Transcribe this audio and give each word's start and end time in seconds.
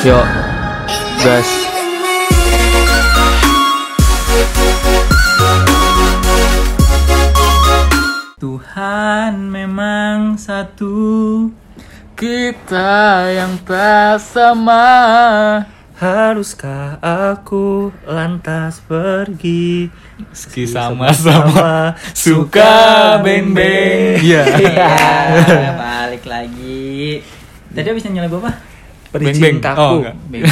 Yuk, 0.00 0.24
gas. 1.20 1.44
Tuhan 8.40 9.52
memang 9.52 10.40
satu 10.40 11.52
Kita 12.16 13.28
yang 13.28 13.60
tak 13.68 14.24
sama. 14.24 14.88
Haruskah 16.00 16.96
aku 17.04 17.92
lantas 18.08 18.80
pergi 18.80 19.92
Meski 20.16 20.64
sama-sama 20.64 21.92
suka 22.16 23.20
beng-beng. 23.20 24.16
Iya. 24.16 24.44
Iya, 24.64 25.70
balik 25.84 26.24
lagi 26.24 27.20
Tadi 27.76 27.84
habis 27.84 28.00
nyanyi 28.08 28.24
lagu 28.24 28.40
apa? 28.40 28.69
Berijing 29.10 29.42
bang 29.42 29.56
bang. 29.58 29.74
Kaku. 29.74 29.82
Oh. 29.82 29.90
oh 29.90 30.00
bang, 30.06 30.16
bang, 30.30 30.42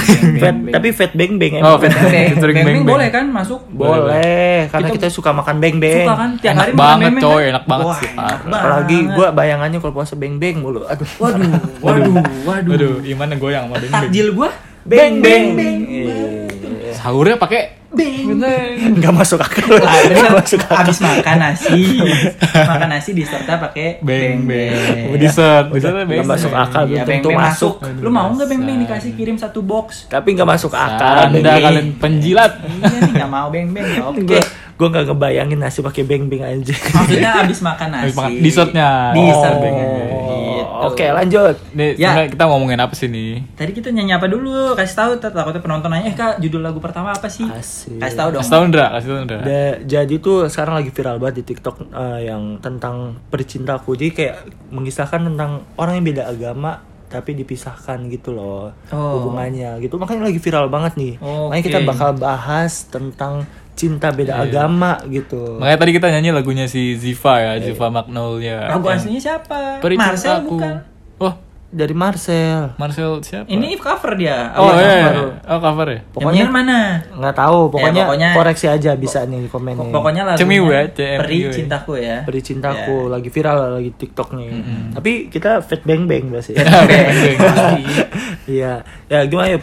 fat, 0.42 0.54
tapi 0.74 0.88
fat 0.90 1.12
bang 1.14 1.32
bang. 1.38 1.52
Oh, 1.62 1.78
fat 1.78 1.94
bang. 1.94 2.10
Bang, 2.10 2.42
bang, 2.42 2.54
bang, 2.58 2.66
bang 2.66 2.82
boleh 2.82 3.08
kan 3.14 3.24
masuk? 3.30 3.60
Boleh, 3.70 4.66
karena 4.66 4.88
kita, 4.90 5.06
kita 5.06 5.08
suka 5.14 5.30
makan 5.30 5.56
bang 5.62 5.76
bang. 5.78 6.02
Suka 6.02 6.14
kan 6.18 6.30
tiap 6.42 6.52
enak 6.58 6.64
hari 6.66 6.72
banget, 6.74 6.98
makan 6.98 7.14
bang 7.14 7.22
coy, 7.22 7.42
enak 7.54 7.64
banget 7.70 7.86
Wah, 7.86 7.98
sih. 8.02 8.10
Enak 8.18 8.40
banget. 8.42 8.58
Apalagi 8.58 8.98
gua 9.14 9.26
bayangannya 9.30 9.78
kalau 9.78 9.94
puasa 9.94 10.14
bang 10.18 10.34
bang 10.42 10.56
mulu. 10.58 10.82
Aduh. 10.90 11.08
Waduh, 11.22 11.50
waduh, 11.78 12.14
waduh. 12.42 12.72
Waduh, 12.74 12.94
gimana 13.06 13.32
goyang 13.38 13.70
sama 13.70 13.78
bang 13.78 13.90
bang. 13.94 14.02
Takjil 14.10 14.28
gua 14.34 14.50
bang 14.82 15.12
bang. 15.22 15.44
bang, 15.54 15.54
bang. 15.54 15.78
bang. 15.86 16.94
Sahurnya 16.98 17.38
pakai 17.38 17.77
nggak 17.88 19.14
masuk 19.14 19.40
akal 19.40 19.64
Ah, 19.74 19.96
bener. 20.04 20.20
nggak 20.20 20.34
masuk 20.36 20.60
akal 20.60 20.76
Abis 20.82 20.98
makan 21.00 21.36
nasi 21.38 21.80
Makan 22.70 22.88
nasi 22.90 23.10
diserta 23.12 23.56
pakai 23.58 23.96
beng-beng. 23.98 25.16
Dessert, 25.16 25.72
dessertnya 25.72 26.04
nggak 26.04 26.08
beng-beng. 26.14 26.28
masuk 26.28 26.52
akal 26.52 26.82
belum 26.84 27.00
tentu 27.00 27.08
beng-beng 27.30 27.38
masuk 27.40 27.74
masuk 27.80 28.02
Lu 28.04 28.10
mau 28.10 28.28
gak 28.30 28.44
beng-beng 28.46 28.78
dikasih 28.82 29.12
kirim 29.14 29.36
satu 29.36 29.60
box? 29.60 30.04
tapi 30.06 30.28
nggak 30.32 30.48
masuk 30.48 30.70
akal 30.70 31.32
Anda 31.32 31.52
kalian 31.58 31.96
penjilat. 31.96 32.52
Iya 32.60 32.98
nih 33.00 33.12
gak 33.16 33.30
mau 33.30 33.48
beng-beng 33.48 33.86
Oke 34.04 34.20
gue 34.22 34.40
gue 34.78 34.86
nggak 34.86 35.04
ngebayangin 35.08 35.58
nasi 35.58 35.80
pakai 35.80 36.02
beng 36.02 36.28
beng 36.28 36.44
aja 36.44 36.70
Maksudnya 36.70 37.30
abis 37.40 37.58
makan 37.60 37.88
nasi 37.90 38.12
makan 38.12 38.30
dessertnya. 38.38 38.88
Dessert 39.10 39.48
Oh. 39.50 39.60
beng-beng 39.60 40.27
gitu. 40.70 40.86
oke 40.88 41.06
lanjut 41.08 41.56
Nih, 41.70 41.90
Ya. 41.94 42.26
kita 42.26 42.44
ngomongin 42.44 42.76
apa 42.76 42.92
sih 42.92 43.06
nih? 43.06 43.42
Tadi 43.54 43.72
kita 43.72 43.88
nyanyi 43.88 44.12
apa 44.12 44.26
dulu? 44.26 44.74
Kasih 44.74 44.94
tahu 44.94 45.10
takutnya 45.16 45.58
penonton 45.58 45.88
nanya, 45.88 46.06
"Eh, 46.06 46.14
Kak, 46.14 46.38
judul 46.38 46.60
lagu 46.60 46.78
pertama 46.78 47.10
apa 47.10 47.26
sih?" 47.26 47.44
Asik. 47.44 47.96
Kasih 47.96 48.16
tahu 48.16 48.28
dong. 48.30 48.40
Kasih 48.40 48.52
tau 48.52 48.62
Ndra, 48.64 48.86
kasih 48.92 49.08
tau 49.08 49.18
Ndra. 49.22 49.38
Da- 49.40 49.78
jadi 49.80 50.14
tuh 50.18 50.38
sekarang 50.46 50.74
lagi 50.76 50.90
viral 50.90 51.16
banget 51.16 51.36
di 51.40 51.44
TikTok 51.46 51.76
eh, 51.88 52.20
yang 52.24 52.58
tentang 52.58 52.96
percintaku. 53.28 53.94
Jadi 53.94 54.10
kayak 54.12 54.36
mengisahkan 54.68 55.20
tentang 55.24 55.50
orang 55.74 55.96
yang 55.96 56.06
beda 56.06 56.24
agama 56.26 56.84
tapi 57.08 57.32
dipisahkan 57.32 58.04
gitu 58.06 58.30
loh 58.30 58.68
Oh. 58.88 59.16
hubungannya 59.16 59.80
gitu. 59.80 59.96
Makanya 59.96 60.28
lagi 60.28 60.36
viral 60.36 60.68
banget 60.68 60.92
nih. 60.94 61.14
Makanya 61.16 61.64
kita 61.64 61.80
Oke. 61.80 61.88
bakal 61.88 62.10
bahas 62.14 62.84
tentang 62.84 63.48
cinta 63.78 64.10
beda 64.10 64.42
agama 64.42 64.98
gitu. 65.06 65.56
Makanya 65.56 65.78
tadi 65.78 65.90
kita 65.94 66.06
nyanyi 66.10 66.34
lagunya 66.34 66.66
si 66.66 66.98
Ziva 66.98 67.38
ya, 67.38 67.52
Ziva 67.62 67.86
Magnolia. 67.88 68.66
Lagu 68.68 68.82
Yang 68.84 69.06
aslinya 69.06 69.20
siapa? 69.22 69.78
Peri 69.78 69.94
Marcel 69.94 70.42
Cintaku. 70.42 70.50
bukan? 70.52 70.74
Oh, 71.18 71.34
Dari 71.68 71.92
Marcel. 71.92 72.72
Marcel 72.74 73.20
siapa? 73.20 73.44
Ini 73.44 73.76
cover 73.76 74.16
dia. 74.16 74.56
Oh 74.56 74.72
iya, 74.72 75.04
cover? 75.04 75.12
iya. 75.12 75.28
Oh 75.46 75.58
cover 75.60 75.86
ya? 75.86 76.00
Pokoknya 76.08 76.42
Yang 76.42 76.54
mana? 76.56 76.78
nggak 77.12 77.34
tahu. 77.36 77.58
Pokoknya, 77.68 78.02
pokoknya- 78.02 78.32
koreksi 78.32 78.66
aja 78.66 78.90
bisa 78.96 79.18
nih 79.22 79.44
di 79.44 79.48
komen 79.48 79.76
nih. 79.76 79.92
Pokoknya 79.92 80.22
lagunya 80.24 80.40
Cemiu 80.40 80.64
ya, 80.66 80.82
CMU 80.88 81.18
Peri 81.20 81.36
ya. 81.38 81.50
Cintaku 81.52 81.92
ya. 81.94 82.16
Beri 82.24 82.40
cintaku 82.40 82.96
lagi 83.06 83.28
viral 83.28 83.56
lagi 83.76 83.90
TikTok 83.92 84.28
nih. 84.34 84.48
Tapi 84.96 85.12
kita 85.28 85.60
fat 85.60 85.84
bang 85.84 86.08
bang 86.08 86.24
pasti. 86.32 86.56
Iya, 88.48 88.80
ya 89.06 89.18
gimana 89.28 89.48
ya 89.52 89.58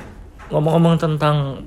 ngomong-ngomong 0.49 1.01
tentang 1.01 1.65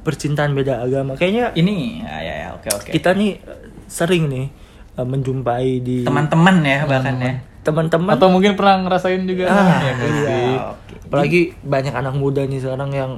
percintaan 0.00 0.52
beda 0.52 0.80
agama, 0.80 1.12
kayaknya 1.14 1.52
Ini 1.52 1.74
ya 2.00 2.16
ya, 2.18 2.34
ya 2.38 2.48
oke 2.52 2.68
oke. 2.70 2.90
kita 2.90 3.12
nih 3.12 3.36
sering 3.84 4.26
nih 4.26 4.46
eh, 4.94 5.06
menjumpai 5.06 5.68
di 5.78 6.02
Teman-teman 6.02 6.56
ya 6.62 6.84
bahkan 6.84 7.16
ya. 7.16 7.34
teman-teman, 7.60 8.08
Atau 8.10 8.28
mungkin 8.28 8.56
pernah 8.56 8.80
ngerasain 8.80 9.20
juga 9.22 9.44
Ah, 9.46 9.78
ya 9.78 9.92
nggak 9.92 10.10
iya. 10.10 10.38
Oke. 10.72 10.94
apalagi 11.04 11.40
banyak 11.60 11.92
anak 11.92 12.14
muda 12.14 12.42
nih 12.42 12.58
sekarang 12.58 12.90
yang 12.90 13.12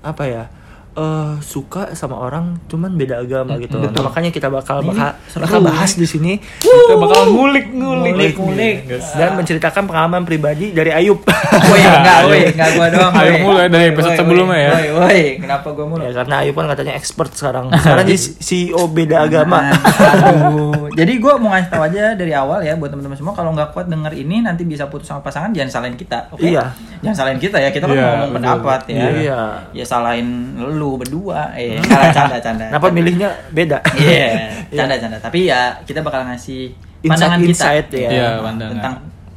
apa 0.00 0.24
ya 0.24 0.44
eh 0.94 1.34
suka 1.40 1.90
sama 1.92 2.14
orang 2.16 2.62
cuman 2.64 2.94
beda 2.94 3.18
agama 3.18 3.58
gitu. 3.58 3.76
Nah, 3.76 3.98
makanya 4.00 4.30
kita 4.30 4.46
bakal 4.46 4.78
bakal, 4.80 5.10
bakal 5.36 5.58
bahas 5.60 5.94
di 5.94 6.06
sini 6.06 6.38
Kita 6.38 6.94
bakal 6.94 7.28
ngulik, 7.28 7.66
ngulik, 7.68 8.14
Ngulik, 8.14 8.34
ngulik. 8.36 8.76
dan 9.12 9.34
menceritakan 9.34 9.84
pengalaman 9.84 10.22
pribadi 10.22 10.70
dari 10.70 10.90
Ayub. 10.90 11.18
Woi, 11.20 11.82
enggak, 11.98 12.18
woi, 12.24 12.40
enggak 12.48 12.68
gua 12.72 12.86
doang. 12.88 13.10
Ayo 13.12 13.30
woi. 13.32 13.42
mulai 13.42 13.66
dari 13.66 13.90
episode 13.90 14.14
sebelumnya 14.14 14.54
ya. 14.56 14.70
Woi, 14.70 14.86
woi, 14.94 15.22
kenapa 15.36 15.66
gua 15.68 15.84
mulu? 15.84 16.00
ya 16.00 16.14
karena 16.14 16.34
Ayub 16.40 16.54
kan 16.54 16.66
katanya 16.68 16.92
expert 16.94 17.30
sekarang. 17.32 17.66
Sekarang 17.82 18.04
jadi 18.04 18.20
CEO 18.38 18.82
beda 18.86 19.16
agama. 19.20 19.58
Aduh. 20.14 20.94
Jadi 20.94 21.12
gue 21.16 21.32
mau 21.34 21.50
ngasih 21.50 21.68
tahu 21.68 21.82
aja 21.84 22.14
dari 22.14 22.30
awal 22.30 22.62
ya 22.62 22.78
buat 22.78 22.86
teman-teman 22.88 23.18
semua 23.18 23.34
kalau 23.34 23.50
nggak 23.50 23.72
kuat 23.72 23.86
denger 23.86 24.14
ini 24.14 24.40
nanti 24.40 24.62
bisa 24.62 24.86
putus 24.86 25.06
sama 25.06 25.20
pasangan 25.20 25.50
jangan 25.50 25.70
salahin 25.72 25.96
kita, 25.96 26.30
oke? 26.30 26.38
Iya. 26.38 26.70
Jangan 27.02 27.16
salahin 27.16 27.40
kita 27.40 27.58
ya, 27.58 27.68
kita 27.68 27.84
kan 27.84 27.94
Iya, 27.94 28.04
ngomong 28.04 28.20
betul. 28.22 28.36
pendapat 28.36 28.80
ya. 28.86 29.04
Iya. 29.10 29.40
Ya 29.74 29.84
salahin 29.84 30.28
lu 30.56 30.83
berdua, 30.94 31.52
eh 31.52 31.80
canda 31.80 32.08
canda 32.10 32.36
canda. 32.38 32.64
Kenapa 32.68 32.86
milihnya 32.88 33.28
beda? 33.48 33.78
Iya, 33.94 34.28
canda 34.76 34.94
canda. 34.94 35.16
Tapi 35.18 35.46
ya 35.46 35.60
kita 35.82 36.00
bakal 36.00 36.24
ngasih 36.26 36.70
Insight- 37.00 37.08
pandangan 37.10 37.38
kita 37.38 37.48
insight 37.50 37.88
ya. 37.90 38.08
Iya, 38.08 38.28
pandangan. 38.38 38.72
tentang 38.74 38.94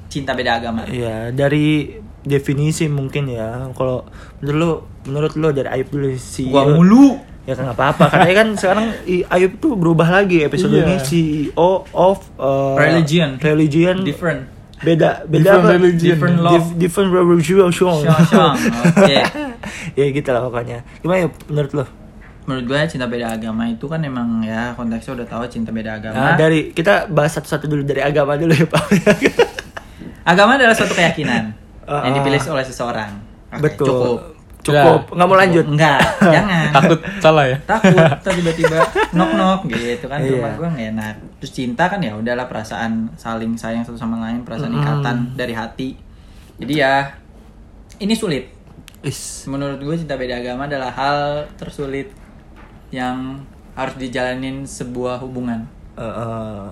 cinta 0.07 0.31
beda 0.31 0.52
agama. 0.56 0.81
Iya, 0.86 1.31
dari 1.31 1.96
definisi 2.22 2.88
mungkin 2.88 3.28
ya. 3.30 3.72
Kalau 3.72 4.03
menurut 4.38 4.57
lu, 4.57 4.72
menurut 5.06 5.34
lu 5.34 5.47
dari 5.50 5.69
Ayub 5.69 5.88
dulu 5.90 6.07
CEO. 6.13 6.50
Gua 6.50 6.63
mulu. 6.69 7.19
Ya 7.44 7.56
kan 7.56 7.63
nggak 7.66 7.80
apa-apa. 7.80 8.06
Karena 8.09 8.34
kan 8.36 8.47
sekarang 8.53 8.86
i- 9.06 9.24
Ayub 9.25 9.56
tuh 9.57 9.74
berubah 9.74 10.07
lagi 10.13 10.41
episode 10.41 10.74
Iya. 10.74 10.84
ini 10.84 10.96
CEO 11.00 11.63
of 11.88 12.19
uh, 12.36 12.75
Religion. 12.75 13.36
Religion. 13.38 14.03
Different. 14.03 14.52
Beda 14.78 15.24
beda 15.24 15.41
Different 15.56 15.63
apa? 15.63 15.74
religion. 15.74 16.09
Different 16.12 16.38
law. 16.38 16.52
Dif- 16.53 16.75
different 16.78 17.09
religion. 17.09 17.68
Syong, 17.68 18.03
syong. 18.03 18.56
Ya 19.94 20.06
gitu 20.07 20.29
lah 20.29 20.41
pokoknya. 20.41 20.81
Gimana 21.00 21.19
ya 21.23 21.29
menurut 21.47 21.72
lu? 21.73 21.85
Menurut 22.44 22.66
gue 22.66 22.79
cinta 22.88 23.06
beda 23.06 23.35
agama 23.35 23.68
itu 23.68 23.85
kan 23.85 24.00
emang 24.00 24.40
ya 24.40 24.72
konteksnya 24.73 25.19
udah 25.19 25.28
tahu 25.28 25.44
cinta 25.47 25.69
beda 25.69 26.00
agama. 26.00 26.16
Nah, 26.16 26.34
dari 26.35 26.72
kita 26.72 27.07
bahas 27.07 27.35
satu-satu 27.35 27.68
dulu 27.68 27.84
dari 27.84 28.00
agama 28.00 28.35
dulu 28.35 28.51
ya 28.51 28.63
Pak. 28.66 28.84
Agama 30.28 30.59
adalah 30.59 30.75
suatu 30.75 30.91
keyakinan 30.91 31.56
Ah, 31.88 32.03
yang 32.03 32.13
ah. 32.13 32.18
dipilih 32.19 32.40
oleh 32.51 32.63
seseorang. 32.63 33.12
Oke, 33.47 33.63
Betul. 33.63 33.88
Cukup. 33.88 34.19
Cukup. 34.59 35.01
Nggak 35.16 35.28
mau 35.28 35.38
lanjut. 35.40 35.66
Enggak, 35.72 36.00
jangan. 36.35 36.68
Takut 36.75 37.00
salah 37.24 37.45
ya? 37.47 37.57
Takut. 37.63 37.95
Tiba-tiba 38.35 38.75
knock 39.16 39.31
knock 39.39 39.59
gitu 39.72 40.06
kan 40.06 40.19
Iya. 40.19 40.35
rumah 40.35 40.51
gue 40.53 40.68
nggak 40.68 40.88
enak. 41.00 41.16
Terus 41.39 41.51
cinta 41.56 41.88
kan 41.88 42.03
ya 42.03 42.12
udahlah 42.12 42.51
perasaan 42.51 43.07
saling 43.16 43.56
sayang 43.56 43.88
satu 43.88 43.95
sama 43.95 44.19
lain, 44.19 44.44
perasaan 44.44 44.75
Mm. 44.75 44.79
ikatan 44.84 45.18
dari 45.39 45.53
hati. 45.56 45.89
Jadi 46.59 46.74
ya 46.75 47.07
ini 48.00 48.12
sulit. 48.12 48.51
Is. 49.06 49.46
Menurut 49.46 49.78
gue 49.78 49.96
cinta 49.97 50.18
beda 50.18 50.41
agama 50.41 50.66
adalah 50.66 50.90
hal 50.90 51.46
tersulit 51.59 52.09
yang 52.90 53.46
harus 53.78 53.96
dijalanin 54.02 54.66
sebuah 54.66 55.22
hubungan. 55.22 55.69
Eh, 55.94 56.02
eh, 56.02 56.66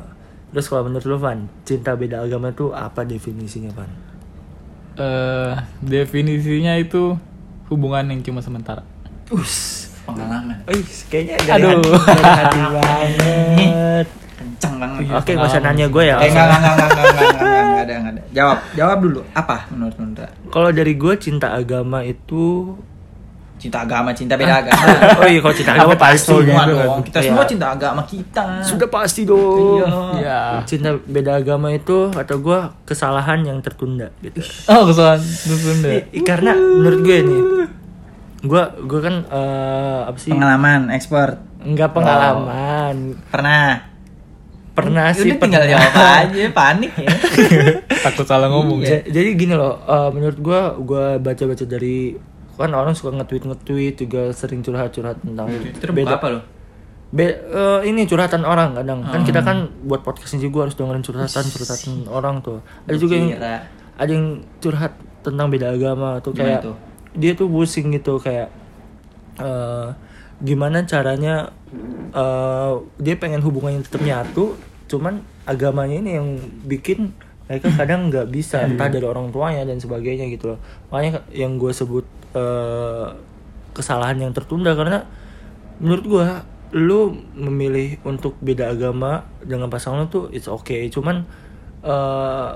terus 0.50 0.66
kalau 0.66 0.90
menurut 0.90 1.06
lu 1.06 1.18
Van, 1.22 1.46
cinta 1.68 1.94
beda 1.94 2.25
agama 2.25 2.50
itu 2.50 2.74
apa 2.74 3.06
definisinya 3.06 3.69
Van? 3.78 3.91
Eh, 4.96 5.53
definisinya 5.85 6.74
itu 6.81 7.14
hubungan 7.69 8.09
yang 8.09 8.22
cuma 8.25 8.41
sementara. 8.41 8.81
Us. 9.30 9.85
Pengalaman. 10.06 10.62
Ih, 10.69 10.85
kayaknya 11.09 11.38
dari 11.46 11.66
Aduh. 11.66 11.81
hati, 11.81 12.14
dari 12.14 12.24
hati 12.30 12.59
banget 12.74 14.08
kencang 14.56 14.76
banget. 14.80 15.00
Iya, 15.04 15.14
Oke, 15.20 15.32
okay, 15.36 15.44
usah 15.44 15.60
nanya 15.60 15.86
gue 15.92 16.04
ya. 16.08 16.18
Eh, 16.24 16.30
enggak, 16.32 16.46
enggak, 16.48 16.60
enggak, 16.60 16.72
enggak, 16.72 16.96
enggak, 16.96 17.12
enggak, 17.12 17.44
enggak, 17.44 17.84
ada, 17.84 17.94
enggak 17.94 18.14
ada. 18.16 18.22
Jawab, 18.32 18.58
jawab 18.80 18.98
dulu. 19.04 19.22
Apa 19.36 19.58
menurut 19.70 19.96
Nundra? 20.00 20.28
Kalau 20.50 20.70
dari 20.72 20.94
gue 20.96 21.14
cinta 21.20 21.48
agama 21.52 22.00
itu 22.08 22.44
cinta 23.56 23.82
agama, 23.82 24.12
cinta 24.12 24.35
beda 24.35 24.52
ah. 24.52 24.62
agama. 24.62 24.84
oh 25.24 25.28
iya, 25.28 25.40
kalau 25.40 25.56
cinta 25.56 25.72
agama 25.76 25.94
pasti 25.96 26.28
semua 26.28 26.64
dong. 26.68 27.00
Kita 27.03 27.20
iya. 27.20 27.28
semua 27.32 27.44
cinta 27.47 27.68
agama 27.72 28.02
kita. 28.03 28.46
Sudah 28.64 28.88
pasti 28.91 29.22
dong. 29.24 29.79
Iya. 29.79 29.88
iya. 30.22 30.40
Cinta 30.68 30.90
beda 31.00 31.32
agama 31.40 31.68
itu 31.72 32.12
atau 32.12 32.35
gue 32.40 32.59
kesalahan 32.88 33.44
yang 33.44 33.59
tertunda 33.64 34.12
gitu. 34.24 34.44
Oh, 34.72 34.88
kesalahan 34.88 35.22
tertunda. 35.24 35.90
I, 36.12 36.20
karena 36.24 36.52
menurut 36.56 37.00
gue 37.03 37.18
nih, 37.24 37.41
gue 38.44 38.64
gue 38.85 39.00
kan 39.02 39.16
uh, 39.32 40.00
apa 40.12 40.18
sih? 40.20 40.32
Pengalaman, 40.35 40.91
ekspor. 40.91 41.40
Enggak 41.64 41.90
oh. 41.91 41.94
pengalaman. 41.97 42.96
Oh. 43.18 43.28
Pernah 43.34 43.95
Pernah 44.76 45.08
Udah 45.08 45.16
sih 45.18 45.32
tinggal 45.34 45.64
pernah. 45.64 45.80
jawab 45.80 45.94
aja, 46.28 46.44
panik 46.60 46.92
ya. 46.94 47.10
Takut 48.04 48.24
salah 48.24 48.48
ngomong 48.48 48.80
ya. 48.80 49.00
Ja- 49.00 49.06
Jadi 49.10 49.30
gini 49.34 49.54
loh, 49.54 49.80
eh, 49.82 50.10
menurut 50.12 50.38
gua 50.38 50.62
gua 50.78 51.16
baca-baca 51.18 51.64
dari 51.64 52.20
kan 52.54 52.70
orang 52.70 52.92
suka 52.92 53.12
nge-tweet 53.14 53.44
nge-tweet 53.46 53.96
juga 53.98 54.22
sering 54.30 54.60
curhat-curhat 54.60 55.18
tentang 55.18 55.48
Terus 55.74 55.92
buka 55.94 56.14
apa 56.14 56.28
lo? 56.30 56.40
Be- 57.08 57.40
eh, 57.40 57.82
ini 57.86 58.04
curhatan 58.04 58.44
orang 58.44 58.76
kadang 58.76 59.00
kan 59.02 59.22
kita 59.22 59.40
kan 59.40 59.58
buat 59.82 60.02
podcast 60.02 60.36
ini 60.36 60.44
juga 60.44 60.64
harus 60.64 60.76
dengerin 60.76 61.00
curhatan 61.02 61.44
curhatan 61.46 61.94
orang 62.06 62.40
tuh 62.40 62.60
ada 62.82 62.96
juga 62.98 63.16
yang 63.16 63.32
ada 63.96 64.12
yang 64.12 64.28
curhat 64.58 64.92
tentang 65.22 65.48
beda 65.48 65.72
agama 65.72 66.20
tuh 66.20 66.32
kayak 66.34 66.68
dia 67.14 67.32
tuh 67.34 67.48
pusing 67.48 67.92
gitu 67.92 68.18
kayak 68.18 68.52
eh 69.38 69.88
gimana 70.43 70.84
caranya 70.84 71.53
eh 72.16 72.73
dia 72.99 73.16
pengen 73.16 73.40
hubungannya 73.43 73.84
tetap 73.84 74.03
nyatu 74.03 74.55
cuman 74.85 75.23
agamanya 75.46 75.97
ini 76.02 76.11
yang 76.17 76.28
bikin 76.66 77.14
mereka 77.46 77.70
kadang 77.78 78.09
nggak 78.09 78.28
bisa 78.34 78.66
entah 78.66 78.90
dari 78.90 79.05
orang 79.05 79.29
tuanya 79.29 79.61
dan 79.70 79.78
sebagainya 79.78 80.26
gitu 80.34 80.53
loh. 80.53 80.59
Makanya 80.90 81.22
yang 81.29 81.61
gue 81.61 81.70
sebut 81.70 82.05
eh 82.34 83.08
kesalahan 83.76 84.17
yang 84.17 84.34
tertunda 84.34 84.73
karena 84.73 85.05
menurut 85.78 86.05
gua 86.08 86.28
lu 86.73 87.14
memilih 87.38 88.02
untuk 88.03 88.35
beda 88.41 88.72
agama 88.73 89.28
dengan 89.46 89.70
pasangan 89.70 90.08
lu 90.08 90.09
tuh 90.09 90.26
it's 90.34 90.49
okay. 90.49 90.90
Cuman 90.90 91.28
eh 91.85 92.52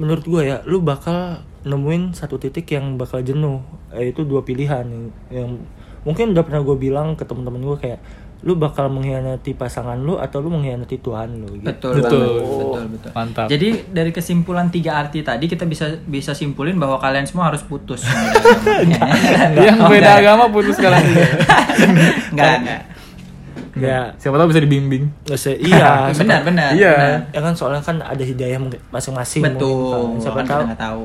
menurut 0.00 0.24
gua 0.24 0.40
ya 0.40 0.56
lu 0.64 0.80
bakal 0.80 1.44
nemuin 1.68 2.16
satu 2.16 2.40
titik 2.40 2.72
yang 2.72 2.96
bakal 2.96 3.20
jenuh 3.20 3.60
yaitu 3.92 4.24
dua 4.24 4.40
pilihan 4.40 5.12
yang 5.28 5.60
mungkin 6.02 6.32
udah 6.32 6.42
pernah 6.42 6.60
gue 6.60 6.76
bilang 6.76 7.12
ke 7.12 7.22
teman-teman 7.22 7.60
gue 7.62 7.78
kayak 7.78 8.00
lu 8.40 8.56
bakal 8.56 8.88
mengkhianati 8.88 9.52
pasangan 9.52 10.00
lu 10.00 10.16
atau 10.16 10.40
lu 10.40 10.48
mengkhianati 10.48 10.96
Tuhan 10.96 11.28
lu 11.36 11.60
gitu. 11.60 11.68
Betul, 11.68 11.92
Betul. 11.92 12.24
banget. 12.24 12.40
betul, 12.40 12.84
betul. 12.88 13.10
Mantap. 13.12 13.46
Jadi 13.46 13.68
dari 13.86 14.10
kesimpulan 14.10 14.66
tiga 14.68 14.96
arti 14.96 15.20
tadi 15.20 15.44
kita 15.44 15.68
bisa 15.68 16.00
bisa 16.00 16.32
simpulin 16.32 16.80
bahwa 16.80 16.96
kalian 16.96 17.28
semua 17.28 17.52
harus 17.52 17.60
putus. 17.60 18.00
Yang 19.60 19.78
beda 19.82 20.10
agama 20.16 20.48
putus 20.48 20.76
kalian 20.76 21.04
juga. 21.10 21.26
Enggak, 22.32 22.52
enggak. 22.64 22.82
ya 23.76 24.00
Siapa 24.16 24.34
tahu 24.34 24.48
bisa 24.50 24.60
dibimbing. 24.60 25.04
se 25.36 25.54
iya 25.56 26.08
benar, 26.16 26.40
benar. 26.40 26.70
Iya. 26.72 26.92
benar. 26.96 27.18
ya 27.30 27.40
kan 27.40 27.52
soalnya 27.52 27.80
kan 27.80 27.96
ada 28.00 28.24
hidayah 28.24 28.56
masing-masing 28.88 29.42
Betul. 29.44 29.68
mungkin 29.68 29.92
kan. 29.92 30.22
siapa 30.22 30.38
Kan 30.38 30.46
tahu 30.48 30.64
tahu. 30.76 31.04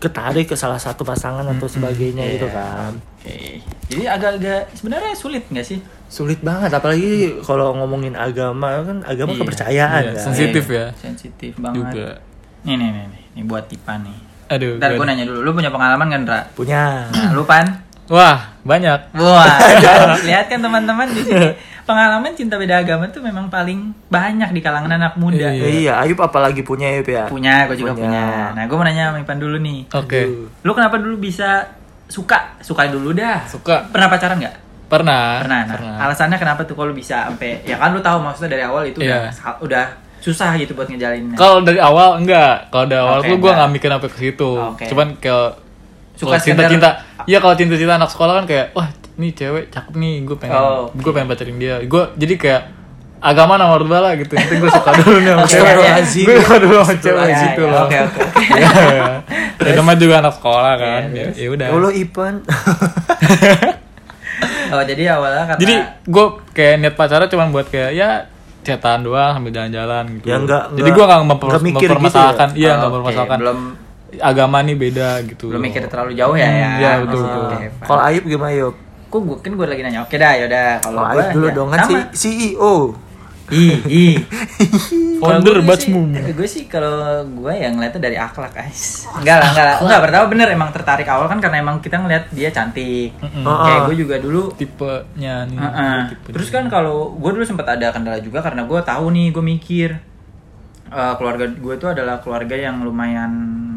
Ketarik 0.00 0.46
ke 0.46 0.56
salah 0.56 0.76
satu 0.76 1.04
pasangan 1.04 1.44
atau 1.46 1.66
sebagainya 1.66 2.24
gitu 2.30 2.48
kan 2.48 2.96
Oke. 3.20 3.60
Jadi 3.86 4.02
agak-agak 4.04 4.72
sebenarnya 4.72 5.12
sulit 5.12 5.44
nggak 5.46 5.62
sih? 5.62 5.78
sulit 6.06 6.40
banget 6.40 6.72
apalagi 6.72 7.38
kalau 7.40 7.70
ngomongin 7.72 8.12
agama 8.12 8.82
kan 8.82 8.98
agama 9.04 9.30
Iya. 9.30 9.38
kepercayaan 9.38 10.02
Iya, 10.02 10.10
kan 10.10 10.24
sensitif 10.24 10.64
Iya, 10.66 10.74
ya. 10.74 10.86
Sensitif 10.96 11.52
banget. 11.54 11.76
Juga. 11.78 12.08
Nih, 12.62 12.74
nih, 12.74 12.88
nih, 12.88 13.04
nih. 13.06 13.22
Ini 13.30 13.42
buat 13.44 13.64
Tipa 13.64 13.94
nih. 13.96 14.18
Aduh. 14.48 14.74
Ntar 14.76 14.90
gue 14.90 14.96
gua- 14.96 15.06
nanya 15.06 15.22
dulu, 15.22 15.38
lu 15.40 15.50
punya 15.52 15.70
pengalaman 15.70 16.08
kan, 16.08 16.22
Ra? 16.24 16.40
punya 16.50 17.06
Nah, 17.06 17.30
lu 17.30 17.44
pan? 17.44 17.62
Wah, 18.08 18.42
banyak. 18.60 19.14
Wah, 19.14 19.54
lihat 20.26 20.48
kan 20.48 20.58
teman-teman 20.58 21.06
di 21.08 21.22
sini. 21.22 21.46
Pengalaman 21.82 22.32
cinta 22.32 22.54
beda 22.54 22.78
agama 22.78 23.04
tuh 23.06 23.20
memang 23.20 23.46
paling 23.46 23.92
banyak 24.06 24.50
di 24.50 24.60
kalangan 24.60 24.90
anak 24.90 25.14
muda. 25.14 25.48
Iya. 25.48 25.66
iya 25.66 25.92
Ayub 25.98 26.18
apalagi 26.18 26.60
punya 26.60 26.88
Ayub 26.88 27.04
ya 27.04 27.24
Punya, 27.26 27.64
gue 27.64 27.76
juga 27.76 27.92
Punya. 27.92 28.06
punya. 28.06 28.26
Nah, 28.52 28.64
gue 28.64 28.74
mau 28.74 28.82
nanya 28.82 29.04
sama 29.08 29.18
Ipan 29.18 29.36
dulu 29.36 29.56
nih. 29.58 29.80
Oke. 29.90 30.20
Lu 30.60 30.70
kenapa 30.70 30.96
dulu 30.96 31.18
bisa 31.18 31.66
suka? 32.06 32.54
Suka 32.58 32.86
dulu 32.86 33.10
dah. 33.12 33.42
Suka. 33.44 33.86
Pernah 33.86 34.08
pacaran 34.08 34.36
nggak? 34.36 34.56
Pernah. 34.86 35.38
Pernah. 35.40 35.60
Nah, 35.66 35.98
alasannya 36.00 36.36
kenapa 36.36 36.62
tuh 36.62 36.74
kalau 36.74 36.90
bisa 36.90 37.24
sampai 37.24 37.62
ya 37.62 37.74
kan 37.74 37.90
lu 37.90 38.00
tahu 38.00 38.18
maksudnya 38.20 38.50
dari 38.52 38.64
awal 38.64 38.82
itu 38.84 38.98
udah 38.98 39.30
Iya. 39.30 39.54
udah 39.58 39.84
susah 40.18 40.52
gitu 40.54 40.74
buat 40.74 40.86
ngejalaninnya. 40.86 41.34
Kalau 41.34 41.62
dari 41.62 41.78
awal 41.78 42.18
enggak. 42.18 42.68
Kalau 42.68 42.84
dari 42.84 42.98
awal 42.98 43.18
Oke, 43.18 43.26
tuh 43.26 43.34
gue 43.34 43.40
enggak. 43.40 43.54
nggak 43.56 43.70
mikir 43.72 43.88
sampai 43.88 44.08
ke 44.08 44.18
situ. 44.20 44.50
Oke. 44.52 44.84
Cuman 44.86 45.08
kalau 45.16 45.46
Suka 46.12 46.36
suka 46.36 46.38
cinta 46.42 46.62
sekedar- 46.62 46.72
cinta. 46.74 46.90
Iya 47.22 47.38
kalau 47.38 47.54
cinta 47.54 47.74
cinta 47.74 47.94
anak 47.94 48.08
sekolah 48.08 48.32
kan 48.34 48.44
kayak 48.44 48.66
wah 48.72 48.88
ini 49.20 49.28
cewek 49.30 49.68
cakep 49.68 49.92
nih 49.94 50.24
gue 50.24 50.34
pengen 50.34 50.56
Oh, 50.56 50.88
gue 50.90 51.12
pengen 51.12 51.28
pacarin 51.28 51.56
dia. 51.56 51.76
Gue 51.82 52.08
jadi 52.14 52.34
kayak 52.34 52.62
agama 53.20 53.54
nomor 53.54 53.84
dua 53.84 54.00
lah 54.00 54.12
gitu. 54.14 54.32
Nanti 54.32 54.56
gue 54.56 54.70
suka 54.70 54.90
dulu 54.96 55.16
nih 55.18 55.30
sama 55.30 55.42
Oke, 55.42 55.52
cewek. 55.52 55.74
Gue 56.24 56.34
suka 56.40 56.56
dulu 56.58 56.74
sama 56.78 56.94
cewek 56.96 57.20
Ya, 57.22 57.36
gitu 57.44 57.60
ya, 57.60 57.68
loh. 57.68 57.84
Oke, 57.84 57.98
oke. 58.00 58.22
Dan 59.60 59.72
teman 59.76 59.96
juga 59.96 60.14
anak 60.18 60.34
sekolah 60.34 60.72
kan. 60.74 61.02
Iya, 61.10 61.24
Ya 61.28 61.36
ya 61.38 61.48
udah. 61.50 61.66
Ya 61.66 61.74
Allah 61.74 61.92
Ipan 61.94 62.34
Oh, 64.70 64.80
jadi 64.80 65.02
awalnya 65.10 65.44
karena 65.46 65.60
Jadi 65.60 65.74
gue 66.06 66.26
kayak 66.52 66.74
niat 66.78 66.94
pacaran 66.94 67.26
cuma 67.26 67.44
buat 67.48 67.66
kayak 67.66 67.90
ya 67.92 68.24
chatan 68.60 69.02
doang 69.02 69.34
sambil 69.34 69.50
jalan-jalan 69.50 70.04
gitu. 70.16 70.26
Ya, 70.26 70.36
enggak- 70.38 70.66
Jadi 70.70 70.80
enggak- 70.80 70.96
gue 70.96 71.04
nggak 71.06 71.20
memper 71.26 71.48
gitu 71.50 71.64
mempermasalahkan, 71.74 72.48
Oh, 72.48 72.56
iya 72.56 72.70
nggak 72.70 72.78
oke. 72.78 72.86
mempermasalahkan. 72.94 73.38
Belum 73.38 73.58
agama 74.20 74.58
nih 74.60 74.76
beda 74.76 75.08
gitu. 75.24 75.46
belum 75.48 75.62
mikir 75.62 75.86
terlalu 75.86 76.12
jauh 76.12 76.34
ya 76.34 76.42
Hmm, 76.44 76.56
ya. 76.56 76.70
iya, 76.76 76.90
betul, 77.00 77.22
betul. 77.22 77.46
kalau 77.80 78.02
Ayub 78.02 78.24
gimana 78.24 78.50
Ayub 78.50 78.74
Kok 79.10 79.20
gue 79.20 79.36
kan 79.40 79.52
gue 79.52 79.66
lagi 79.66 79.82
nanya. 79.82 80.00
Oke 80.00 80.16
dah, 80.16 80.32
yaudah. 80.32 80.78
Kalau 80.78 81.02
kalau 81.02 81.12
gue 81.12 81.24
dulu 81.34 81.46
ya, 81.46 81.52
dong 81.52 81.68
kan 81.68 81.78
si 81.80 81.92
sama. 81.92 82.00
CEO 82.14 82.74
ih. 83.50 84.14
Kalau 85.20 85.36
Founder 85.36 85.58
sih- 85.76 85.92
Gue 86.32 86.48
sih 86.48 86.64
kalau 86.64 86.96
gue 87.26 87.52
yang 87.52 87.74
ngeliatnya 87.74 88.00
dari 88.00 88.16
akhlak 88.16 88.54
guys. 88.54 89.04
Enggak 89.12 89.36
lah, 89.36 89.48
enggak 89.50 89.66
lah. 89.66 89.76
Enggak, 89.80 90.00
pertama 90.00 90.24
bener 90.28 90.48
emang 90.48 90.70
tertarik 90.70 91.04
awal 91.04 91.26
kan 91.26 91.38
karena 91.38 91.60
emang 91.60 91.76
kita 91.76 91.98
ngeliat 91.98 92.30
dia 92.30 92.48
cantik. 92.48 93.12
Mm-mm. 93.18 93.44
Kayak 93.44 93.76
Ah. 93.76 93.84
gue 93.84 93.96
juga 93.98 94.16
dulu 94.16 94.54
tipenya 94.54 95.44
nih. 95.44 95.58
Heeh. 95.58 95.98
tipe 96.08 96.28
Terus 96.30 96.48
kan 96.48 96.64
kalau 96.66 97.12
gue 97.12 97.30
dulu 97.32 97.42
sempat 97.42 97.68
ada 97.68 97.90
kendala 97.90 98.16
juga 98.16 98.40
karena 98.40 98.64
gue 98.64 98.80
tahu 98.80 99.04
nih 99.10 99.26
gue 99.28 99.44
mikir 99.44 99.90
eh, 100.88 101.14
keluarga 101.16 101.44
gue 101.46 101.74
itu 101.74 101.86
adalah 101.86 102.16
keluarga 102.18 102.56
yang 102.56 102.80
lumayan 102.80 103.32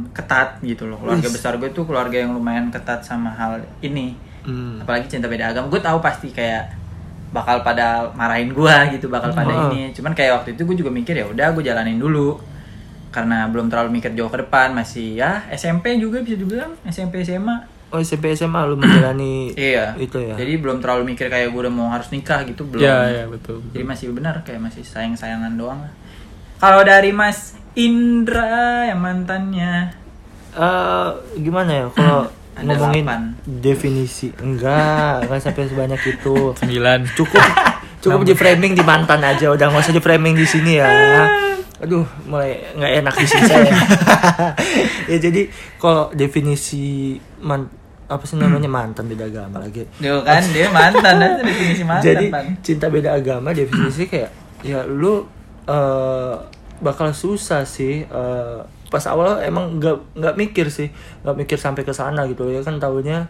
ketat 0.10 0.62
gitu 0.62 0.86
loh. 0.86 0.96
Keluarga 0.98 1.28
besar 1.28 1.58
gue 1.58 1.70
tuh 1.70 1.84
keluarga 1.84 2.16
yang 2.16 2.32
lumayan 2.32 2.70
ketat 2.70 3.02
sama 3.02 3.30
hal 3.32 3.54
ini. 3.80 4.16
Hmm. 4.44 4.80
Apalagi 4.80 5.08
cinta 5.08 5.26
beda 5.26 5.50
agama. 5.50 5.68
Gue 5.68 5.80
tahu 5.80 5.98
pasti 6.00 6.30
kayak 6.30 6.76
bakal 7.30 7.60
pada 7.62 8.14
marahin 8.14 8.52
gue 8.52 8.76
gitu, 8.94 9.08
bakal 9.08 9.32
pada 9.32 9.50
Hmm. 9.50 9.66
ini. 9.70 9.90
Cuman 9.90 10.12
kayak 10.12 10.38
waktu 10.38 10.54
itu 10.54 10.64
gue 10.64 10.76
juga 10.78 10.90
mikir 10.90 11.14
ya 11.14 11.26
udah 11.26 11.52
gue 11.52 11.64
jalanin 11.64 11.96
dulu. 11.96 12.38
Karena 13.10 13.46
belum 13.46 13.68
terlalu 13.68 13.94
mikir 13.94 14.12
jauh 14.12 14.28
ke 14.28 14.40
depan, 14.40 14.72
masih 14.72 15.16
ya 15.16 15.46
SMP 15.50 15.96
juga 15.96 16.20
bisa 16.20 16.34
dibilang 16.34 16.74
SMP 16.84 17.22
SMA. 17.22 17.70
Oh 17.90 17.98
SMP 17.98 18.34
SMA 18.34 18.58
lu 18.66 18.74
menjalani 18.74 19.54
Iya. 19.70 19.94
itu 19.96 20.18
ya. 20.18 20.34
Jadi 20.34 20.54
belum 20.58 20.82
terlalu 20.82 21.14
mikir 21.14 21.30
kayak 21.30 21.50
gue 21.50 21.62
udah 21.62 21.70
mau 21.70 21.88
harus 21.88 22.10
nikah 22.10 22.42
gitu 22.42 22.66
belum. 22.66 22.82
Iya, 22.82 22.98
iya 23.08 23.26
betul. 23.26 23.62
Jadi 23.70 23.84
masih 23.84 24.10
benar 24.12 24.42
kayak 24.42 24.60
masih 24.60 24.82
sayang-sayangan 24.82 25.54
doang 25.54 25.78
lah. 25.80 25.94
Kalau 26.58 26.82
dari 26.82 27.10
Mas 27.10 27.54
Indra 27.74 28.86
yang 28.86 28.98
mantannya 28.98 29.94
Eh, 30.54 31.10
gimana 31.40 31.70
ya 31.72 31.86
kalau 31.90 32.30
Ada 32.54 32.66
ngomongin 32.70 33.06
delapan. 33.06 33.22
definisi. 33.46 34.28
Enggak 34.38 35.26
enggak 35.26 35.40
sampai 35.42 35.66
sebanyak 35.66 36.02
itu. 36.06 36.54
Sembilan. 36.58 37.00
cukup. 37.18 37.44
Cukup 38.04 38.22
di 38.28 38.36
framing 38.36 38.76
di 38.76 38.84
mantan 38.84 39.24
aja 39.24 39.48
udah 39.50 39.66
nggak 39.72 39.84
usah 39.84 39.96
di 39.96 40.04
framing 40.04 40.36
di 40.36 40.46
sini 40.46 40.78
ya. 40.78 40.88
Aduh 41.84 42.06
mulai 42.28 42.62
nggak 42.76 42.92
enak 43.04 43.14
di 43.16 43.26
sini 43.28 43.44
saya. 43.48 43.74
Ya 45.12 45.18
jadi 45.20 45.52
kalau 45.84 46.16
definisi 46.16 47.20
man 47.44 47.68
apa 48.08 48.24
sih 48.24 48.40
namanya 48.40 48.72
mantan 48.78 49.08
beda 49.08 49.28
agama 49.28 49.60
lagi. 49.64 49.84
Dia 50.00 50.20
kan 50.24 50.44
dia 50.52 50.68
mantan 50.72 51.16
definisi 51.44 51.84
mantan 51.84 52.06
jadi 52.08 52.26
Pan. 52.32 52.46
cinta 52.64 52.88
beda 52.88 53.16
agama 53.16 53.52
definisi 53.52 54.08
kayak 54.08 54.32
ya 54.64 54.88
lu 54.88 55.28
eh, 55.68 56.36
bakal 56.80 57.12
susah 57.12 57.64
sih 57.68 58.04
eh, 58.04 58.60
pas 58.94 59.02
awal 59.10 59.42
emang 59.42 59.82
nggak 59.82 60.14
nggak 60.14 60.36
mikir 60.38 60.70
sih 60.70 60.94
nggak 61.26 61.36
mikir 61.36 61.58
sampai 61.58 61.82
ke 61.82 61.90
sana 61.90 62.30
gitu 62.30 62.46
ya 62.48 62.62
kan 62.62 62.78
tahunya 62.78 63.26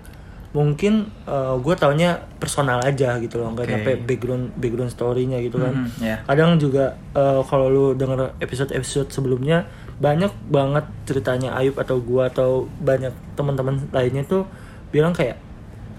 mungkin 0.51 1.09
gue 1.57 1.75
taunya 1.75 2.19
personal 2.37 2.77
aja 2.83 3.17
gitu 3.17 3.41
loh 3.41 3.55
nggak 3.55 3.65
Oke. 3.65 3.71
nyampe 3.73 3.91
background 4.05 4.45
background 4.53 4.91
storynya 4.91 5.41
gitu 5.41 5.57
kan 5.57 5.73
Mhm, 5.73 5.89
ya. 5.97 6.17
kadang 6.27 6.61
juga 6.61 6.93
eh, 7.15 7.41
kalau 7.47 7.71
lu 7.71 7.85
denger 7.95 8.37
episode 8.37 8.69
episode 8.69 9.09
sebelumnya 9.09 9.65
banyak 9.97 10.29
banget 10.45 10.85
ceritanya 11.05 11.55
Ayub 11.55 11.79
atau 11.79 11.97
gua 11.97 12.29
atau 12.29 12.69
banyak 12.77 13.09
teman-teman 13.33 13.81
lainnya 13.89 14.21
tuh 14.23 14.45
bilang 14.91 15.09
kayak 15.09 15.41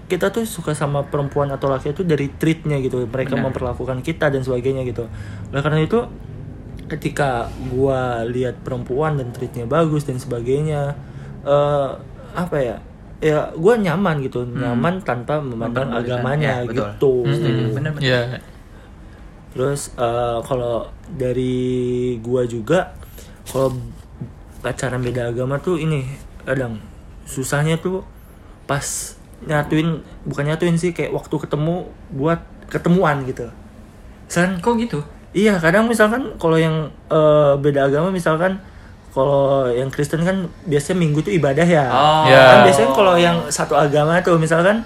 kita 0.05 0.29
tuh 0.29 0.45
suka 0.45 0.71
sama 0.71 1.01
perempuan 1.03 1.49
atau 1.49 1.65
laki 1.65 1.91
itu 1.91 2.05
dari 2.05 2.29
treatnya 2.29 2.77
gitu 2.77 3.03
mereka 3.09 3.33
Benar. 3.33 3.49
memperlakukan 3.49 4.05
kita 4.05 4.29
dan 4.29 4.39
sebagainya 4.39 4.85
gitu 4.85 5.09
oleh 5.51 5.61
karena 5.65 5.81
itu 5.81 5.99
ketika 6.85 7.49
gua 7.69 8.21
lihat 8.23 8.61
perempuan 8.61 9.17
dan 9.17 9.33
treatnya 9.33 9.65
bagus 9.65 10.05
dan 10.05 10.17
sebagainya 10.17 10.93
eh 11.41 11.89
apa 12.35 12.57
ya 12.57 12.77
ya 13.23 13.49
gua 13.55 13.73
nyaman 13.75 14.21
gitu 14.21 14.43
nyaman 14.43 15.01
tanpa 15.01 15.39
memandang 15.39 15.89
agamanya 15.89 16.61
Ya, 16.61 16.67
betul. 16.67 16.75
gitu 16.75 17.11
Setuju. 17.31 17.63
Bener-bener. 17.73 18.03
Iya. 18.05 18.21
Terus 19.55 19.95
eh, 19.95 20.37
kalau 20.43 20.85
dari 21.09 21.55
gua 22.19 22.43
juga 22.43 22.91
kalau 23.47 23.73
pacaran 24.59 24.99
beda 24.99 25.29
agama 25.29 25.57
tuh 25.57 25.77
ini 25.77 26.05
kadang 26.43 26.77
susahnya 27.25 27.77
tuh 27.77 28.05
pas 28.65 28.83
nyatuin 29.45 30.01
bukan 30.25 30.45
nyatuin 30.49 30.75
sih 30.75 30.89
kayak 30.91 31.13
waktu 31.13 31.35
ketemu 31.37 31.85
buat 32.11 32.41
ketemuan 32.67 33.25
gitu. 33.25 33.49
San 34.25 34.57
Kok 34.57 34.73
gitu? 34.81 34.99
Iya 35.35 35.59
kadang 35.59 35.91
misalkan 35.91 36.39
kalau 36.39 36.55
yang 36.55 36.87
eh, 37.11 37.53
beda 37.59 37.91
agama 37.91 38.07
misalkan 38.07 38.55
kalau 39.11 39.71
yang 39.71 39.87
Kristen 39.91 40.23
kan 40.27 40.47
biasanya 40.67 40.99
minggu 40.99 41.23
tuh 41.23 41.31
ibadah 41.31 41.63
ya. 41.63 41.87
Oh. 41.87 42.27
Ya. 42.27 42.43
Kan 42.51 42.57
biasanya 42.67 42.89
kalau 42.91 43.15
yang 43.15 43.37
satu 43.47 43.75
agama 43.75 44.19
tuh 44.19 44.35
misalkan 44.35 44.83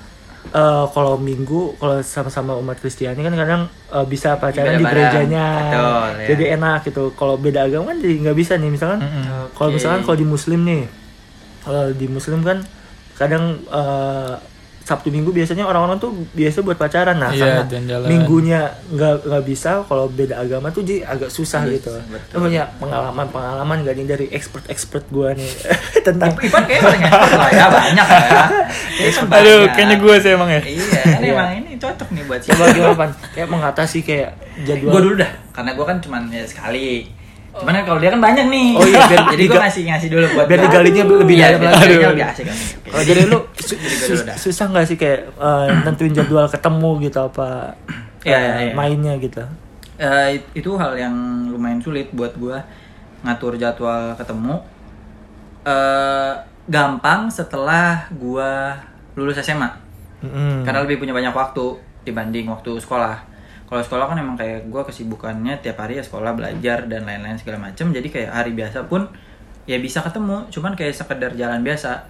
eh, 0.54 0.86
kalau 0.94 1.18
minggu 1.18 1.74
kalau 1.82 1.98
sama-sama 2.06 2.54
umat 2.62 2.78
Kristiani 2.78 3.22
kan 3.26 3.34
kadang 3.34 3.62
eh, 3.90 4.06
bisa 4.06 4.38
pacaran 4.38 4.78
di 4.78 4.86
gerejanya. 4.86 5.46
Betul, 5.70 6.10
ya. 6.22 6.28
Jadi 6.34 6.44
enak 6.58 6.80
gitu. 6.86 7.04
Kalau 7.18 7.42
beda 7.42 7.66
agama 7.66 7.94
kan 7.94 7.98
jadi 8.02 8.16
nggak 8.22 8.38
bisa 8.38 8.54
nih 8.58 8.70
misalkan 8.70 9.02
Mm-mm. 9.02 9.54
kalau 9.58 9.70
Oke. 9.74 9.78
misalkan 9.82 10.02
kalau 10.06 10.18
di 10.18 10.28
muslim 10.30 10.62
nih 10.66 10.84
kalau 11.66 11.84
di 11.94 12.06
muslim 12.06 12.40
kan 12.46 12.58
kadang 13.18 13.66
eh, 13.66 14.34
Sabtu 14.90 15.14
Minggu 15.14 15.30
biasanya 15.30 15.64
orang-orang 15.64 16.02
tuh 16.02 16.10
biasa 16.34 16.66
buat 16.66 16.74
pacaran 16.76 17.14
nah 17.14 17.30
Iya, 17.30 17.62
karena 17.62 18.10
minggunya 18.10 18.60
nggak 18.90 19.30
nggak 19.30 19.44
bisa 19.46 19.86
kalau 19.86 20.10
beda 20.10 20.42
agama 20.42 20.74
tuh 20.74 20.82
jadi 20.82 21.06
agak 21.06 21.30
susah 21.30 21.62
Iya, 21.64 21.78
gitu. 21.78 21.94
betul. 22.10 22.34
Lu 22.34 22.50
punya 22.50 22.64
pengalaman-pengalaman 22.76 23.86
gak 23.86 23.94
nih 23.94 24.08
dari 24.08 24.26
expert-expert 24.30 25.06
gua 25.08 25.38
nih 25.38 25.46
tentang 26.10 26.34
Ipan 26.34 26.64
kayak 26.66 26.82
paling 26.82 27.04
expert 27.06 27.38
lah 27.38 27.52
ya 27.52 27.66
banyak 27.70 28.08
lah 28.08 28.24
ya. 28.26 28.44
Aduh, 29.22 29.26
banyak. 29.30 29.70
kayaknya 29.72 29.98
gue 30.00 30.16
sih 30.18 30.32
emang 30.34 30.50
ya. 30.50 30.62
Iya, 30.66 31.02
kan 31.06 31.22
emang 31.22 31.50
ini 31.54 31.72
cocok 31.78 32.10
nih 32.10 32.24
buat 32.26 32.42
coba 32.42 32.64
gimana 32.74 32.96
Pan? 32.98 33.10
Kayak 33.32 33.48
mengatasi 33.48 34.00
kayak 34.02 34.30
jadwal 34.66 34.92
Gue 34.92 35.02
dulu 35.06 35.16
dah, 35.22 35.32
karena 35.54 35.72
gue 35.78 35.86
kan 35.86 35.98
cuman 36.02 36.22
ya 36.30 36.44
sekali. 36.44 37.19
Cuman 37.60 37.74
kan 37.74 37.84
kalau 37.84 38.00
dia 38.00 38.10
kan 38.10 38.22
banyak 38.22 38.46
nih. 38.48 38.70
Oh 38.74 38.84
iya, 38.84 39.00
biar 39.06 39.20
jadi 39.34 39.44
gue 39.46 39.60
ngasih 39.60 39.84
ngasih 39.86 40.08
dulu 40.10 40.26
buat 40.34 40.46
biar 40.46 40.60
digalinya 40.62 41.04
lebih 41.06 41.36
Iya, 41.36 41.48
dalam 41.50 41.60
biar 41.60 41.72
lagi. 41.72 41.86
Aduh. 41.92 42.10
lebih 42.10 42.26
asik 42.26 42.44
kan. 42.46 42.58
Kalau 42.58 42.98
lu 42.98 43.06
Jadi 43.10 43.22
gua 43.22 43.40
sus- 43.60 43.80
dulu 44.10 44.22
dah. 44.24 44.36
susah 44.36 44.66
nggak 44.68 44.86
sih 44.86 44.98
kayak 44.98 45.20
eh, 45.30 45.68
nentuin 45.84 46.14
jadwal 46.14 46.46
ketemu 46.46 46.90
gitu 47.02 47.20
apa 47.22 47.50
Iya, 48.22 48.38
iya, 48.38 48.54
iya. 48.62 48.74
mainnya 48.74 49.14
gitu? 49.18 49.44
Eh, 49.96 50.28
it- 50.34 50.52
itu 50.56 50.72
hal 50.74 50.92
yang 50.94 51.14
lumayan 51.48 51.80
sulit 51.80 52.08
buat 52.10 52.32
gue 52.34 52.56
ngatur 53.22 53.56
jadwal 53.56 54.12
ketemu. 54.14 54.56
eh 55.62 56.34
gampang 56.66 57.28
setelah 57.28 58.08
gue 58.10 58.52
lulus 59.14 59.40
SMA. 59.40 59.68
Mm-mm. 60.20 60.64
karena 60.64 60.84
lebih 60.84 61.00
punya 61.00 61.12
banyak 61.12 61.32
waktu 61.32 61.76
dibanding 62.02 62.44
waktu 62.46 62.76
sekolah 62.76 63.24
kalau 63.70 63.86
sekolah 63.86 64.10
kan 64.10 64.18
emang 64.18 64.34
kayak 64.34 64.66
gue 64.66 64.82
kesibukannya 64.82 65.62
tiap 65.62 65.78
hari 65.78 66.02
ya 66.02 66.04
sekolah 66.04 66.34
belajar 66.34 66.90
dan 66.90 67.06
lain-lain 67.06 67.38
segala 67.38 67.70
macem. 67.70 67.94
Jadi 67.94 68.10
kayak 68.10 68.34
hari 68.34 68.58
biasa 68.58 68.90
pun 68.90 69.06
ya 69.70 69.78
bisa 69.78 70.02
ketemu 70.02 70.50
cuman 70.50 70.74
kayak 70.74 70.98
sekedar 70.98 71.38
jalan 71.38 71.62
biasa. 71.62 72.02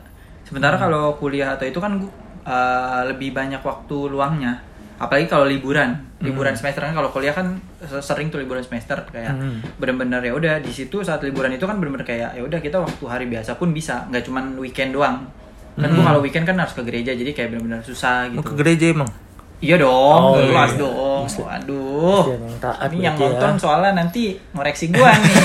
Sementara 0.48 0.80
kalau 0.80 1.20
kuliah 1.20 1.60
atau 1.60 1.68
itu 1.68 1.78
kan 1.78 2.00
gua, 2.00 2.08
uh, 2.48 3.04
lebih 3.12 3.36
banyak 3.36 3.60
waktu 3.60 3.98
luangnya. 4.08 4.64
Apalagi 4.96 5.28
kalau 5.28 5.44
liburan. 5.44 6.00
Liburan 6.20 6.56
semester 6.56 6.84
kan 6.84 6.96
kalau 6.96 7.12
kuliah 7.12 7.36
kan 7.36 7.60
sering 8.00 8.32
tuh 8.32 8.40
liburan 8.40 8.64
semester 8.64 8.96
kayak 9.08 9.32
Hmm. 9.32 9.60
bener-bener 9.80 10.20
ya 10.20 10.32
udah 10.36 10.56
di 10.60 10.72
situ 10.72 11.04
saat 11.04 11.20
liburan 11.24 11.52
itu 11.52 11.64
kan 11.64 11.76
bener-bener 11.76 12.08
kayak 12.08 12.36
ya 12.36 12.42
udah 12.44 12.60
kita 12.60 12.80
waktu 12.80 13.04
hari 13.04 13.28
biasa 13.28 13.60
pun 13.60 13.76
bisa. 13.76 14.08
Nggak 14.08 14.24
cuman 14.32 14.56
weekend 14.56 14.96
doang. 14.96 15.28
Kan 15.76 15.92
gua 15.92 16.04
kalau 16.08 16.20
weekend 16.24 16.48
kan 16.48 16.56
harus 16.56 16.72
ke 16.72 16.84
gereja 16.88 17.12
jadi 17.12 17.32
kayak 17.32 17.52
bener-bener 17.52 17.84
susah 17.84 18.32
Mau 18.32 18.40
gitu. 18.40 18.56
ke 18.56 18.64
gereja 18.64 18.96
emang? 18.96 19.12
Iya 19.60 19.76
dong, 19.76 20.22
Oh, 20.24 20.40
jelas 20.40 20.72
iya. 20.72 20.80
dong. 20.80 21.24
Waduh. 21.28 22.24
Yang 22.32 22.56
taat 22.64 22.88
Ini 22.96 23.12
yang 23.12 23.16
ya. 23.20 23.28
nonton 23.28 23.54
soalnya 23.60 23.92
nanti 23.92 24.40
ngoreksi 24.56 24.88
gua 24.88 25.12
nih. 25.12 25.36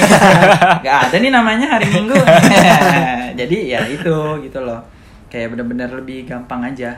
Gak 0.86 0.98
ada 1.10 1.16
nih 1.18 1.34
namanya 1.34 1.66
hari 1.66 1.86
Minggu. 1.90 2.14
Jadi 3.42 3.74
ya 3.74 3.82
itu 3.90 4.14
gitu 4.38 4.58
loh. 4.62 4.78
Kayak 5.26 5.58
bener-bener 5.58 5.90
lebih 5.90 6.30
gampang 6.30 6.62
aja. 6.62 6.94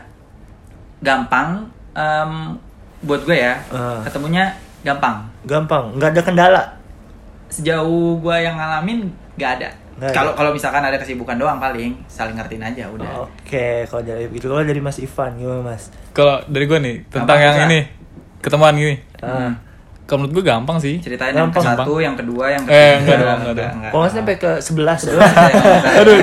Gampang 1.01 1.65
em, 1.97 2.53
buat 3.01 3.25
gue 3.25 3.37
ya. 3.41 3.57
Ah. 3.73 4.05
Ketemunya 4.05 4.53
gampang. 4.85 5.25
Gampang, 5.49 5.97
nggak 5.97 6.13
ada 6.13 6.23
kendala. 6.23 6.63
Sejauh 7.49 8.21
gua 8.21 8.37
yang 8.37 8.61
ngalamin. 8.61 9.09
Nggak 9.41 9.51
ada. 9.57 9.69
Kalau 9.99 10.33
kalau 10.33 10.51
misalkan 10.51 10.81
ada 10.81 10.97
kesibukan 10.97 11.35
doang 11.35 11.57
paling 11.57 11.97
saling 12.07 12.35
ngertiin 12.35 12.61
aja 12.63 12.85
udah. 12.87 13.25
Oke, 13.25 13.85
kalau 13.85 14.03
dari 14.03 14.29
itu 14.29 14.45
kalau 14.45 14.61
dari 14.61 14.77
Mas 14.79 14.97
Ivan 14.97 15.31
gimana 15.35 15.63
Mas? 15.67 15.89
Kalau 16.11 16.45
dari 16.45 16.65
gue 16.65 16.79
nih 16.79 16.95
tentang 17.07 17.25
Gampang 17.33 17.41
yang 17.41 17.55
bisa. 17.57 17.67
ini 17.67 17.81
ketemuan 18.39 18.75
gini. 18.75 18.97
Ah. 19.19 19.53
Kalau 20.05 20.23
menurut 20.23 20.35
gue 20.35 20.45
gampang 20.47 20.79
sih. 20.79 21.01
Ceritain 21.01 21.35
yang 21.35 21.49
ke 21.49 21.59
Gampang. 21.59 21.83
satu, 21.83 21.99
yang 21.99 22.15
kedua, 22.15 22.47
yang 22.49 22.63
Eh, 22.63 22.69
ketiga. 22.69 22.95
enggak 23.01 23.17
dong, 23.19 23.39
enggak 23.41 23.55
dong. 23.57 23.73
Kalau 23.83 23.99
nggak 23.99 24.13
sampai 24.13 24.35
ke 24.37 24.51
11 24.61 24.99
Aduh, 25.99 26.17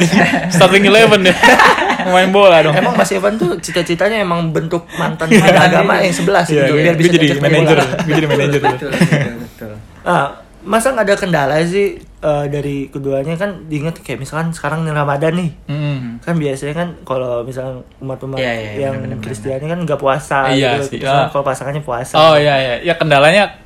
starting 0.48 0.84
eleven 0.86 1.20
deh. 1.22 1.36
Main 2.13 2.30
bola 2.30 2.62
dong. 2.62 2.72
Emang 2.74 2.94
Mas 2.94 3.12
Ivan 3.12 3.36
tuh 3.36 3.58
cita-citanya 3.58 4.20
emang 4.20 4.39
bentuk 4.50 4.88
mantan 4.94 5.27
pemain 5.27 5.58
agama 5.58 6.00
yang 6.00 6.13
11 6.13 6.24
Iya, 6.48 6.63
gitu 6.63 6.74
iya. 6.74 6.84
biar 6.86 6.96
bisa 6.96 7.10
jadi 7.12 7.27
manajer. 7.38 7.77
Gue 8.00 8.13
jadi 8.13 8.27
manajer. 8.30 8.60
tuh. 8.62 8.72
betul, 8.72 8.89
betul, 8.94 9.34
betul. 9.42 9.72
Ah, 10.03 10.27
masa 10.63 10.89
nggak 10.89 11.05
ada 11.05 11.15
kendala 11.17 11.55
sih 11.62 11.96
eh, 12.00 12.46
dari 12.48 12.88
keduanya 12.88 13.36
kan 13.36 13.65
diingat 13.65 14.00
kayak 14.00 14.20
misalkan 14.20 14.50
sekarang 14.50 14.82
nih 14.82 14.91
Ramadan 14.91 15.34
nih 15.36 15.51
Mm. 15.65 16.20
kan 16.20 16.36
biasanya 16.36 16.74
kan 16.74 16.88
kalau 17.01 17.41
misalnya 17.41 17.84
umat-umat 18.00 18.38
Iya, 18.38 18.53
iya, 18.53 18.72
yang 18.86 18.96
Kristiani 19.17 19.65
kan 19.65 19.79
nggak 19.79 19.98
puasa 19.98 20.48
Iya 20.50 20.79
gitu. 20.79 20.96
sih, 20.96 21.00
ah. 21.03 21.27
kalau 21.27 21.43
pasangannya 21.43 21.79
puasa 21.79 22.15
Oh 22.15 22.36
iya 22.36 22.55
iya. 22.55 22.75
Ya 22.82 22.93
kendalanya 22.93 23.60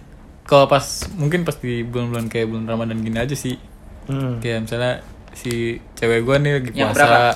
kalau 0.43 0.65
pas 0.65 0.81
mungkin 1.13 1.43
pas 1.43 1.53
di 1.55 1.81
bulan-bulan 1.81 2.27
kayak 2.27 2.47
bulan 2.47 2.65
Ramadan 2.65 2.97
gini 2.97 3.17
aja 3.17 3.35
sih. 3.35 3.59
Hmm. 4.07 4.39
Kayak 4.39 4.63
misalnya 4.63 4.93
si 5.33 5.75
cewek 5.93 6.23
gue 6.23 6.35
nih 6.39 6.51
lagi 6.55 6.69
Yang 6.71 6.89
puasa. 6.89 7.35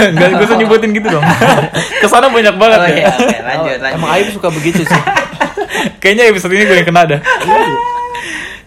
Enggak 0.00 0.28
gue 0.34 0.44
usah 0.44 0.58
nyebutin 0.58 0.90
gitu 0.90 1.08
dong. 1.08 1.22
Ke 2.02 2.06
sana 2.06 2.28
banyak 2.28 2.54
banget 2.54 2.78
Oh 2.78 2.84
ya. 2.84 2.92
iya, 2.92 3.06
oke, 3.08 3.22
lanjut, 3.40 3.40
Oh, 3.72 3.78
lanjut. 3.78 3.96
Emang 3.96 4.10
Aib 4.12 4.26
suka 4.30 4.48
begitu 4.50 4.82
sih. 4.82 5.02
Kayaknya 6.02 6.24
episode 6.28 6.52
ini 6.52 6.64
gue 6.64 6.76
yang 6.76 6.84
kena 6.84 7.02
dah. 7.06 7.20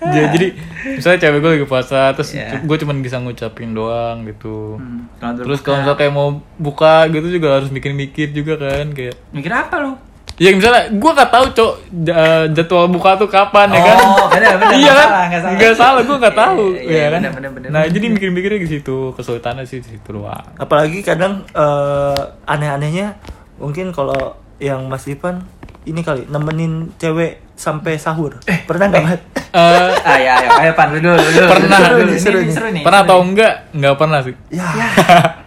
Ja- 0.08 0.30
Jadi 0.30 0.48
misalnya 0.92 1.20
cewek 1.20 1.40
gue 1.40 1.52
lagi 1.56 1.68
puasa 1.68 2.10
terus 2.12 2.34
Iya. 2.34 2.58
gue 2.60 2.78
cuman 2.78 3.00
bisa 3.00 3.18
ngucapin 3.18 3.72
doang 3.72 4.26
gitu. 4.26 4.76
Hmm, 4.76 5.06
Terus 5.38 5.60
kalau 5.60 5.80
misalnya 5.80 6.00
kayak 6.00 6.12
mau 6.12 6.30
buka 6.56 7.06
gitu 7.08 7.28
juga 7.30 7.56
harus 7.56 7.70
mikir-mikir 7.70 8.30
juga 8.32 8.58
kan 8.58 8.90
kayak 8.90 9.14
mikir 9.30 9.50
apa 9.50 9.78
lu? 9.80 9.94
Ya 10.36 10.50
misalnya 10.50 10.90
gue 10.90 11.12
gak 11.12 11.30
tahu 11.30 11.46
cok 11.52 11.72
ja- 12.02 12.50
jadwal 12.50 12.90
buka 12.90 13.14
tuh 13.16 13.30
kapan 13.30 13.70
ya 13.70 13.82
kan? 13.84 13.98
Oh, 14.00 14.26
benar, 14.28 14.58
benar, 14.58 14.74
iya 14.80 14.90
kan? 14.92 15.06
salah, 15.06 15.24
nggak 15.24 15.42
salah. 15.42 15.54
Nggak 15.54 15.76
salah, 15.76 16.02
gue 16.02 16.18
gak 16.20 16.36
tahu 16.36 16.62
Iya, 16.72 16.82
iya, 16.82 16.98
ya 16.98 17.06
kan? 17.06 17.20
benar, 17.20 17.32
benar, 17.32 17.52
benar, 17.52 17.70
nah 17.70 17.82
benar. 17.84 17.94
jadi 17.94 18.06
mikir-mikirnya 18.10 18.60
di 18.60 18.70
situ 18.72 18.98
kesulitannya 19.14 19.64
sih 19.64 19.80
di 19.80 19.90
situ 19.92 20.10
doang. 20.12 20.42
Apalagi 20.56 21.00
kadang 21.02 21.46
eh, 21.48 22.22
aneh-anehnya 22.44 23.22
mungkin 23.56 23.94
kalau 23.94 24.18
yang 24.58 24.90
Mas 24.90 25.06
Ivan 25.06 25.46
ini 25.84 26.02
kali 26.02 26.26
nemenin 26.26 26.90
cewek 26.96 27.42
sampai 27.54 27.98
sahur. 27.98 28.42
Pernah 28.66 28.90
nggak 28.90 29.04
Mas? 29.04 29.22
Eh, 29.52 29.90
Ah 30.02 30.16
ya, 30.16 30.32
ayo, 30.38 30.50
ayo 30.58 30.72
pan 30.74 30.88
lu 30.90 31.00
dulu, 31.00 31.12
lu 31.14 31.30
dulu. 31.30 31.48
Pernah. 31.50 31.78
Lu 31.92 31.96
dulu. 32.02 32.14
Seru 32.16 32.40
Ini- 32.40 32.48
seru 32.48 32.56
seru 32.56 32.68
nih. 32.70 32.84
pernah 32.84 33.02
seru 33.02 33.08
atau 33.08 33.18
nih. 33.18 33.28
enggak? 33.28 33.54
Enggak 33.72 33.94
pernah 33.96 34.20
sih. 34.22 34.36
Ya. 34.50 34.68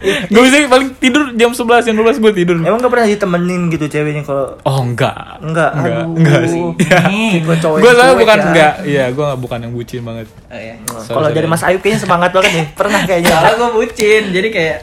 gue 0.00 0.40
bisa 0.40 0.64
paling 0.64 0.96
tidur 0.96 1.36
jam 1.36 1.52
11 1.52 1.84
jam 1.84 1.92
12 1.92 2.24
gue 2.24 2.32
tidur. 2.34 2.56
Emang 2.58 2.80
nggak 2.80 2.88
pernah 2.88 3.04
ditemenin 3.06 3.68
gitu 3.68 3.84
ceweknya 3.86 4.24
kalau 4.24 4.56
Oh 4.62 4.80
enggak. 4.80 5.12
enggak? 5.44 5.70
Enggak, 5.76 5.92
Aduh. 6.00 6.16
enggak 6.16 6.40
sih. 6.48 6.62
Nih. 7.04 7.30
Tipe 7.36 7.52
cowok 7.54 7.76
gue 7.78 7.90
soalnya 7.90 8.16
bukan 8.16 8.38
ya. 8.38 8.44
enggak, 8.46 8.72
iya 8.82 9.04
gue 9.06 9.20
nggak 9.22 9.40
bukan 9.40 9.58
yang 9.60 9.72
bucin 9.72 10.00
banget. 10.00 10.26
Oh, 10.48 10.56
iya. 10.56 10.74
Kalau 11.04 11.28
dari. 11.28 11.44
Mas 11.44 11.60
Ayub 11.60 11.80
kayaknya 11.80 12.00
semangat 12.00 12.30
banget 12.32 12.50
nih. 12.50 12.66
Pernah 12.72 13.00
kayaknya. 13.04 13.28
Soalnya 13.30 13.54
gue 13.54 13.70
bucin, 13.76 14.22
jadi 14.32 14.48
kayak 14.48 14.76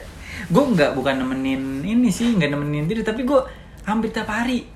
gue 0.48 0.64
nggak 0.70 0.92
bukan 0.94 1.14
nemenin 1.18 1.62
ini 1.82 2.10
sih, 2.14 2.38
nggak 2.38 2.50
nemenin 2.50 2.86
diri, 2.86 3.02
tapi 3.02 3.26
gue 3.26 3.42
hampir 3.84 4.14
tiap 4.14 4.30
hari. 4.30 4.70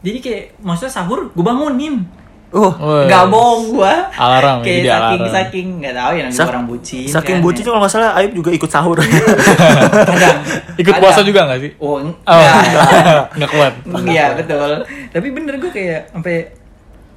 Jadi 0.00 0.18
kayak 0.18 0.44
maksudnya 0.58 0.88
sahur 0.90 1.28
gue 1.28 1.44
bangunin. 1.44 2.08
Oh, 2.52 2.68
Woi. 2.70 3.08
Nggak 3.08 3.24
bohong 3.26 3.62
gua. 3.70 4.12
Alarm, 4.12 4.60
Kayak 4.60 4.76
jadi 4.76 4.84
saking 4.86 5.00
alarm. 5.18 5.32
saking 5.32 5.66
nggak 5.80 5.94
tahu 5.94 6.12
ya 6.12 6.22
namanya 6.22 6.36
sak- 6.36 6.50
orang 6.50 6.64
bucin. 6.66 7.06
saking 7.06 7.34
kan, 7.34 7.42
bucin 7.42 7.58
ya. 7.58 7.66
kalau 7.66 7.80
nggak 7.80 7.92
salah 7.92 8.10
Ayub 8.12 8.32
juga 8.34 8.50
ikut 8.52 8.70
sahur. 8.70 8.96
Kadang. 10.12 10.38
Ikut 10.74 10.84
Kadang. 10.86 11.00
puasa 11.00 11.20
juga 11.22 11.40
nggak 11.46 11.60
sih? 11.60 11.70
Oh, 11.78 11.96
Oh, 11.96 11.98
enggak. 11.98 13.24
enggak 13.32 13.50
kuat. 13.56 13.72
Iya 14.04 14.26
betul. 14.34 14.70
Tapi 14.84 15.26
bener 15.28 15.54
gue 15.56 15.70
kayak 15.70 16.12
sampai 16.12 16.36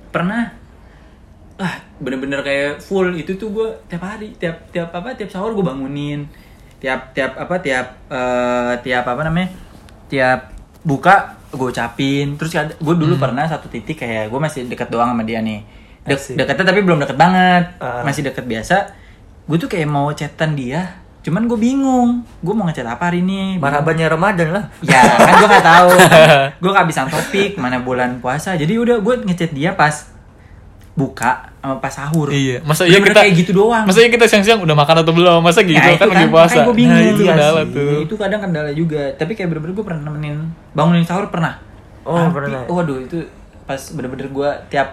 pernah 0.10 0.56
ah 1.56 1.76
bener-bener 1.98 2.40
kayak 2.40 2.80
full 2.80 3.12
itu 3.12 3.36
tuh 3.36 3.48
gue 3.50 3.68
tiap 3.86 4.04
hari 4.06 4.32
tiap 4.34 4.68
tiap 4.70 4.88
apa 4.90 5.12
tiap 5.14 5.28
sahur 5.30 5.52
gue 5.52 5.64
bangunin 5.64 6.28
tiap 6.78 7.12
tiap 7.12 7.36
apa 7.36 7.60
tiap 7.60 8.08
eh, 8.08 8.74
tiap 8.82 9.04
apa 9.06 9.22
namanya 9.22 9.52
tiap 10.06 10.55
buka 10.86 11.36
gue 11.50 11.68
ucapin 11.74 12.38
terus 12.38 12.54
gue 12.56 12.96
dulu 12.96 13.18
pernah 13.18 13.50
satu 13.50 13.66
titik 13.68 14.06
kayak 14.06 14.30
gue 14.30 14.40
masih 14.40 14.70
deket 14.70 14.94
doang 14.94 15.12
sama 15.12 15.26
dia 15.26 15.42
nih 15.42 15.66
Asik. 16.06 16.38
deketnya 16.38 16.66
tapi 16.70 16.86
belum 16.86 17.02
deket 17.02 17.18
banget 17.18 17.82
Ah. 17.82 18.06
masih 18.06 18.22
deket 18.22 18.46
biasa 18.46 18.94
gue 19.50 19.58
tuh 19.58 19.66
kayak 19.66 19.90
mau 19.90 20.14
chatan 20.14 20.54
dia 20.54 21.02
cuman 21.26 21.50
gue 21.50 21.58
bingung 21.58 22.22
gue 22.46 22.54
mau 22.54 22.70
ngechat 22.70 22.86
apa 22.86 23.10
hari 23.10 23.26
ini 23.26 23.58
Marabannya 23.58 24.06
Ramadan 24.14 24.50
lah. 24.54 24.66
Ya 24.86 25.02
kan 25.18 25.34
gue 25.42 25.50
gak 25.50 25.66
tahu. 25.66 25.90
gue 26.62 26.72
bisa 26.86 27.02
topik 27.10 27.58
mana 27.58 27.82
bulan 27.82 28.22
puasa. 28.22 28.54
Jadi 28.54 28.78
udah 28.78 29.02
gue 29.02 29.26
ngechat 29.26 29.50
dia 29.50 29.74
pas 29.74 30.14
buka 30.96 31.52
sama 31.58 31.76
pas 31.78 31.92
sahur. 31.92 32.32
Iya, 32.32 32.64
masa 32.64 32.84
iya 32.84 32.98
kita 32.98 33.20
kayak 33.20 33.36
gitu 33.36 33.52
doang. 33.54 33.84
Masa 33.84 34.00
iya 34.00 34.08
kita 34.08 34.26
siang-siang 34.26 34.60
udah 34.60 34.72
makan 34.74 35.04
atau 35.04 35.12
belum? 35.12 35.40
Masa 35.40 35.60
gitu 35.62 35.76
Nah, 35.76 35.92
kan 35.94 36.08
itu 36.08 36.16
lagi 36.16 36.30
puasa. 36.30 36.60
gue 36.64 36.72
bingung. 36.74 36.96
Nah, 36.96 37.04
itu 37.06 37.22
Iya 37.22 37.32
kendala 37.34 37.62
sih. 37.62 37.74
tuh. 37.74 37.98
Itu 38.02 38.14
kadang 38.16 38.40
kendala 38.42 38.72
juga. 38.72 39.04
Tapi 39.14 39.32
kayak 39.34 39.48
bener-bener 39.50 39.74
gue 39.74 39.84
pernah 39.84 40.02
nemenin 40.02 40.36
bangunin 40.72 41.04
sahur 41.04 41.28
pernah. 41.28 41.60
Oh, 42.02 42.16
Tapi, 42.16 42.32
pernah. 42.34 42.64
Waduh 42.66 42.98
itu 43.02 43.18
pas 43.64 43.82
bener-bener 43.92 44.28
gue 44.30 44.50
tiap 44.70 44.88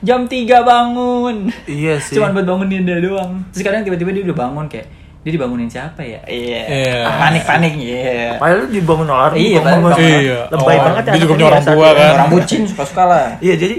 jam 0.00 0.20
3 0.22 0.36
bangun. 0.62 1.36
Iya 1.64 1.98
sih. 2.06 2.14
Cuman 2.14 2.30
buat 2.32 2.46
bangunin 2.46 2.82
dia 2.82 3.00
doang. 3.00 3.42
Terus 3.50 3.62
kadang 3.62 3.82
tiba-tiba 3.82 4.10
dia 4.12 4.22
udah 4.24 4.36
bangun 4.38 4.66
kayak 4.66 4.86
dia 5.18 5.32
dibangunin 5.34 5.66
siapa 5.66 5.98
ya? 5.98 6.22
Iya. 6.22 6.60
Iya. 6.64 6.98
Panik-panik. 7.04 7.72
Iya. 7.74 8.38
Padahal 8.38 8.62
lu 8.62 8.66
dibangun 8.70 9.08
alarm. 9.08 9.34
Iya, 9.34 9.58
bangun- 9.58 9.90
padahal- 9.90 9.98
bangun- 9.98 10.22
Iya. 10.22 10.38
Lebay 10.46 10.62
Oh, 10.70 10.84
banget 10.84 11.02
ya. 11.02 11.10
dia 11.10 11.18
juga 11.18 11.32
punya 11.34 11.46
orang 11.48 11.64
tua 11.66 11.82
ya. 11.82 11.90
kan. 11.92 12.12
Orang 12.14 12.30
bucin 12.30 12.60
suka-suka 12.62 13.02
lah. 13.04 13.26
Iya 13.40 13.54
jadi 13.58 13.76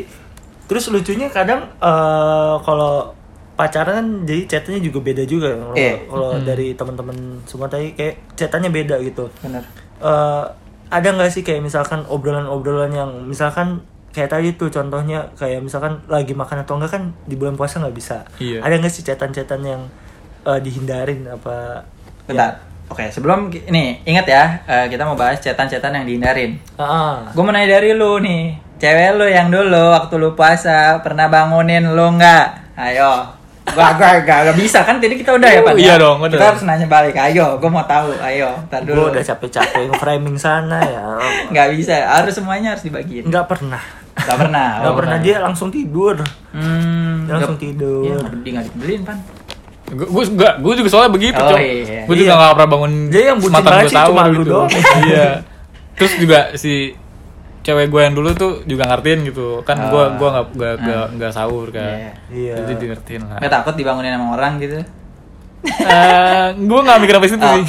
terus 0.70 0.86
lucunya 0.88 1.28
kadang 1.28 1.66
eh, 1.76 2.56
kalau 2.62 3.18
pacaran 3.58 3.96
kan 4.00 4.08
jadi 4.24 4.48
chatnya 4.48 4.80
juga 4.80 5.04
beda 5.04 5.28
juga. 5.28 5.52
Kalau 5.52 5.76
Iya. 5.76 5.94
kalau 6.08 6.30
dari 6.40 6.72
teman-teman 6.72 7.18
semua 7.44 7.68
tadi 7.68 7.92
kayak 7.92 8.38
chatnya 8.38 8.70
beda 8.70 8.96
gitu. 9.02 9.28
Bener 9.42 9.66
Eh, 10.00 10.44
ada 10.90 11.08
nggak 11.12 11.28
sih 11.28 11.44
kayak 11.44 11.60
misalkan 11.60 12.08
obrolan-obrolan 12.08 12.90
yang 12.90 13.12
misalkan 13.28 13.84
kayak 14.10 14.32
tadi 14.32 14.56
tuh 14.56 14.72
contohnya 14.72 15.28
kayak 15.36 15.60
misalkan 15.60 16.00
lagi 16.08 16.32
makan 16.32 16.64
atau 16.64 16.80
enggak 16.80 16.96
kan 16.96 17.04
di 17.28 17.36
bulan 17.36 17.60
puasa 17.60 17.84
nggak 17.84 17.94
bisa. 17.94 18.24
Iya. 18.40 18.64
ada 18.64 18.80
nggak 18.80 18.90
sih 18.90 19.04
chatan-chatan 19.04 19.60
yang 19.62 19.82
eh, 20.48 20.60
dihindarin 20.64 21.28
apa 21.28 21.84
bentar 22.24 22.64
oke 22.90 23.06
sebelum 23.08 23.48
ki- 23.48 23.66
nih 23.68 24.02
ingat 24.04 24.26
ya 24.26 24.44
eh, 24.64 24.86
kita 24.88 25.02
mau 25.02 25.14
bahas 25.14 25.38
cetan-cetan 25.38 25.94
yang 25.94 26.06
dihindarin. 26.06 26.58
Ah. 26.76 27.30
gue 27.30 27.40
mau 27.40 27.50
nanya 27.50 27.76
dari 27.76 27.94
lu 27.94 28.18
nih 28.18 28.58
cewek 28.76 29.10
lu 29.14 29.26
yang 29.26 29.48
dulu 29.48 29.92
waktu 29.92 30.14
lu 30.16 30.34
puasa 30.34 31.00
pernah 31.00 31.26
bangunin 31.26 31.90
lu 31.90 32.06
nggak? 32.12 32.46
Ayo. 32.76 33.36
Gua 33.70 33.94
gak, 33.94 34.26
gak, 34.26 34.50
gak 34.50 34.58
bisa 34.58 34.82
kan? 34.82 34.98
Tadi 34.98 35.14
kita 35.14 35.30
udah 35.32 35.46
ya 35.46 35.62
Iya 35.78 35.94
ya? 35.94 35.96
dong, 35.96 36.18
udah. 36.18 36.32
kita 36.32 36.46
harus 36.50 36.64
nanya 36.66 36.90
balik. 36.90 37.14
Ayo 37.14 37.62
gue 37.62 37.70
mau 37.70 37.86
tahu. 37.86 38.18
Ayo 38.18 38.50
gue 38.66 38.82
dulu. 38.82 39.14
udah 39.14 39.22
capek-capek 39.22 39.94
framing 39.94 40.42
sana 40.42 40.82
ya. 40.82 41.06
Nggak 41.54 41.78
bisa. 41.78 42.02
Harus 42.02 42.34
semuanya 42.34 42.74
harus 42.74 42.82
dibagiin. 42.82 43.30
Nggak 43.30 43.46
pernah. 43.46 43.78
Nggak 44.18 44.38
pernah? 44.40 44.68
Oh, 44.82 44.98
pernah. 44.98 45.18
dia 45.22 45.38
langsung 45.38 45.70
tidur. 45.70 46.18
Hmm, 46.50 47.30
dia 47.30 47.38
langsung 47.38 47.56
nggak- 47.56 47.68
tidur. 47.68 48.04
Iya, 48.04 48.18
nggak 48.26 48.66
dibeliin 48.74 49.02
pan 49.06 49.18
Gue 49.90 50.24
gue 50.28 50.50
gue 50.56 50.74
juga 50.76 50.90
soalnya 50.90 51.12
begitu, 51.12 51.36
Oh, 51.36 51.50
Cok. 51.50 51.60
iya. 51.60 52.02
Gue 52.04 52.16
juga 52.16 52.28
Iya. 52.28 52.40
nggak 52.40 52.54
pernah 52.54 52.70
bangun 52.70 52.92
Dia 53.08 53.24
yang 53.26 53.38
bucin 53.38 53.54
banget 53.56 53.74
gue 53.76 53.90
sih, 53.90 53.98
cuma 54.06 54.22
lu 54.24 54.34
gitu. 54.38 54.52
doang. 54.52 54.70
iya. 55.06 55.28
Terus 55.94 56.14
juga 56.16 56.40
si 56.54 56.74
cewek 57.60 57.88
gue 57.88 58.02
yang 58.02 58.14
dulu 58.14 58.30
tuh 58.34 58.52
juga 58.64 58.84
ngertiin 58.88 59.20
gitu. 59.26 59.48
Kan 59.62 59.78
gue 59.86 60.00
Oh. 60.00 60.16
gue 60.16 60.28
nggak 60.30 60.46
nggak 60.52 60.74
nggak 60.80 61.06
nggak 61.16 61.32
sahur 61.32 61.68
kan. 61.70 61.92
Iya. 61.92 62.12
Iya. 62.30 62.54
Jadi 62.60 62.74
di 62.76 62.86
ngertiin 62.88 63.22
lah. 63.24 63.38
nggak 63.38 63.54
takut 63.54 63.74
dibangunin 63.76 64.12
sama 64.12 64.28
orang 64.34 64.54
gitu 64.58 64.80
Eh, 65.60 66.46
gue 66.56 66.80
nggak 66.80 66.98
mikir 66.98 67.16
apa 67.16 67.26
situ 67.26 67.36
sih. 67.44 67.64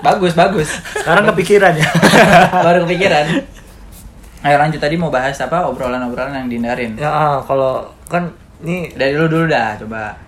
bagus 0.00 0.34
bagus 0.34 0.68
sekarang 0.92 1.22
kepikiran 1.24 1.70
ya 1.72 1.86
baru 2.66 2.82
kepikiran 2.82 3.24
ayo 4.40 4.56
lanjut 4.56 4.80
tadi 4.80 4.94
mau 4.94 5.06
bahas 5.06 5.38
apa 5.38 5.62
obrolan-obrolan 5.64 6.34
yang 6.36 6.48
dihindarin 6.48 6.92
ya 6.94 7.06
ah, 7.06 7.38
kalau 7.40 7.78
kan 8.04 8.34
ini 8.58 8.90
dari 8.92 9.14
lu 9.14 9.26
dulu 9.26 9.46
dah 9.46 9.78
coba 9.78 10.18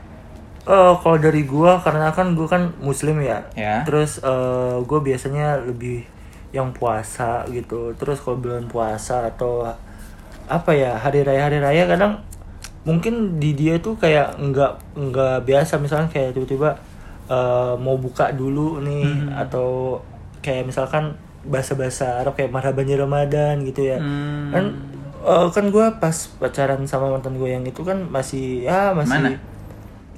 Eh 0.71 0.93
kalau 1.03 1.19
dari 1.19 1.43
gua 1.43 1.83
karena 1.83 2.15
kan 2.15 2.39
gua 2.39 2.47
kan 2.47 2.71
muslim 2.79 3.19
ya. 3.19 3.43
Ya. 3.59 3.83
Terus 3.83 4.23
eh 4.23 4.77
gua 4.87 5.03
biasanya 5.03 5.59
lebih 5.67 6.07
yang 6.55 6.71
puasa 6.71 7.43
gitu. 7.51 7.91
Terus 7.99 8.23
kalau 8.23 8.39
bulan 8.39 8.71
puasa 8.71 9.27
atau 9.27 9.67
apa 10.51 10.71
ya 10.75 10.95
hari 10.99 11.27
raya 11.27 11.47
hari 11.47 11.59
raya 11.63 11.87
kadang 11.87 12.23
mungkin 12.83 13.39
di 13.39 13.55
dia 13.55 13.79
tuh 13.79 13.95
kayak 13.95 14.35
nggak 14.39 14.99
nggak 14.99 15.37
biasa 15.47 15.79
misalnya 15.79 16.11
kayak 16.11 16.35
tiba-tiba 16.35 16.79
eh, 17.31 17.75
mau 17.79 17.95
buka 17.99 18.31
dulu 18.35 18.83
nih 18.83 19.31
atau 19.35 19.99
kayak 20.43 20.71
misalkan 20.71 21.15
bahasa-bahasa 21.47 22.21
Arab 22.21 22.35
kayak 22.37 22.53
marhabannya 22.53 22.97
Ramadan 22.99 23.63
gitu 23.67 23.91
ya. 23.91 23.99
Hmm. 23.99 24.51
Kan 24.55 24.65
eh, 25.23 25.49
kan 25.51 25.65
gua 25.75 25.99
pas 25.99 26.15
pacaran 26.39 26.83
sama 26.87 27.11
mantan 27.11 27.39
gue 27.39 27.51
yang 27.51 27.67
itu 27.67 27.83
kan 27.83 28.07
masih 28.07 28.67
ya 28.67 28.95
masih 28.95 29.19
Mana? 29.19 29.31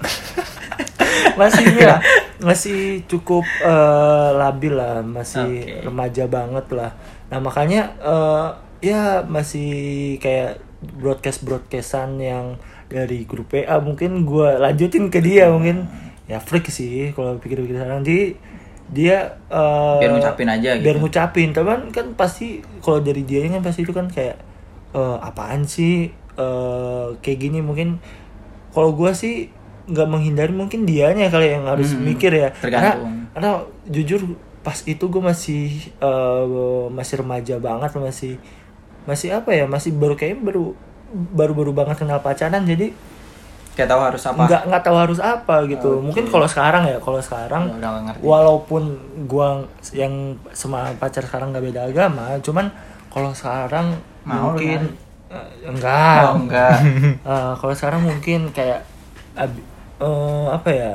masih 1.40 1.66
lah 1.80 2.00
masih 2.42 3.06
cukup 3.06 3.46
eh, 3.62 4.30
labil 4.34 4.74
lah 4.74 5.00
masih 5.00 5.62
Oke. 5.62 5.86
remaja 5.86 6.24
banget 6.26 6.66
lah. 6.74 6.90
Nah 7.30 7.38
makanya 7.38 7.94
eh, 8.02 8.46
ya 8.82 9.22
masih 9.24 10.18
kayak 10.18 10.58
broadcast 10.82 11.46
broadcastan 11.46 12.18
yang 12.18 12.58
dari 12.90 13.24
grup 13.24 13.54
PA 13.54 13.78
mungkin 13.78 14.26
gua 14.26 14.58
lanjutin 14.58 15.08
ke 15.08 15.22
dia 15.22 15.48
mungkin. 15.48 15.86
Ya 16.26 16.42
freak 16.42 16.68
sih 16.68 17.14
kalau 17.14 17.38
pikir-pikir 17.38 17.78
sekarang. 17.78 18.02
Jadi 18.02 18.36
dia 18.92 19.38
eh, 19.48 19.98
Biar 20.02 20.10
ngucapin 20.18 20.48
aja 20.50 20.70
gitu. 20.76 20.84
biar 20.84 20.96
ngucapin. 20.98 21.48
Tapi 21.54 21.94
kan 21.94 22.06
pasti 22.18 22.60
kalau 22.82 22.98
dari 23.00 23.22
dia 23.22 23.46
kan 23.46 23.62
pasti 23.62 23.86
itu 23.86 23.94
kan 23.94 24.10
kayak 24.10 24.36
eh, 24.92 25.16
apaan 25.22 25.64
sih 25.64 26.10
eh, 26.36 27.06
kayak 27.22 27.38
gini 27.38 27.62
mungkin. 27.62 28.02
Kalau 28.74 28.96
gua 28.96 29.14
sih 29.14 29.52
nggak 29.84 30.06
menghindari 30.06 30.50
mungkin 30.50 30.82
dianya 30.82 31.26
kali 31.26 31.52
yang 31.52 31.66
harus 31.66 31.92
Hmm, 31.92 32.04
mikir 32.04 32.30
ya. 32.30 32.48
Karena, 32.52 32.94
tergantung. 32.94 33.12
karena 33.32 33.50
jujur 33.86 34.20
pas 34.60 34.78
itu 34.82 35.04
gue 35.04 35.18
masih 35.20 35.64
eh, 35.98 36.44
masih 36.88 37.14
remaja 37.18 37.58
banget 37.58 37.90
masih 37.92 38.38
masih 39.02 39.34
apa 39.34 39.50
ya 39.50 39.66
masih 39.66 39.90
baru 39.90 40.14
kayak 40.14 40.38
baru 40.38 40.78
baru 41.12 41.52
baru 41.52 41.72
banget 41.72 41.98
kenal 41.98 42.22
pacaran 42.22 42.62
jadi 42.62 42.94
kayak 43.72 43.88
tahu 43.88 44.00
harus 44.04 44.22
apa. 44.22 44.44
Nggak 44.44 44.62
nggak 44.68 44.82
tahu 44.82 44.96
harus 44.96 45.18
apa 45.18 45.56
gitu. 45.66 45.90
Mungkin 45.98 46.28
kalau 46.28 46.46
sekarang 46.46 46.84
ya 46.84 46.98
kalau 46.98 47.18
sekarang 47.18 47.72
Udah- 47.72 47.98
udah 47.98 48.14
walaupun 48.20 48.82
gua 49.26 49.64
yang 49.90 50.12
sama 50.52 50.92
pacar 50.94 51.24
sekarang 51.24 51.50
nggak 51.50 51.64
beda 51.66 51.80
agama 51.88 52.36
cuman 52.38 52.70
kalau 53.08 53.32
sekarang 53.32 53.96
Mau 54.22 54.54
mungkin 54.54 54.94
eh, 55.26 55.46
enggak. 55.66 56.22
Oh 56.28 56.38
enggak. 56.38 56.76
Eh, 57.32 57.52
kalau 57.56 57.74
sekarang 57.74 58.04
mungkin 58.04 58.52
kayak 58.52 58.84
ab- 59.34 59.64
eh, 60.02 60.46
apa 60.50 60.68
ya 60.68 60.92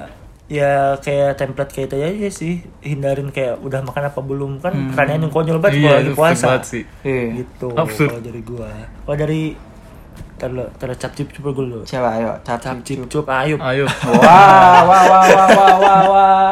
ya 0.48 0.72
kayak 0.98 1.36
template 1.36 1.72
kayak 1.72 1.88
itu 1.88 1.96
aja 1.98 2.30
sih 2.30 2.54
hindarin 2.82 3.28
kayak 3.30 3.60
udah 3.60 3.80
makan 3.82 4.04
apa 4.06 4.20
belum 4.22 4.52
kan 4.58 4.72
Hmm. 4.72 4.88
pertanyaan 4.90 5.22
yang 5.22 5.34
konyol 5.34 5.58
banget 5.58 5.76
Iya, 5.76 5.84
kalau 5.84 6.00
lagi 6.00 6.12
puasa 6.14 6.48
sih. 6.62 6.84
Iya. 7.02 7.24
gitu 7.38 7.68
Absurd. 7.74 8.10
kalau 8.10 8.22
dari 8.22 8.42
gua 8.42 8.70
kalau 9.04 9.18
dari 9.18 9.42
terlalu 10.34 10.70
terlalu 10.72 10.98
cap 10.98 11.12
cip 11.12 11.28
coba 11.32 11.50
dulu 11.52 11.80
siapa 11.84 12.10
ayo 12.14 12.30
cap 12.42 12.60
cap 12.60 12.78
cip 12.80 13.02
cip 13.02 13.10
cup 13.12 13.28
ayub 13.28 13.58
Ayo. 13.60 13.86
wah 14.22 14.86
wah 14.86 15.04
wah 15.04 15.24
wah 15.26 15.50
wah 15.50 15.76
wah 15.76 16.02
wah 16.08 16.52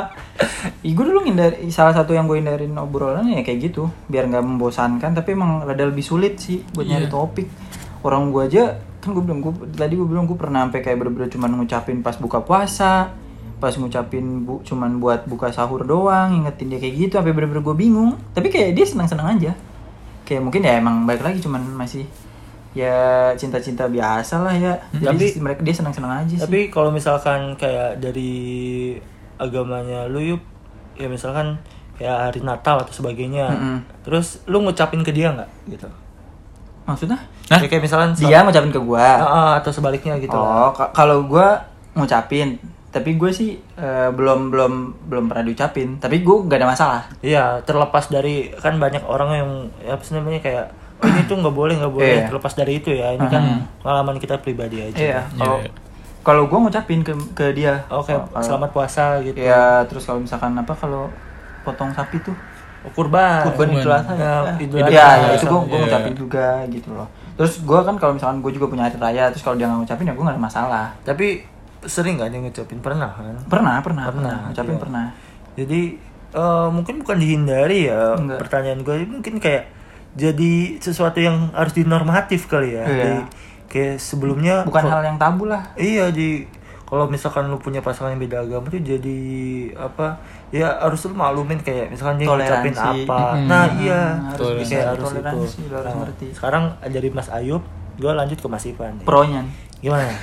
Ih, 0.81 0.91
gue 0.91 1.05
dulu 1.05 1.23
ngindari 1.23 1.69
salah 1.69 1.93
satu 1.93 2.11
yang 2.11 2.25
gue 2.25 2.35
hindarin 2.35 2.75
obrolan 2.75 3.23
ya 3.25 3.39
kayak 3.39 3.71
gitu 3.71 3.87
biar 4.05 4.27
nggak 4.27 4.43
membosankan 4.43 5.13
tapi 5.13 5.31
emang 5.31 5.63
rada 5.63 5.81
lebih 5.81 6.03
sulit 6.03 6.35
sih 6.35 6.59
buat 6.69 6.83
nyari 6.83 7.07
Iya. 7.07 7.13
topik 7.13 7.47
orang 8.01 8.29
gue 8.29 8.43
aja 8.43 8.63
kan 9.05 9.13
gue 9.13 9.21
bilang 9.21 9.39
gue 9.39 9.53
tadi 9.77 9.93
gue 9.93 10.07
bilang 10.09 10.25
gue 10.25 10.33
pernah 10.33 10.65
sampai 10.65 10.81
kayak 10.81 10.97
bener-bener 10.97 11.29
cuman 11.29 11.49
ngucapin 11.61 12.01
pas 12.01 12.17
buka 12.17 12.41
puasa 12.41 13.13
pas 13.55 13.71
ngucapin 13.71 14.43
bu, 14.43 14.59
cuman 14.67 14.99
buat 14.99 15.23
buka 15.29 15.47
sahur 15.47 15.87
doang 15.87 16.43
ingetin 16.43 16.67
dia 16.67 16.79
kayak 16.81 16.95
gitu 17.07 17.13
sampai 17.15 17.31
bener-bener 17.31 17.63
gue 17.63 17.75
bingung. 17.77 18.19
Tapi 18.35 18.51
kayak 18.51 18.75
dia 18.75 18.83
senang-senang 18.83 19.39
aja. 19.39 19.55
Kayak 20.27 20.41
mungkin 20.43 20.59
ya 20.67 20.75
emang 20.75 21.07
balik 21.07 21.23
lagi 21.23 21.39
cuman 21.39 21.63
masih 21.71 22.03
ya 22.75 23.31
cinta-cinta 23.39 23.87
biasa 23.87 24.43
lah 24.43 24.51
ya. 24.59 24.75
Jadi 24.91 25.39
Tapi- 25.39 25.39
mereka 25.39 25.61
dia 25.63 25.71
senang-senang 25.71 26.27
aja 26.27 26.35
sih. 26.35 26.43
Tapi 26.43 26.67
kalau 26.67 26.91
misalkan 26.91 27.55
kayak 27.55 28.03
dari 28.03 28.33
agamanya 29.39 30.11
lu 30.11 30.35
yuk, 30.35 30.43
ya 30.99 31.07
misalkan 31.07 31.55
ya 31.95 32.27
hari 32.27 32.43
Natal 32.43 32.83
atau 32.83 32.91
sebagainya, 32.91 33.55
Mm-mm. 33.55 33.77
terus 34.03 34.43
lu 34.51 34.59
ngucapin 34.67 34.99
ke 34.99 35.15
dia 35.15 35.31
nggak 35.31 35.49
gitu? 35.71 35.87
Maksudnya 36.85 37.17
Hah? 37.45 37.57
Ya, 37.57 37.67
kayak 37.67 37.83
misalkan 37.83 38.13
dia 38.15 38.41
ngucapin 38.41 38.69
ke 38.69 38.79
gua 38.79 39.01
Ah, 39.01 39.25
ah, 39.25 39.51
atau 39.57 39.69
sebaliknya 39.69 40.17
gitu 40.17 40.33
oh 40.33 40.69
kalau 40.91 41.25
gua 41.25 41.61
ngucapin 41.93 42.57
tapi 42.89 43.13
gue 43.13 43.27
sih 43.29 43.49
eh, 43.75 44.09
belum 44.09 44.49
belum 44.49 44.73
belum 45.03 45.23
pernah 45.27 45.43
diucapin 45.43 45.97
tapi 45.97 46.21
gue 46.21 46.35
gak 46.45 46.57
ada 46.57 46.69
masalah 46.69 47.01
Iya, 47.19 47.59
terlepas 47.61 48.07
dari 48.07 48.47
kan 48.53 48.75
banyak 48.75 49.03
orang 49.03 49.29
yang 49.33 49.49
ya 49.81 49.91
apa 49.91 50.01
sih 50.01 50.13
namanya 50.13 50.39
kayak 50.39 50.71
oh, 50.95 51.05
ini 51.05 51.21
tuh 51.25 51.35
nggak 51.35 51.51
boleh 51.53 51.75
nggak 51.75 51.91
boleh 51.91 52.07
Iya. 52.15 52.25
terlepas 52.25 52.53
dari 52.53 52.73
itu 52.77 52.89
ya 52.89 53.11
ini 53.11 53.27
kan 53.27 53.43
Mhm. 53.43 53.59
pengalaman 53.81 54.15
kita 54.15 54.39
pribadi 54.39 54.79
aja. 54.81 54.95
iya 54.95 55.19
kalau 55.29 55.59
Iya. 55.59 55.71
kalau 56.23 56.43
gue 56.45 56.55
ngucapin 56.57 56.99
ke 57.01 57.11
ke 57.35 57.45
dia 57.51 57.83
Oke, 57.89 58.15
Kalau- 58.15 58.31
selamat 58.39 58.69
puasa 58.71 59.19
gitu. 59.19 59.35
ya 59.35 59.83
terus 59.85 60.01
kalau 60.01 60.23
misalkan 60.23 60.55
apa 60.55 60.71
kalau 60.73 61.11
potong 61.61 61.91
sapi 61.91 62.15
tuh 62.21 62.35
kurban. 62.91 63.41
kurban. 63.47 63.67
Idul 63.71 63.89
Adha 63.89 64.13
Ya, 64.13 64.33
ya, 64.43 64.53
Idul 64.57 64.77
ya, 64.77 64.85
Adha. 64.85 65.07
ya, 65.15 65.27
itu 65.33 65.45
gue 65.45 65.59
gue 65.61 65.71
Iya. 65.71 65.81
ngucapin 65.81 66.13
juga 66.13 66.47
gitu 66.67 66.89
loh 66.91 67.07
terus 67.35 67.53
gue 67.59 67.79
kan 67.81 67.95
kalau 67.95 68.13
misalkan 68.13 68.39
gue 68.39 68.51
juga 68.51 68.65
punya 68.65 68.83
hari 68.85 68.95
raya 68.95 69.27
terus 69.27 69.41
kalau 69.41 69.55
dia 69.55 69.65
nggak 69.65 69.79
ngucapin 69.81 70.05
ya 70.05 70.13
gue 70.13 70.23
gak 70.23 70.35
ada 70.35 70.43
masalah 70.43 70.85
Tapi 71.01 71.27
sering 71.83 72.15
nggak 72.15 72.29
dia 72.29 72.39
ngucapin 72.39 72.79
pernah 72.79 73.11
kan? 73.11 73.35
pernah 73.45 73.75
pernah 73.79 74.03
Pernah, 74.05 74.05
pernah 74.07 74.35
ngucapin 74.47 74.71
iya. 74.71 74.81
pernah 74.81 75.05
Jadi 75.53 75.81
eh, 76.31 76.67
mungkin 76.69 76.95
bukan 76.99 77.17
dihindari 77.17 77.79
ya 77.85 78.15
Enggak. 78.15 78.39
pertanyaan 78.39 78.79
gue 78.81 78.95
mungkin 79.05 79.35
kayak 79.37 79.63
jadi 80.15 80.53
sesuatu 80.79 81.19
yang 81.19 81.51
harus 81.51 81.75
dinormatif 81.75 82.47
kali 82.47 82.71
ya. 82.71 82.87
Iya. 82.87 83.03
Jadi, 83.03 83.19
kayak 83.67 83.95
sebelumnya 83.99 84.63
bukan 84.63 84.87
hal 84.87 85.03
yang 85.03 85.19
tabu 85.19 85.43
lah 85.45 85.75
Iya 85.75 86.07
di 86.07 86.47
kalau 86.85 87.09
misalkan 87.09 87.49
lu 87.49 87.57
punya 87.57 87.81
pasangan 87.81 88.13
yang 88.13 88.21
beda 88.21 88.45
agama 88.45 88.69
tuh 88.69 88.77
jadi 88.77 89.19
apa 89.73 90.21
ya 90.53 90.69
harus 90.85 91.01
lu 91.09 91.17
maklumin 91.17 91.57
kayak 91.57 91.89
misalkan 91.89 92.21
dia 92.21 92.29
ngucapin 92.29 92.77
apa. 92.77 93.19
Mm-mm. 93.41 93.49
Nah 93.49 93.65
iya 93.81 94.01
harus 94.29 94.47
bisa 94.61 94.69
kayak 94.69 94.85
harus 94.93 95.05
toleransi 95.09 95.59
itu. 95.65 95.73
harus 95.73 95.85
Nah, 95.89 95.95
ngerti 96.05 96.25
Sekarang 96.37 96.63
dari 96.85 97.09
Mas 97.09 97.29
Ayub, 97.33 97.63
gue 97.97 98.11
lanjut 98.13 98.37
ke 98.37 98.47
Mas 98.47 98.65
Ivan. 98.69 99.01
nih. 99.01 99.05
pronya 99.05 99.41
Gimana? 99.83 100.13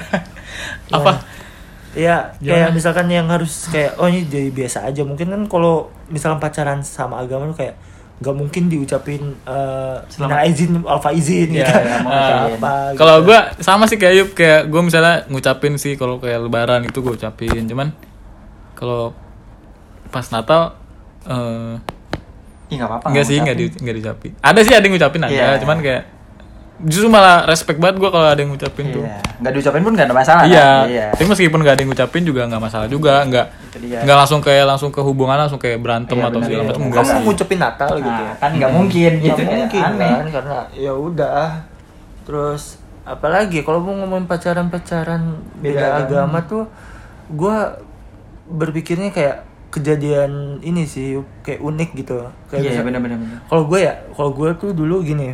Apa? 0.94 1.12
Ya, 1.92 2.33
kayak 2.40 2.72
misalkan 2.72 3.05
yang 3.12 3.29
harus 3.29 3.68
kayak 3.68 4.01
oh 4.01 4.09
ini 4.09 4.25
jadi 4.25 4.48
biasa 4.48 4.88
aja. 4.88 5.05
Mungkin 5.05 5.29
kan 5.29 5.42
kalau 5.44 5.92
misalkan 6.09 6.40
pacaran 6.40 6.81
sama 6.81 7.20
agama 7.20 7.44
lu 7.44 7.53
kayak 7.53 7.77
nggak 8.18 8.35
mungkin 8.35 8.62
diucapin 8.66 9.22
uh, 9.42 9.98
Selamat. 10.07 10.46
izin 10.46 10.70
alfa 10.83 11.11
izin 11.11 11.48
Iya, 11.51 11.64
gitu 11.64 11.72
iya, 11.75 11.96
mau 12.05 12.11
Ah, 12.11 12.20
ucapin. 12.20 12.55
apa 12.55 12.72
Kalau 12.94 13.14
gitu. 13.16 13.27
gue 13.27 13.38
sama 13.59 13.85
sih 13.87 13.96
kayak 13.96 14.14
Yub, 14.14 14.29
kayak 14.33 14.61
gue 14.66 14.81
misalnya 14.81 15.14
ngucapin 15.27 15.75
sih 15.75 15.94
kalau 15.94 16.16
kayak 16.16 16.38
lebaran 16.40 16.83
itu 16.83 16.98
gue 16.98 17.12
ucapin, 17.12 17.64
cuman 17.64 17.90
kalau 18.72 19.11
pas 20.09 20.27
Natal 20.29 20.77
eh 21.25 21.75
Ih, 22.68 22.77
nggak 22.77 22.88
apa-apa. 22.88 23.07
enggak 23.07 23.12
nggak 23.12 23.25
sih 23.25 23.37
mau 23.37 23.42
enggak 23.42 23.57
di 23.57 23.64
diucapin. 23.92 24.33
Ada 24.38 24.61
sih 24.61 24.72
ada 24.72 24.81
yang 24.81 24.92
ngucapin 24.92 25.22
ada, 25.22 25.33
Iya. 25.33 25.59
cuman 25.59 25.79
kayak 25.79 26.03
justru 26.78 27.06
malah 27.06 27.44
respect 27.44 27.76
banget 27.76 27.98
gue 27.98 28.08
kalau 28.08 28.24
ada 28.24 28.37
yang 28.37 28.48
ngucapin 28.48 28.90
tuh. 28.90 29.02
Iya. 29.02 29.20
Nggak 29.38 29.52
diucapin 29.52 29.82
pun 29.82 29.92
nggak 29.92 30.06
ada 30.06 30.16
masalah. 30.16 30.42
Iya. 30.44 30.58
kan? 30.58 30.87
Iya. 30.88 31.06
Tapi 31.12 31.24
meskipun 31.26 31.58
gak 31.61 31.72
ada 31.72 31.80
yang 31.80 31.90
ngucapin 31.90 32.22
juga 32.22 32.42
nggak 32.44 32.62
masalah 32.62 32.87
juga, 32.87 33.14
nggak 33.22 33.46
nggak 34.02 34.16
langsung 34.16 34.40
kayak 34.40 34.64
langsung 34.66 34.88
ke 34.88 34.98
hubungan 34.98 35.37
langsung 35.37 35.58
kayak 35.58 35.78
berantem 35.78 36.14
Iya, 36.14 36.24
atau 36.24 36.38
benar, 36.38 36.46
segala 36.46 36.58
iya. 36.58 36.68
macam 36.68 36.82
enggak 36.82 36.98
kamu 36.98 37.11
sih. 37.12 37.24
ngucapin 37.24 37.58
Natal 37.58 37.88
gitu 37.94 38.22
Nah, 38.22 38.35
kan 38.37 38.50
nggak 38.52 38.70
mungkin 38.72 39.11
Nggak 39.12 39.22
gitu. 39.22 39.38
kayak 39.38 39.52
mungkin 39.52 39.82
aneh. 39.85 40.11
kan 40.12 40.28
karena 40.32 40.56
ya 40.72 40.92
udah 40.92 41.42
terus 42.22 42.62
apalagi 43.02 43.58
kalau 43.61 43.78
mau 43.78 43.94
ngomongin 43.96 44.26
pacaran 44.26 44.66
pacaran 44.68 45.22
beda, 45.56 45.70
Beda 45.72 45.87
agama. 45.98 46.38
agama. 46.38 46.38
tuh 46.44 46.64
gue 47.28 47.56
berpikirnya 48.48 49.08
kayak 49.08 49.37
kejadian 49.70 50.30
ini 50.61 50.85
sih 50.85 51.16
kayak 51.40 51.58
unik 51.58 51.90
gitu 51.96 52.20
kayak 52.46 52.62
Iya, 52.68 52.82
benar-benar. 52.82 53.16
benar. 53.16 53.38
kalau 53.44 53.64
gue 53.64 53.78
ya 53.80 53.94
kalau 54.11 54.30
gue 54.30 54.48
tuh 54.54 54.70
dulu 54.70 55.00
gini 55.00 55.32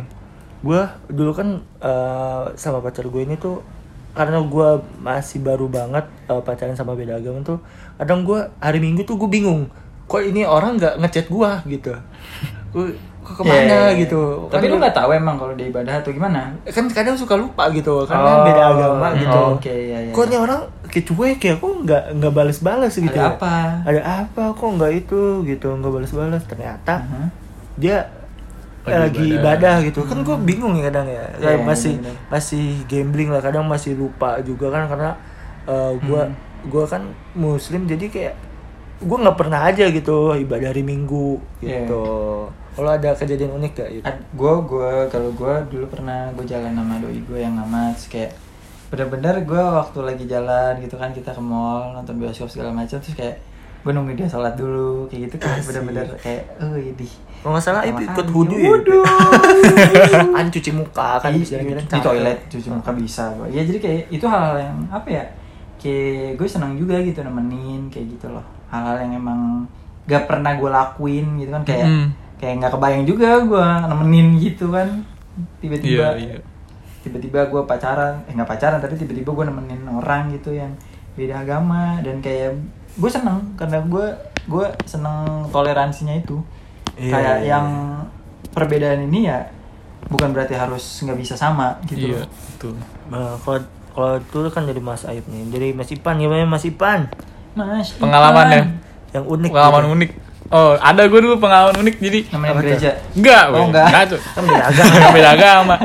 gue 0.59 0.81
dulu 1.07 1.31
kan 1.31 1.47
eh, 1.79 2.43
sama 2.53 2.79
pacar 2.79 3.03
gue 3.03 3.21
ini 3.21 3.35
tuh 3.35 3.63
karena 4.09 4.41
gue 4.41 4.69
masih 4.99 5.39
baru 5.39 5.65
banget 5.65 6.03
eh, 6.25 6.41
pacaran 6.41 6.73
sama 6.73 6.93
beda 6.93 7.15
agama 7.15 7.39
tuh 7.41 7.59
kadang 7.95 8.21
gue 8.21 8.39
hari 8.57 8.77
minggu 8.77 9.01
tuh 9.01 9.15
gue 9.15 9.29
bingung 9.29 9.71
kok 10.05 10.19
ini 10.19 10.43
orang 10.43 10.75
nggak 10.75 10.97
ngechat 10.97 11.25
gue 11.27 11.51
gitu 11.69 11.93
gue 12.69 12.85
kok 13.21 13.33
ke 13.35 13.43
mana 13.43 13.53
Iya, 13.53 13.63
iya, 13.63 13.79
iya. 13.87 13.99
gitu 13.99 14.21
Tapi 14.47 14.65
Kan 14.65 14.71
lu 14.71 14.77
nggak 14.79 14.95
tahu 14.95 15.09
emang 15.11 15.35
kalau 15.37 15.53
dia 15.53 15.69
ibadah 15.69 15.93
atau 15.95 16.09
gimana? 16.09 16.49
kan 16.65 16.85
kadang 16.89 17.13
suka 17.13 17.35
lupa 17.35 17.69
gitu 17.69 18.03
karena 18.03 18.25
Oh, 18.25 18.41
beda 18.41 18.63
agama 18.67 19.07
hmm, 19.07 19.19
gitu 19.21 19.39
oke, 19.53 19.69
iya, 19.69 19.97
iya. 20.01 20.11
kok 20.11 20.23
ini 20.25 20.37
orang 20.39 20.59
kayak 20.83 21.05
cuek 21.05 21.39
ya 21.39 21.53
kok 21.55 21.73
nggak 21.79 22.03
nggak 22.15 22.33
balas-balas 22.33 22.91
gitu 22.91 23.13
Ada 23.13 23.21
ya? 23.21 23.29
apa? 23.31 23.55
ada 23.85 24.01
apa 24.25 24.43
kok 24.49 24.69
nggak 24.71 24.91
itu 24.97 25.21
gitu 25.45 25.67
nggak 25.71 25.91
balas-balas 25.93 26.41
ternyata 26.43 26.93
Mhm. 26.99 27.25
dia 27.77 27.97
Lagi 28.81 29.19
ibadah. 29.27 29.37
ibadah 29.37 29.75
gitu 29.83 29.99
kan 30.01 30.17
gue 30.19 30.35
bingung 30.39 30.73
ya 30.73 30.87
kadang 30.87 31.05
ya 31.05 31.23
Kayak 31.35 31.51
Iya, 31.53 31.65
masih 31.65 31.93
bener-bener. 31.95 32.15
masih 32.27 32.65
gambling 32.85 33.29
lah 33.29 33.41
kadang 33.41 33.65
masih 33.65 33.91
lupa 33.93 34.39
juga 34.39 34.67
kan 34.69 34.87
karena 34.87 35.09
gue 35.99 36.21
Hmm. 36.21 36.35
gua 36.65 36.83
kan 36.83 37.01
muslim 37.33 37.85
jadi 37.85 38.05
kayak 38.05 38.35
gue 38.99 39.17
nggak 39.17 39.35
pernah 39.35 39.63
aja 39.63 39.87
gitu 39.87 40.33
ibadah 40.33 40.69
hari 40.69 40.81
minggu 40.81 41.39
Iya. 41.59 41.83
gitu 41.83 42.03
kalau 42.69 42.89
ada 42.89 43.11
kejadian 43.13 43.51
unik 43.53 43.71
gak 43.73 43.89
gitu 43.93 44.07
gue 44.33 44.53
gue 44.65 44.91
kalau 45.07 45.29
gue 45.31 45.53
dulu 45.69 45.85
pernah 45.89 46.31
gue 46.31 46.45
jalan 46.45 46.71
sama 46.71 46.95
doi 46.97 47.19
gue 47.21 47.35
yang 47.37 47.55
terus 47.93 48.07
kayak 48.09 48.31
bener-bener 48.89 49.35
gue 49.41 49.55
waktu 49.61 49.99
lagi 50.01 50.25
jalan 50.25 50.79
gitu 50.79 50.95
kan 50.95 51.11
kita 51.11 51.29
ke 51.29 51.39
mall 51.39 51.93
nonton 51.93 52.17
bioskop 52.17 52.47
segala 52.47 52.71
macam 52.71 52.97
terus 52.97 53.13
kayak 53.13 53.37
gue 53.79 53.91
nungguin 53.93 54.17
dia 54.17 54.27
sholat 54.27 54.55
dulu 54.55 55.05
kayak 55.05 55.29
gitu 55.29 55.35
Asik. 55.41 55.65
bener-bener 55.69 56.07
kayak 56.17 56.43
oh 56.57 56.75
ini 56.75 57.07
kalau 57.39 57.51
nggak 57.51 57.63
salah 57.63 57.83
itu 57.83 58.01
ikut 58.03 58.27
wudhu 58.29 58.55
ya 58.55 58.69
wudhu 58.69 58.99
kan 60.35 60.45
cuci 60.45 60.71
muka 60.71 61.09
kan 61.17 61.31
di, 61.31 61.39
bisa 61.39 61.55
di 61.55 61.71
capek. 61.71 62.03
toilet 62.03 62.39
cuci 62.47 62.67
muka 62.69 62.91
bisa 62.91 63.23
gue 63.33 63.47
ya 63.49 63.61
jadi 63.63 63.79
kayak 63.79 64.01
itu 64.09 64.25
hal-hal 64.25 64.55
yang 64.59 64.75
apa 64.89 65.07
ya 65.09 65.23
kayak 65.77 66.35
gue 66.35 66.43
senang 66.45 66.75
juga 66.75 66.99
gitu 66.99 67.23
nemenin 67.23 67.87
kayak 67.87 68.11
gitu 68.11 68.27
loh. 68.27 68.43
Hal-hal 68.67 68.99
yang 68.99 69.15
emang 69.15 69.63
gak 70.05 70.27
pernah 70.27 70.51
gue 70.53 70.67
lakuin 70.67 71.39
gitu 71.39 71.49
kan 71.49 71.63
kayak 71.63 71.87
Hmm. 71.87 72.07
kayak 72.35 72.53
nggak 72.59 72.71
kebayang 72.75 73.03
juga 73.03 73.29
gue 73.39 73.65
nemenin 73.87 74.27
gitu 74.37 74.69
kan. 74.69 75.07
Tiba-tiba 75.57 76.19
Iya, 76.19 76.35
iya. 76.35 76.37
tiba-tiba 76.99 77.47
gue 77.47 77.61
pacaran 77.63 78.19
eh 78.27 78.35
nggak 78.35 78.49
pacaran 78.49 78.77
tapi 78.77 78.99
tiba-tiba 78.99 79.31
gue 79.31 79.45
nemenin 79.47 79.87
orang 79.87 80.27
gitu 80.29 80.51
yang 80.51 80.75
beda 81.15 81.47
agama. 81.47 82.03
Dan 82.03 82.19
kayak 82.19 82.59
gue 82.99 83.09
seneng 83.09 83.55
karena 83.55 83.79
gue 83.79 84.05
gue 84.45 84.65
seneng 84.83 85.47
toleransinya 85.47 86.11
itu 86.13 86.43
Iya, 86.99 87.09
kayak 87.09 87.37
iya, 87.37 87.49
yang 87.49 87.65
perbedaan 88.49 88.99
ini 89.03 89.19
ya 89.25 89.39
bukan 90.05 90.29
berarti 90.29 90.53
harus 90.53 90.83
nggak 90.99 91.17
bisa 91.17 91.33
sama 91.33 91.79
gitu 91.85 92.11
Iya, 92.11 92.23
betul. 92.25 92.73
Nah, 93.07 93.39
kalau 93.39 93.59
kalau 93.89 94.13
itu 94.17 94.49
kan 94.49 94.63
dari 94.63 94.79
Mas 94.79 95.03
Aib 95.03 95.23
nih 95.25 95.43
dari 95.47 95.69
Mas 95.71 95.89
Ipan 95.89 96.15
gimana 96.15 96.43
Mas 96.45 96.63
Ipan 96.63 97.07
Mas 97.51 97.91
Pengalaman 97.93 98.45
ya? 98.45 98.55
Ipan. 98.57 98.67
yang 99.09 99.25
unik 99.27 99.49
Pengalaman 99.49 99.81
gitu. 99.81 99.95
unik. 99.95 100.11
Oh, 100.49 100.73
ada 100.75 101.01
gue 101.03 101.19
dulu 101.19 101.35
pengalaman 101.37 101.75
unik 101.77 101.95
jadi 101.99 102.19
namanya 102.29 102.51
Apa 102.51 102.57
tuh? 102.57 102.65
gereja 102.65 102.91
enggak, 103.11 103.43
Oh, 103.45 103.53
weh. 103.53 103.63
enggak. 103.65 103.85
Cuk. 104.07 104.21
kan 104.35 104.43
beda 104.43 104.63
agama 104.65 104.89
Enggak 104.89 105.11
beda 105.13 105.29
agama. 105.31 105.75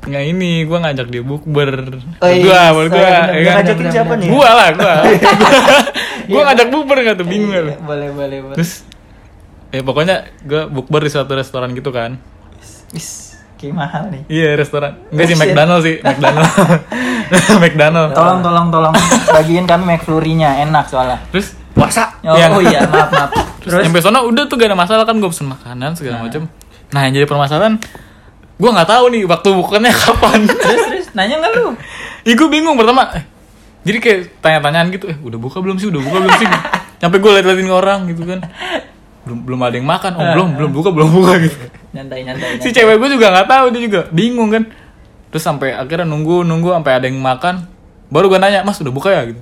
Nggak 0.00 0.24
ini, 0.26 0.52
gue 0.62 0.78
ngajak 0.80 1.06
dia 1.06 1.22
bukber. 1.22 1.68
Oh, 2.16 2.24
iya. 2.24 2.40
gua, 2.40 2.60
buat 2.72 2.86
gua. 2.88 3.02
Saya 3.02 3.20
ya 3.28 3.42
kan? 3.44 3.54
ngajakin 3.58 3.76
bener, 3.76 3.92
siapa 3.92 4.08
bener. 4.08 4.20
nih 4.20 4.28
Gua 4.30 4.48
lah, 4.50 4.68
gua. 4.72 4.94
gua 6.30 6.40
ngajak 6.46 6.68
bukber 6.68 6.96
nggak 7.00 7.16
tuh, 7.16 7.26
bingung 7.26 7.50
Iya, 7.50 7.62
kan. 7.66 7.84
boleh 7.84 8.08
boleh 8.10 8.38
boleh 8.40 8.56
Terus, 8.56 8.72
ya 9.70 9.80
pokoknya 9.80 10.16
gue 10.40 10.62
bukber 10.66 11.02
di 11.02 11.10
suatu 11.10 11.32
restoran 11.32 11.70
gitu 11.70 11.90
kan. 11.90 12.18
Wis, 12.90 13.38
kayak 13.54 13.70
mahal 13.72 14.02
nih 14.08 14.22
Iya 14.26 14.48
restoran. 14.54 14.98
Enggak 15.08 15.26
sih 15.26 15.36
shit. 15.36 15.42
McDonald 15.44 15.82
sih, 15.82 15.96
McDonald. 16.00 16.50
McDonald. 17.62 18.10
tolong 18.10 18.40
tolong 18.40 18.66
tolong 18.68 18.94
bagiin 19.28 19.64
kami 19.64 19.84
McFlurry-nya 19.88 20.64
enak 20.64 20.86
soalnya 20.86 21.22
Terus 21.30 21.54
puasa 21.70 22.18
oh, 22.20 22.34
Iya. 22.34 22.50
oh 22.50 22.58
iya 22.60 22.80
maaf 22.84 23.08
maaf 23.08 23.30
Terus 23.62 23.84
nyampe 23.84 24.00
sono 24.00 24.26
udah 24.26 24.44
tuh 24.44 24.56
gak 24.56 24.66
ada 24.66 24.74
masalah 24.74 25.04
kan 25.04 25.14
gue 25.14 25.28
pesen 25.28 25.46
makanan 25.46 25.94
segala 25.94 26.18
Nah. 26.18 26.22
macem. 26.26 26.42
Nah 26.90 27.00
yang 27.06 27.14
jadi 27.14 27.22
permasalahan, 27.24 27.78
gue 28.56 28.70
nggak 28.72 28.88
tahu 28.88 29.04
nih 29.08 29.22
waktu 29.24 29.48
bukannya 29.52 29.92
kapan. 30.02 30.40
terus 30.42 30.82
terus 30.82 31.06
nanya 31.12 31.38
nggak 31.38 31.52
lu 31.54 31.70
Ih 32.22 32.34
gue 32.34 32.48
bingung 32.48 32.74
pertama. 32.74 33.06
Eh, 33.14 33.22
jadi 33.80 33.96
kayak 33.96 34.18
tanya-tanyaan 34.40 34.90
gitu, 34.90 35.06
eh 35.06 35.16
udah 35.16 35.38
buka 35.38 35.62
belum 35.62 35.76
sih, 35.76 35.86
udah 35.86 36.00
buka 36.00 36.18
belum 36.18 36.34
sih? 36.36 36.48
Sampai 36.98 37.16
gue 37.16 37.30
liat-liatin 37.30 37.70
orang 37.70 38.10
gitu 38.10 38.26
kan. 38.26 38.42
Belum 39.20 39.38
belum 39.44 39.60
ada 39.60 39.74
yang 39.76 39.88
makan, 39.88 40.10
oh 40.16 40.24
belum 40.32 40.48
belum 40.56 40.70
buka 40.72 40.88
belum 40.90 41.10
buka 41.12 41.32
gitu. 41.44 41.56
nyantai 41.92 42.24
nyantai, 42.24 42.56
Si 42.62 42.72
cewek 42.72 42.96
gue 42.96 43.08
juga 43.18 43.28
nggak 43.34 43.48
tahu 43.50 43.64
dia 43.74 43.80
juga 43.84 44.00
bingung 44.10 44.48
kan. 44.48 44.64
Terus 45.30 45.44
sampai 45.44 45.76
akhirnya 45.76 46.08
nunggu 46.08 46.42
nunggu 46.42 46.72
sampai 46.72 46.92
ada 46.96 47.06
yang 47.06 47.20
makan, 47.20 47.68
baru 48.08 48.32
gue 48.32 48.38
nanya 48.40 48.64
mas 48.64 48.80
udah 48.80 48.90
buka 48.90 49.12
ya 49.12 49.22
gitu. 49.28 49.40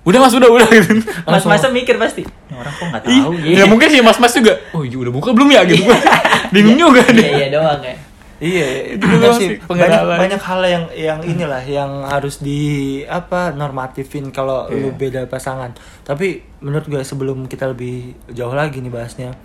Udah 0.00 0.18
mas 0.22 0.32
udah 0.32 0.48
udah 0.48 0.68
gitu. 0.78 1.02
mas 1.26 1.44
masa 1.44 1.68
mikir 1.68 2.00
pasti 2.00 2.24
"Ini 2.24 2.54
orang 2.56 2.72
kok 2.72 2.86
nggak 2.88 3.02
tahu 3.04 3.32
ya 3.44 3.64
mungkin 3.68 3.88
sih 3.92 4.00
mas-mas 4.00 4.32
juga. 4.32 4.54
Oh 4.72 4.86
iya 4.86 4.96
udah 4.96 5.12
buka 5.12 5.28
belum 5.34 5.48
ya 5.52 5.60
gitu. 5.66 5.82
Bingung 6.54 6.78
juga 6.78 7.02
iya 7.12 7.46
iya 7.46 7.48
doang 7.52 7.82
ya 7.84 7.94
Iya, 8.40 8.96
Itu 8.96 9.04
bener 9.04 9.20
doang 9.20 9.36
sih. 9.36 9.48
sih, 9.50 9.56
Banyak, 9.62 10.00
banyak 10.16 10.40
hal 10.40 10.60
yang 10.64 10.84
yang 10.90 11.20
inilah 11.22 11.60
yang 11.60 11.90
harus 12.02 12.40
di 12.40 12.60
apa 13.04 13.52
normatifin 13.52 14.28
kalau 14.30 14.64
Iya. 14.66 14.80
lu 14.80 14.88
beda 14.92 15.20
pasangan. 15.26 15.76
Tapi 16.02 16.40
menurut 16.58 16.86
gue 16.86 17.02
sebelum 17.02 17.44
kita 17.44 17.68
lebih 17.68 18.16
jauh 18.30 18.50
lagi 18.50 18.80
nih 18.80 18.88
bahasnya, 18.88 19.36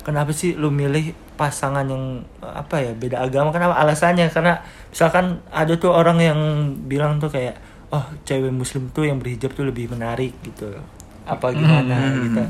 kenapa 0.00 0.30
sih 0.30 0.52
lu 0.52 0.68
milih 0.68 1.10
pasangan 1.32 1.86
yang 1.86 2.20
apa 2.40 2.82
ya 2.82 2.92
beda 2.92 3.22
agama? 3.22 3.48
Kenapa 3.48 3.78
alasannya? 3.78 4.26
Karena 4.28 4.58
misalkan 4.88 5.24
ada 5.48 5.72
tuh 5.76 5.90
orang 5.90 6.18
yang 6.18 6.38
bilang 6.82 7.16
tuh 7.16 7.30
kayak, 7.30 7.54
oh 7.88 8.02
cewek 8.22 8.50
muslim 8.50 8.90
tuh 8.90 9.06
yang 9.06 9.16
berhijab 9.16 9.50
tuh 9.52 9.64
lebih 9.64 9.86
menarik 9.86 10.34
gitu. 10.42 10.66
Apa 11.22 11.54
gimana 11.54 11.94
Hmm. 11.94 12.26
gitu. 12.26 12.42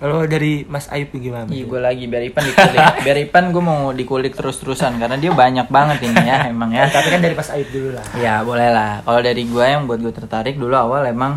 Kalau 0.00 0.24
dari 0.24 0.64
Mas 0.64 0.88
Ayub 0.88 1.12
gimana? 1.12 1.44
Iya, 1.52 1.68
gue 1.68 1.76
lagi 1.76 2.08
biar 2.08 2.24
Ipan 2.24 2.40
dikulik. 2.42 2.80
biar 3.04 3.18
Ipan 3.20 3.44
gue 3.52 3.60
mau 3.60 3.92
dikulik 3.92 4.32
terus-terusan 4.32 4.96
karena 4.96 5.14
dia 5.14 5.28
banyak 5.28 5.68
banget 5.68 6.08
ini 6.08 6.24
ya, 6.24 6.48
emang 6.48 6.72
ya. 6.72 6.88
Tapi 6.94 7.12
kan 7.12 7.20
dari 7.20 7.36
Mas 7.36 7.52
Ayub 7.52 7.68
dulu 7.68 7.88
lah. 7.92 8.04
Ya 8.16 8.40
boleh 8.40 8.72
lah. 8.72 9.04
Kalau 9.04 9.20
dari 9.20 9.44
gue 9.44 9.60
yang 9.60 9.84
buat 9.84 10.00
gue 10.00 10.08
tertarik 10.08 10.56
dulu 10.56 10.72
awal 10.72 11.04
emang 11.04 11.36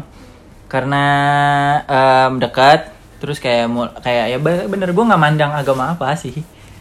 karena 0.72 1.04
em, 1.86 2.40
dekat, 2.40 2.88
terus 3.20 3.38
kayak 3.38 3.68
mul- 3.68 3.94
kayak 4.00 4.26
ya 4.32 4.38
be- 4.40 4.66
bener 4.66 4.90
gue 4.90 5.04
nggak 5.06 5.22
mandang 5.22 5.52
agama 5.52 5.92
apa 5.92 6.16
sih 6.16 6.34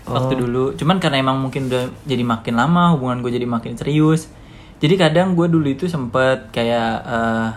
waktu 0.07 0.39
dulu. 0.39 0.79
Cuman 0.79 0.97
karena 0.97 1.19
emang 1.19 1.43
mungkin 1.43 1.67
udah 1.67 1.91
jadi 2.07 2.23
makin 2.23 2.55
lama 2.57 2.95
hubungan 2.95 3.21
gue 3.21 3.35
jadi 3.35 3.45
makin 3.45 3.75
serius. 3.75 4.31
Jadi 4.79 4.95
kadang 4.95 5.35
gue 5.35 5.51
dulu 5.51 5.67
itu 5.67 5.91
sempet 5.91 6.47
kayak 6.55 6.91
eh, 7.03 7.49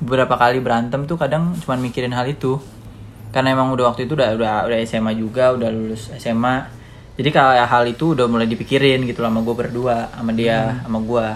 beberapa 0.00 0.32
kali 0.34 0.64
berantem 0.64 1.04
tuh 1.04 1.20
kadang 1.20 1.52
cuman 1.60 1.76
mikirin 1.76 2.16
hal 2.16 2.24
itu 2.24 2.56
karena 3.30 3.48
emang 3.52 3.70
udah 3.70 3.88
waktu 3.88 4.04
itu 4.04 4.12
udah 4.12 4.34
udah 4.34 4.54
udah 4.64 4.78
SMA 4.82 5.12
juga 5.14 5.50
udah 5.50 5.68
lulus 5.68 6.10
SMA 6.14 6.66
jadi 7.14 7.28
kayak 7.28 7.66
hal 7.66 7.84
itu 7.84 8.12
udah 8.12 8.26
mulai 8.26 8.44
dipikirin 8.44 9.04
gitu 9.04 9.20
sama 9.20 9.38
gue 9.38 9.54
berdua 9.54 10.10
sama 10.10 10.30
dia 10.30 10.80
sama 10.80 10.98
gue 10.98 11.26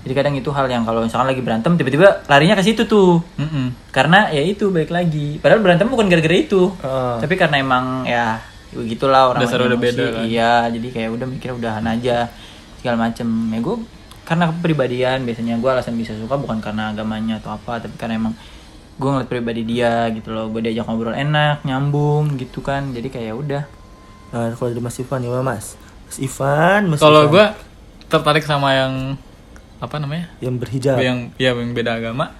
jadi 0.00 0.12
kadang 0.14 0.34
itu 0.34 0.48
hal 0.48 0.64
yang 0.66 0.82
kalau 0.82 1.00
misalkan 1.00 1.28
lagi 1.28 1.40
berantem 1.40 1.74
tiba-tiba 1.74 2.24
larinya 2.26 2.54
ke 2.54 2.62
situ 2.62 2.84
tuh 2.84 3.20
Mm-mm. 3.36 3.90
karena 3.90 4.28
ya 4.28 4.40
itu 4.40 4.68
baik 4.68 4.88
lagi 4.88 5.36
padahal 5.36 5.60
berantem 5.60 5.86
bukan 5.86 6.06
gara-gara 6.06 6.36
itu 6.36 6.72
Oh. 6.72 7.16
tapi 7.18 7.34
karena 7.34 7.56
emang 7.58 8.04
ya 8.04 8.40
begitulah 8.70 9.28
orang 9.28 9.42
Dasar 9.42 9.60
udah 9.60 9.74
emosi. 9.74 9.84
beda 9.84 10.04
kan. 10.06 10.22
iya 10.24 10.52
jadi 10.68 10.88
kayak 10.88 11.10
udah 11.10 11.26
mikir 11.26 11.50
udahan 11.52 11.84
aja 11.84 12.30
segala 12.78 12.96
macem 13.02 13.26
ya 13.50 13.58
gue 13.58 13.76
karena 14.22 14.44
kepribadian 14.48 15.18
biasanya 15.20 15.58
gue 15.58 15.68
alasan 15.68 15.98
bisa 15.98 16.14
suka 16.14 16.32
bukan 16.34 16.62
karena 16.62 16.94
agamanya 16.94 17.36
atau 17.36 17.50
apa 17.50 17.82
tapi 17.82 17.92
karena 17.96 18.14
emang 18.16 18.34
gue 19.00 19.08
ngeliat 19.08 19.30
pribadi 19.32 19.62
dia 19.64 20.12
gitu 20.12 20.28
loh 20.30 20.52
gue 20.52 20.60
diajak 20.60 20.84
ngobrol 20.84 21.16
enak 21.16 21.64
nyambung 21.64 22.36
gitu 22.36 22.60
kan 22.60 22.92
jadi 22.92 23.08
kayak 23.08 23.26
ya 23.26 23.34
udah 23.34 23.64
Nah, 24.30 24.54
kalau 24.54 24.70
dari 24.70 24.82
Mas 24.82 24.94
Ivan 24.94 25.20
ya 25.26 25.42
Mas. 25.42 25.74
Mas 26.06 26.18
Ivan, 26.22 26.80
Mas 26.86 27.02
Kalau 27.02 27.26
gue 27.26 27.44
tertarik 28.06 28.46
sama 28.46 28.74
yang 28.74 28.94
apa 29.82 29.96
namanya? 29.98 30.30
yang 30.38 30.54
berhijab. 30.54 31.02
Yang 31.02 31.34
ya 31.34 31.50
yang 31.50 31.74
beda 31.74 31.98
agama. 31.98 32.30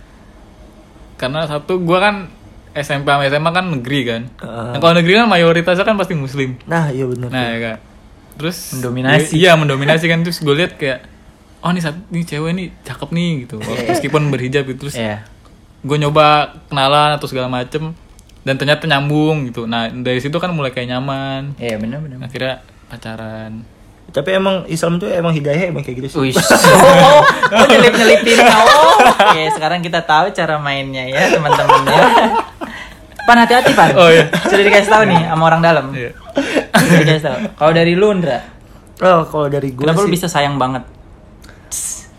Karena 1.18 1.50
satu 1.50 1.82
gue 1.82 1.98
kan 1.98 2.30
SMP 2.78 3.10
sama 3.10 3.26
SMA 3.26 3.50
kan 3.50 3.66
negeri 3.74 4.00
kan. 4.06 4.22
Ah. 4.38 4.76
Nah, 4.76 4.78
kalau 4.78 4.94
negeri 5.02 5.18
kan 5.18 5.26
mayoritasnya 5.26 5.82
kan 5.82 5.98
pasti 5.98 6.14
muslim. 6.14 6.54
Nah, 6.70 6.94
iya 6.94 7.04
benar. 7.10 7.28
Nah, 7.28 7.46
ya 7.50 7.58
kan. 7.58 7.76
Terus 8.38 8.56
Mendominasi. 8.78 9.34
Iya, 9.34 9.52
mendominasi 9.58 10.06
kan 10.06 10.22
terus 10.22 10.38
gue 10.38 10.54
lihat 10.54 10.78
kayak 10.78 11.04
oh 11.60 11.74
nih 11.74 11.82
satu 11.82 11.98
nih 12.08 12.22
cewek 12.24 12.52
nih 12.54 12.66
cakep 12.86 13.08
nih 13.10 13.30
gitu. 13.44 13.56
Meskipun 13.90 14.30
berhijab 14.30 14.62
gitu 14.70 14.86
terus 14.86 14.94
Iya. 14.94 15.26
Gue 15.80 15.96
nyoba 15.96 16.56
kenalan 16.68 17.16
atau 17.16 17.26
segala 17.26 17.48
macem 17.48 17.96
dan 18.40 18.54
ternyata 18.56 18.84
nyambung 18.84 19.48
gitu. 19.48 19.64
Nah, 19.64 19.88
dari 19.88 20.20
situ 20.20 20.36
kan 20.36 20.52
mulai 20.52 20.72
kayak 20.72 20.92
nyaman. 20.96 21.56
Iya 21.56 21.76
benar 21.80 22.00
benar. 22.04 22.18
Akhirnya 22.24 22.64
pacaran. 22.88 23.64
Tapi 24.10 24.34
emang 24.34 24.66
Islam 24.66 24.98
tuh 24.98 25.06
emang 25.06 25.30
hidayah 25.30 25.70
emang 25.70 25.86
kayak 25.86 26.02
gitu 26.02 26.08
sih. 26.10 26.18
Wih, 26.18 26.34
oh, 26.34 27.22
oh 27.54 27.64
nyelip 27.70 27.94
nyelipin. 27.94 28.42
Oh, 28.42 28.98
oke 29.06 29.42
sekarang 29.54 29.80
kita 29.80 30.02
tahu 30.02 30.34
cara 30.34 30.58
mainnya 30.58 31.06
ya 31.06 31.30
teman-teman 31.30 31.86
ya. 31.86 32.02
Pan 33.22 33.38
hati-hati 33.38 33.70
pan. 33.78 33.94
Oh, 33.94 34.10
iya. 34.10 34.26
Sudah 34.50 34.64
dikasih 34.66 34.90
tahu 34.90 35.02
nih 35.06 35.20
sama 35.30 35.42
orang 35.46 35.62
dalam. 35.62 35.84
Iya. 35.94 36.10
Sudah 36.74 36.98
dikasih 37.06 37.22
tahu. 37.22 37.38
Kalau 37.54 37.72
dari 37.72 37.92
lu 37.94 38.10
Ndra, 38.18 38.38
Oh, 39.00 39.24
kalau 39.24 39.46
dari 39.48 39.72
gue 39.72 39.80
kenapa 39.80 40.02
sih. 40.02 40.10
lu 40.10 40.12
bisa 40.12 40.26
sayang 40.28 40.60
banget? 40.60 40.84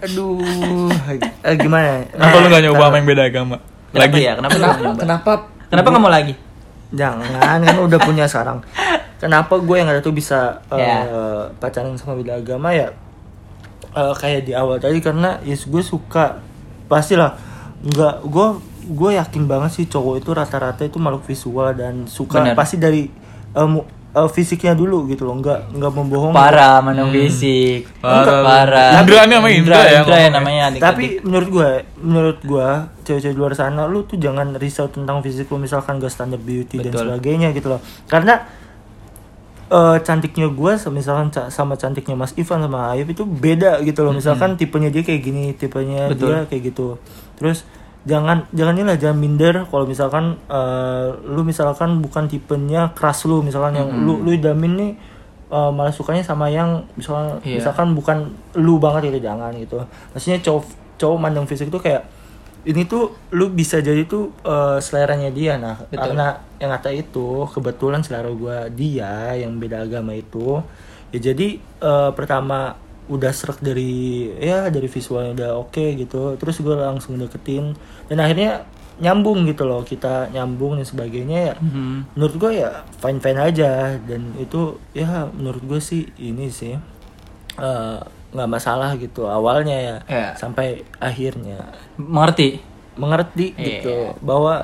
Aduh, 0.02 0.90
eh, 1.46 1.56
gimana? 1.58 2.02
Kenapa 2.10 2.36
lu 2.42 2.48
gak 2.50 2.64
nyoba 2.66 2.84
sama 2.90 2.96
yang 2.98 3.08
beda 3.08 3.24
agama? 3.30 3.56
Kenapa 3.92 4.08
Lagi. 4.10 4.22
ya? 4.24 4.34
Kenapa 4.40 4.56
nyoba? 4.58 4.92
Kenapa? 4.98 5.32
Kenapa 5.72 5.88
nggak 5.94 6.04
mau 6.04 6.12
lagi? 6.12 6.34
Jangan, 6.92 7.60
kan 7.64 7.78
udah 7.80 8.00
punya 8.02 8.26
sekarang. 8.28 8.60
Kenapa 9.22 9.54
gue 9.62 9.76
yang 9.78 9.88
ada 9.88 10.02
tuh 10.02 10.12
bisa 10.12 10.60
eh, 10.74 10.82
Ya. 10.82 11.06
pacaran 11.62 11.94
sama 11.96 12.18
beda 12.18 12.42
agama 12.42 12.74
ya? 12.74 12.90
Eh, 13.92 14.14
kayak 14.18 14.48
di 14.48 14.56
awal 14.56 14.80
tadi 14.80 14.98
karena 15.04 15.38
ya 15.44 15.54
gue 15.54 15.84
suka 15.84 16.40
pastilah 16.88 17.36
nggak 17.84 18.24
gue 18.26 18.48
gue 18.92 19.12
yakin 19.20 19.46
banget 19.46 19.72
sih 19.78 19.86
cowok 19.86 20.24
itu 20.24 20.30
rata-rata 20.32 20.82
itu 20.88 20.98
makhluk 20.98 21.28
visual 21.28 21.76
dan 21.76 22.08
suka 22.08 22.40
Bener. 22.42 22.56
pasti 22.56 22.80
dari 22.80 23.06
eh, 23.52 23.68
eh, 24.12 24.30
fisiknya 24.30 24.74
dulu 24.74 25.08
gitu 25.08 25.24
loh 25.24 25.38
nggak 25.38 25.72
nggak 25.72 25.92
membohong 25.94 26.32
Parah 26.32 26.80
mana 26.80 27.08
fisik. 27.08 27.88
Parah. 27.98 28.44
Parah. 28.44 28.92
Indra 29.00 29.24
nih 29.24 29.36
sama 29.38 29.50
Indra 29.50 29.78
ya 29.82 30.00
Indra 30.02 30.18
ya 30.18 30.30
namanya. 30.30 30.62
adik-adik. 30.68 30.84
tapi 30.84 31.04
menurut 31.22 31.50
gue 31.50 31.70
menurut 31.98 32.40
gue 32.42 32.68
cewek-cewek 33.02 33.32
di 33.32 33.40
luar 33.40 33.54
sana 33.54 33.86
lu 33.86 34.04
tuh 34.04 34.16
jangan 34.16 34.52
risau 34.56 34.88
tentang 34.88 35.20
fisik 35.20 35.48
lu 35.48 35.58
misalkan 35.58 35.98
gak 35.98 36.10
standar 36.10 36.38
beauty 36.38 36.80
dan 36.80 36.92
Betul. 36.92 37.02
sebagainya 37.08 37.48
gitu 37.52 37.68
loh 37.70 37.80
karena 38.06 38.44
eh, 39.68 39.98
cantiknya 40.02 40.48
gue 40.50 40.74
misalkan 40.92 41.28
ca- 41.30 41.48
sama 41.48 41.74
cantiknya 41.74 42.14
Mas 42.14 42.36
Ivan 42.36 42.60
sama 42.62 42.92
Ayub 42.92 43.08
itu 43.08 43.24
beda 43.24 43.80
gitu 43.82 44.04
loh 44.04 44.12
misalkan 44.12 44.56
tipenya 44.56 44.88
dia 44.88 45.02
kayak 45.02 45.22
gini 45.22 45.44
tipenya 45.54 46.12
Betul. 46.12 46.28
dia 46.28 46.40
kayak 46.46 46.64
gitu 46.68 47.00
terus 47.36 47.64
jangan 48.02 48.50
jangan 48.50 48.74
inilah 48.74 48.98
jangan 48.98 49.18
minder 49.18 49.56
kalau 49.70 49.86
misalkan 49.86 50.34
eh, 50.50 51.08
lu 51.22 51.46
misalkan 51.46 52.02
bukan 52.02 52.26
tipenya 52.26 52.90
keras 52.98 53.30
lu 53.30 53.46
misalkan 53.46 53.78
yang 53.78 53.90
lu 53.94 54.18
lu 54.26 54.34
idamin 54.34 54.74
nih 54.74 54.92
eh, 55.54 55.72
malah 55.72 55.94
sukanya 55.94 56.26
sama 56.26 56.50
yang 56.50 56.82
misalkan 56.98 57.38
Iya. 57.46 57.62
misalkan 57.62 57.94
bukan 57.94 58.18
lu 58.58 58.82
banget 58.82 59.14
itu 59.14 59.22
jangan 59.22 59.54
gitu 59.54 59.78
maksudnya 60.12 60.42
cowok 60.42 60.64
cowok 60.98 61.18
mandang 61.22 61.46
fisik 61.46 61.70
tuh 61.70 61.78
kayak 61.78 62.02
ini 62.62 62.86
tuh 62.86 63.10
lu 63.34 63.50
bisa 63.50 63.82
jadi 63.82 64.02
tuh 64.06 64.34
eh, 64.46 64.78
seleranya 64.82 65.30
dia 65.30 65.62
nah 65.62 65.78
Betul. 65.78 66.02
karena 66.18 66.42
yang 66.58 66.74
kata 66.74 66.90
itu 66.94 67.46
kebetulan 67.54 68.02
selera 68.02 68.30
gua 68.34 68.66
dia 68.66 69.38
yang 69.38 69.62
beda 69.62 69.86
agama 69.86 70.18
itu 70.18 70.58
ya 71.14 71.22
jadi 71.22 71.48
eh, 71.62 72.10
pertama 72.18 72.74
udah 73.12 73.30
serak 73.30 73.60
dari 73.60 73.92
ya 74.34 74.68
dari 74.68 74.88
visualnya 74.88 75.32
udah 75.34 75.52
oke 75.60 75.86
gitu 75.96 76.34
terus 76.36 76.58
gue 76.58 76.72
langsung 76.72 77.16
deketin 77.16 77.76
dan 78.08 78.18
akhirnya 78.18 78.64
nyambung 78.98 79.44
gitu 79.44 79.64
loh 79.64 79.82
kita 79.82 80.30
nyambung 80.30 80.78
dan 80.78 80.86
sebagainya 80.86 81.40
ya 81.44 81.56
Mhm. 81.58 82.16
menurut 82.16 82.36
gue 82.38 82.52
ya 82.58 82.72
fine 82.98 83.18
fine 83.18 83.40
aja 83.42 83.72
dan 84.00 84.32
itu 84.38 84.62
ya 84.92 85.28
menurut 85.28 85.60
gue 85.62 85.80
sih 85.80 86.08
ini 86.18 86.48
sih 86.48 86.78
eh, 87.54 87.98
nggak 88.32 88.48
masalah 88.50 88.96
gitu 88.96 89.28
awalnya 89.28 89.76
ya 89.76 89.96
Iya. 90.06 90.28
sampai 90.36 90.68
akhirnya 90.98 91.68
Mengerti? 91.96 92.64
mengerti 92.94 93.52
Iya. 93.52 93.66
gitu 93.78 93.96
bahwa 94.22 94.64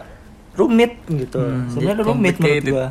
rumit 0.53 1.03
gitu 1.05 1.35
Hmm, 1.37 1.67
sebenarnya 1.67 2.05
rumit 2.05 2.35
menurut 2.37 2.63
gue 2.65 2.87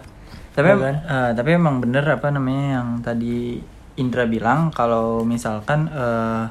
Tapi 0.53 0.67
Ya 0.67 0.77
kan? 0.79 0.97
eh, 0.99 1.31
tapi 1.33 1.51
emang 1.53 1.77
bener 1.79 2.05
apa 2.07 2.29
namanya 2.29 2.65
yang 2.75 2.89
tadi 3.01 3.61
Indra 3.97 4.29
bilang 4.29 4.69
kalau 4.73 5.25
misalkan 5.25 5.89
eh, 5.89 6.45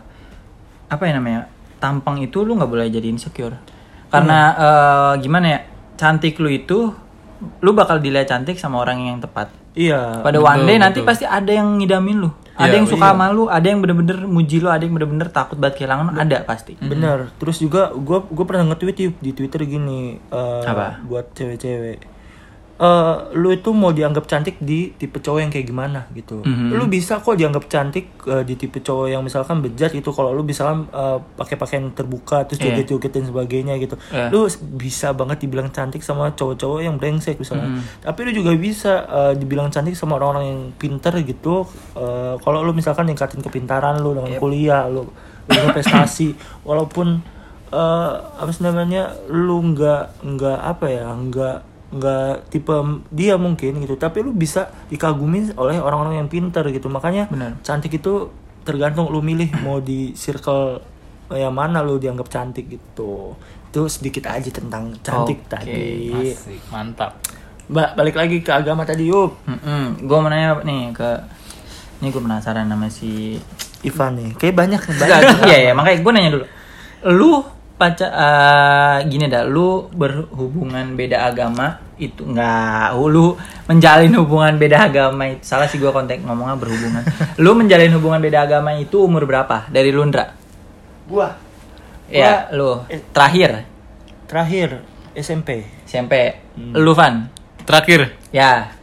apa 0.86 1.04
ya 1.06 1.14
namanya 1.18 1.50
tampang 1.78 2.22
itu 2.22 2.42
lu 2.42 2.58
nggak 2.58 2.70
boleh 2.70 2.90
jadi 2.90 3.08
insecure. 3.10 3.58
Karena 4.10 4.40
eh, 4.58 5.14
gimana 5.22 5.46
ya 5.50 5.60
cantik 5.96 6.38
lu 6.42 6.50
itu 6.50 6.92
lu 7.62 7.72
bakal 7.76 8.00
dilihat 8.02 8.32
cantik 8.32 8.58
sama 8.58 8.82
orang 8.82 9.02
yang 9.06 9.18
tepat. 9.22 9.54
Iya 9.76 10.24
pada 10.24 10.40
one 10.40 10.64
day 10.64 10.80
nanti 10.80 11.04
pasti 11.04 11.28
ada 11.28 11.52
yang 11.52 11.78
ngidamin 11.78 12.26
lu. 12.26 12.32
Ada 12.56 12.72
Iya, 12.72 12.76
yang 12.80 12.88
suka 12.88 13.12
sama 13.12 13.28
lu 13.36 13.52
ada 13.52 13.68
yang 13.68 13.84
bener-bener 13.84 14.24
muji 14.24 14.64
lu 14.64 14.72
ada 14.72 14.80
yang 14.80 14.96
bener-bener 14.96 15.28
takut 15.28 15.60
banget 15.60 15.84
kehilangan 15.84 16.16
ada 16.16 16.48
pasti. 16.48 16.80
Bener. 16.80 17.36
Terus 17.36 17.60
juga 17.60 17.92
gue 17.92 18.24
gue 18.32 18.46
pernah 18.48 18.72
nge-tweet 18.72 19.20
di 19.20 19.32
Twitter 19.36 19.68
gini 19.68 20.16
eh, 20.16 20.64
Apa? 20.64 21.04
buat 21.04 21.36
cewek-cewek. 21.36 22.15
Eh, 22.76 23.16
lu 23.40 23.56
itu 23.56 23.72
mau 23.72 23.96
dianggap 23.96 24.28
cantik 24.28 24.60
di 24.60 24.92
tipe 25.00 25.24
cowok 25.24 25.40
yang 25.40 25.48
kayak 25.48 25.64
gimana 25.64 26.12
gitu. 26.12 26.44
Mhm. 26.44 26.76
Lu 26.76 26.92
bisa 26.92 27.24
kok 27.24 27.40
dianggap 27.40 27.72
cantik 27.72 28.12
eh, 28.28 28.44
di 28.44 28.60
tipe 28.60 28.84
cowok 28.84 29.08
yang 29.16 29.24
misalkan 29.24 29.64
bejat 29.64 29.96
gitu 29.96 30.12
kalau 30.12 30.36
lu 30.36 30.44
misalkan 30.44 30.84
eh, 30.92 31.18
pakai 31.40 31.56
pakaian 31.56 31.88
terbuka 31.96 32.44
terus 32.44 32.60
Iya. 32.60 32.76
joget-joget 32.84 33.16
dan 33.16 33.24
sebagainya 33.32 33.80
gitu. 33.80 33.96
Iya. 34.12 34.28
Lu 34.28 34.44
bisa 34.76 35.16
banget 35.16 35.48
dibilang 35.48 35.72
cantik 35.72 36.04
sama 36.04 36.36
cowok-cowok 36.36 36.84
yang 36.84 37.00
brengsek 37.00 37.40
misalnya. 37.40 37.80
Mhm. 37.80 38.12
Tapi 38.12 38.20
lu 38.28 38.32
juga 38.44 38.52
bisa 38.60 39.08
eh, 39.08 39.34
dibilang 39.40 39.72
cantik 39.72 39.96
sama 39.96 40.20
orang-orang 40.20 40.44
yang 40.44 40.62
pinter 40.76 41.16
gitu. 41.24 41.64
Eh, 41.96 42.36
kalau 42.44 42.60
lu 42.60 42.76
misalkan 42.76 43.08
ningkatin 43.08 43.40
kepintaran 43.40 44.04
lu 44.04 44.20
dengan 44.20 44.36
kuliah, 44.36 44.84
lu 44.92 45.08
lu 45.48 45.48
punya 45.48 45.72
prestasi 45.80 46.36
walaupun 46.68 47.24
eh 47.72 48.14
apa 48.20 48.52
namanya 48.60 49.16
lu 49.32 49.64
nggak 49.72 50.28
nggak 50.28 50.60
apa 50.60 50.86
ya 50.92 51.08
nggak 51.08 51.58
nggak 51.86 52.50
tipe 52.50 52.74
dia 53.10 53.38
mungkin 53.38 53.78
gitu 53.78 53.94
tapi 53.96 54.26
lu 54.26 54.34
bisa 54.34 54.68
dikagumi 54.90 55.54
oleh 55.56 55.78
orang-orang 55.78 56.20
yang 56.20 56.30
pinter 56.30 56.66
gitu. 56.70 56.90
Makanya 56.90 57.30
Benar. 57.30 57.62
cantik 57.62 57.94
itu 57.94 58.30
tergantung 58.66 59.10
lu 59.10 59.22
milih 59.22 59.54
mau 59.66 59.78
di 59.78 60.12
circle 60.14 60.82
yang 61.30 61.54
mana 61.54 61.82
lu 61.82 61.98
dianggap 61.98 62.28
cantik 62.28 62.66
gitu. 62.68 63.34
Itu 63.70 63.82
sedikit 63.86 64.30
aja 64.30 64.50
tentang 64.50 64.96
cantik 65.02 65.46
Oke, 65.46 65.50
tadi. 65.52 66.10
Asik, 66.32 66.62
mantap. 66.70 67.18
mbak 67.66 67.98
balik 67.98 68.14
lagi 68.14 68.38
ke 68.40 68.52
agama 68.54 68.86
tadi 68.86 69.10
yuk. 69.10 69.42
Gue 70.00 70.18
mau 70.22 70.30
nanya 70.30 70.62
nih 70.62 70.94
ke 70.94 71.10
ini 71.98 72.14
gue 72.14 72.22
penasaran 72.22 72.70
sama 72.70 72.86
si 72.90 73.42
Ivan 73.82 74.14
nih. 74.16 74.30
Kayak 74.38 74.56
banyak 74.56 74.82
banyak. 75.02 75.22
Iya 75.46 75.58
ya 75.60 75.72
makanya 75.74 75.98
gue 76.02 76.12
nanya 76.14 76.30
dulu. 76.38 76.46
Lu 77.10 77.32
pacar 77.76 78.08
eh, 78.08 78.98
gini 79.12 79.28
dah 79.28 79.44
lu 79.44 79.92
berhubungan 79.92 80.96
beda 80.96 81.28
agama 81.28 81.84
itu 82.00 82.24
enggak 82.24 82.96
lu 82.96 83.36
menjalin 83.68 84.16
hubungan 84.16 84.56
beda 84.56 84.88
agama 84.88 85.28
itu 85.32 85.44
salah 85.44 85.68
sih 85.68 85.80
gue 85.80 85.92
kontek 85.92 86.24
ngomongnya 86.24 86.60
berhubungan. 86.60 87.04
Lu 87.44 87.56
menjalin 87.56 87.90
hubungan 87.96 88.20
beda 88.20 88.46
agama 88.46 88.76
itu 88.76 89.00
umur 89.08 89.24
berapa? 89.24 89.66
Dari 89.72 89.90
Lundra? 89.96 90.36
Gua. 91.08 91.34
Ya 92.06 92.52
lu. 92.54 92.86
terakhir? 93.16 93.66
terakhir 94.26 94.82
SMP 95.14 95.64
SMP 95.86 96.42
lu 96.58 96.92
Van? 96.98 97.30
Terakhir? 97.64 98.14
Ya 98.34 98.74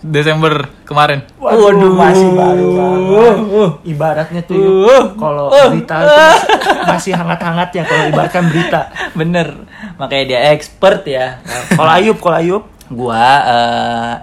Desember 0.00 0.64
kemarin. 0.82 1.20
Waduh, 1.36 1.92
masih 1.92 2.32
baru 2.32 2.66
banget. 2.72 3.36
Ibaratnya 3.84 4.40
tuh 4.42 4.56
yuk, 4.56 5.04
kalau 5.14 5.52
berita 5.52 5.94
itu 6.00 6.08
masih, 6.16 6.48
masih 6.88 7.12
hangat-hangatnya 7.12 7.82
kalau 7.84 8.04
ibaratkan 8.08 8.48
berita. 8.48 8.88
bener 9.12 9.68
makanya 9.94 10.24
dia 10.26 10.40
expert 10.50 11.04
ya 11.04 11.36
Kalau 11.76 11.92
Ayub, 11.92 12.16
kalau 12.16 12.36
Ayub, 12.40 12.62
gua 12.88 13.20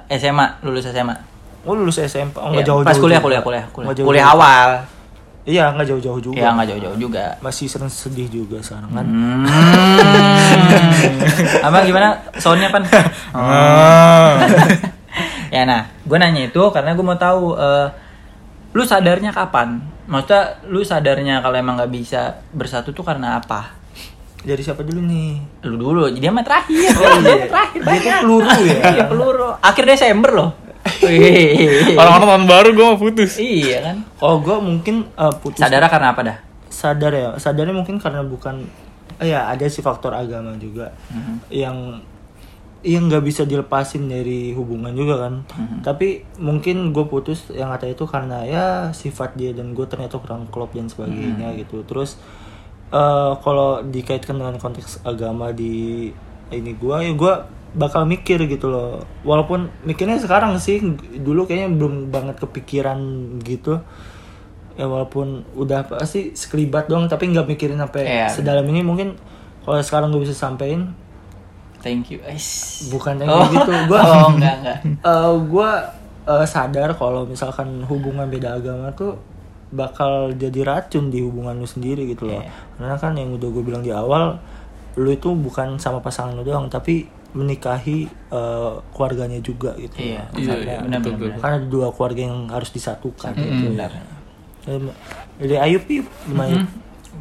eh, 0.01 0.17
SMA 0.17 0.57
lulus 0.61 0.89
SMA 0.89 1.13
oh 1.61 1.75
lulus 1.75 2.01
SMP, 2.01 2.33
oh, 2.35 2.49
Ya, 2.49 2.57
nggak 2.57 2.65
jauh-jauh. 2.65 2.87
pas 2.87 2.97
kuliah 2.97 3.19
juga. 3.19 3.27
kuliah 3.29 3.41
kuliah 3.43 3.65
kuliah, 3.69 3.87
jauh-jauh. 3.93 4.07
kuliah 4.07 4.27
awal 4.27 4.69
Iya, 5.47 5.71
nggak 5.71 5.87
jauh-jauh 5.87 6.19
juga. 6.19 6.35
ya 6.37 6.51
nggak 6.51 6.67
jauh-jauh 6.67 6.97
juga 6.99 7.25
Masih 7.39 7.71
sering 7.71 7.87
sedih 7.87 8.27
juga 8.27 8.59
sekarang 8.59 8.91
kan. 8.91 9.05
Hmm. 9.07 9.47
Abang 11.63 11.87
gimana? 11.87 12.19
Soundnya 12.35 12.67
pan? 12.67 12.83
Ya 15.49 15.63
nah, 15.63 15.87
gue 16.03 16.17
nanya 16.17 16.47
itu 16.47 16.63
karena 16.71 16.93
gue 16.93 17.05
mau 17.05 17.17
tahu 17.17 17.55
eh, 17.55 17.87
lu 18.73 18.83
sadarnya 18.83 19.31
kapan? 19.31 19.79
Maksudnya 20.07 20.63
lu 20.71 20.81
sadarnya 20.81 21.43
kalau 21.43 21.55
emang 21.59 21.75
nggak 21.75 21.91
bisa 21.91 22.39
bersatu 22.55 22.95
tuh 22.95 23.03
karena 23.03 23.39
apa? 23.39 23.75
Jadi 24.47 24.61
siapa 24.63 24.85
dulu 24.85 25.01
nih? 25.03 25.31
Lu 25.67 25.75
dulu, 25.75 26.03
jadi 26.07 26.31
sama 26.31 26.39
terakhir. 26.45 26.89
Oh, 26.95 27.19
Dia 27.19 27.35
iya. 27.35 27.45
terakhir 27.51 27.79
Dia 27.81 27.83
tuh 27.83 27.91
banyak. 27.91 28.19
peluru 28.23 28.49
ya? 28.63 28.81
Iya 28.95 29.03
peluru. 29.11 29.49
Akhir 29.59 29.83
Desember 29.83 30.31
loh. 30.31 30.49
Orang-orang 31.99 32.27
tahun 32.31 32.45
baru 32.47 32.67
gue 32.71 32.85
mau 32.85 32.99
putus. 33.01 33.35
Iya 33.35 33.77
kan. 33.83 33.97
Kalau 34.15 34.37
gue 34.39 34.55
mungkin 34.61 34.95
eh, 35.11 35.33
putus 35.43 35.59
Sadar 35.59 35.83
karena 35.91 36.09
apa 36.15 36.21
dah? 36.23 36.37
sadar 36.77 37.09
ya 37.09 37.29
sadarnya 37.41 37.73
mungkin 37.73 37.97
karena 37.97 38.21
bukan 38.21 38.61
eh, 39.17 39.33
ya 39.33 39.49
ada 39.49 39.65
sih 39.65 39.81
faktor 39.81 40.13
agama 40.13 40.53
juga 40.61 40.93
yang 41.49 41.97
yang 42.81 43.07
nggak 43.07 43.21
bisa 43.21 43.41
dilepasin 43.41 44.05
dari 44.05 44.53
hubungan 44.53 44.93
juga 44.93 45.17
kan. 45.19 45.33
Tapi 45.81 46.21
mungkin 46.37 46.91
gue 46.91 47.05
putus 47.05 47.49
yang 47.49 47.69
kata 47.69 47.89
itu 47.89 48.05
karena 48.05 48.43
ya 48.43 48.65
sifat 48.91 49.33
dia 49.33 49.49
dan 49.51 49.71
gue 49.71 49.83
ternyata 49.83 50.17
kurang 50.17 50.45
klop 50.47 50.71
dan 50.71 50.85
sebagainya 50.85 51.57
gitu. 51.57 51.81
Terus 51.83 52.21
eh, 52.89 53.31
kalau 53.37 53.81
dikaitkan 53.81 54.35
dengan 54.35 54.55
konteks 54.55 55.01
agama 55.03 55.49
di 55.49 56.09
ini 56.47 56.71
gue 56.73 56.95
ya 57.01 57.11
gue 57.11 57.33
bakal 57.73 58.05
mikir 58.05 58.45
gitu 58.45 58.69
loh. 58.69 59.03
Walaupun 59.21 59.67
mikirnya 59.83 60.15
sekarang 60.17 60.55
sih 60.57 60.79
dulu 61.17 61.43
kayaknya 61.43 61.73
belum 61.73 61.93
banget 62.07 62.39
kepikiran 62.39 62.99
gitu. 63.41 63.81
Ya 64.77 64.85
walaupun 64.85 65.41
udah 65.57 65.89
pasti 65.89 66.31
sekelibat 66.31 66.85
doang 66.85 67.09
tapi 67.09 67.27
nggak 67.27 67.49
mikirin 67.49 67.81
sampai 67.81 68.05
Iya. 68.05 68.27
sedalam 68.29 68.63
ini. 68.69 68.85
Mungkin 68.85 69.17
kalau 69.65 69.81
sekarang 69.81 70.13
gue 70.13 70.21
bisa 70.21 70.37
sampein 70.37 70.93
Thank 71.87 72.11
you. 72.11 72.19
Ais. 72.21 72.47
bukan 72.87 73.15
yang 73.17 73.31
Oh. 73.31 73.47
gitu 73.47 73.71
gue 73.89 73.95
Oh, 73.97 74.27
enggak, 74.29 74.55
enggak. 74.59 74.77
gue 75.47 75.69
eh, 76.27 76.45
sadar 76.45 76.91
kalau 76.93 77.23
misalkan 77.23 77.79
hubungan 77.81 78.27
beda 78.27 78.55
agama 78.55 78.91
tuh 78.91 79.15
bakal 79.69 80.31
jadi 80.33 80.63
racun 80.65 81.07
di 81.07 81.19
hubungan 81.19 81.55
lu 81.55 81.65
sendiri 81.65 82.03
gitu 82.05 82.23
loh 82.25 82.39
Iya. 82.39 82.51
karena 82.77 82.95
kan 82.97 83.11
yang 83.13 83.31
udah 83.31 83.47
gue 83.49 83.63
bilang 83.63 83.79
di 83.79 83.89
awal 83.89 84.35
lu 84.95 85.09
itu 85.09 85.31
bukan 85.31 85.75
sama 85.75 85.99
pasangan 85.99 86.33
lu 86.33 86.43
doang 86.43 86.67
tapi 86.67 87.03
menikahi 87.29 87.99
eh, 88.07 88.73
keluarganya 88.91 89.39
juga 89.39 89.71
gitu 89.75 89.95
Iya. 89.97 90.23
Iya, 90.33 90.47
Karena- 90.49 90.63
iya, 90.65 90.77
benar, 90.81 90.99
betul, 90.99 91.13
benar, 91.17 91.37
karena 91.37 91.55
ada 91.57 91.67
dua 91.67 91.87
keluarga 91.89 92.21
yang 92.21 92.37
harus 92.47 92.69
disatukan 92.69 93.31
Hmm, 93.31 93.43
gitu. 93.45 93.63
benar. 93.69 93.91
Jadi 95.37 95.55
Ayub 95.55 95.83
gimana? 95.85 96.67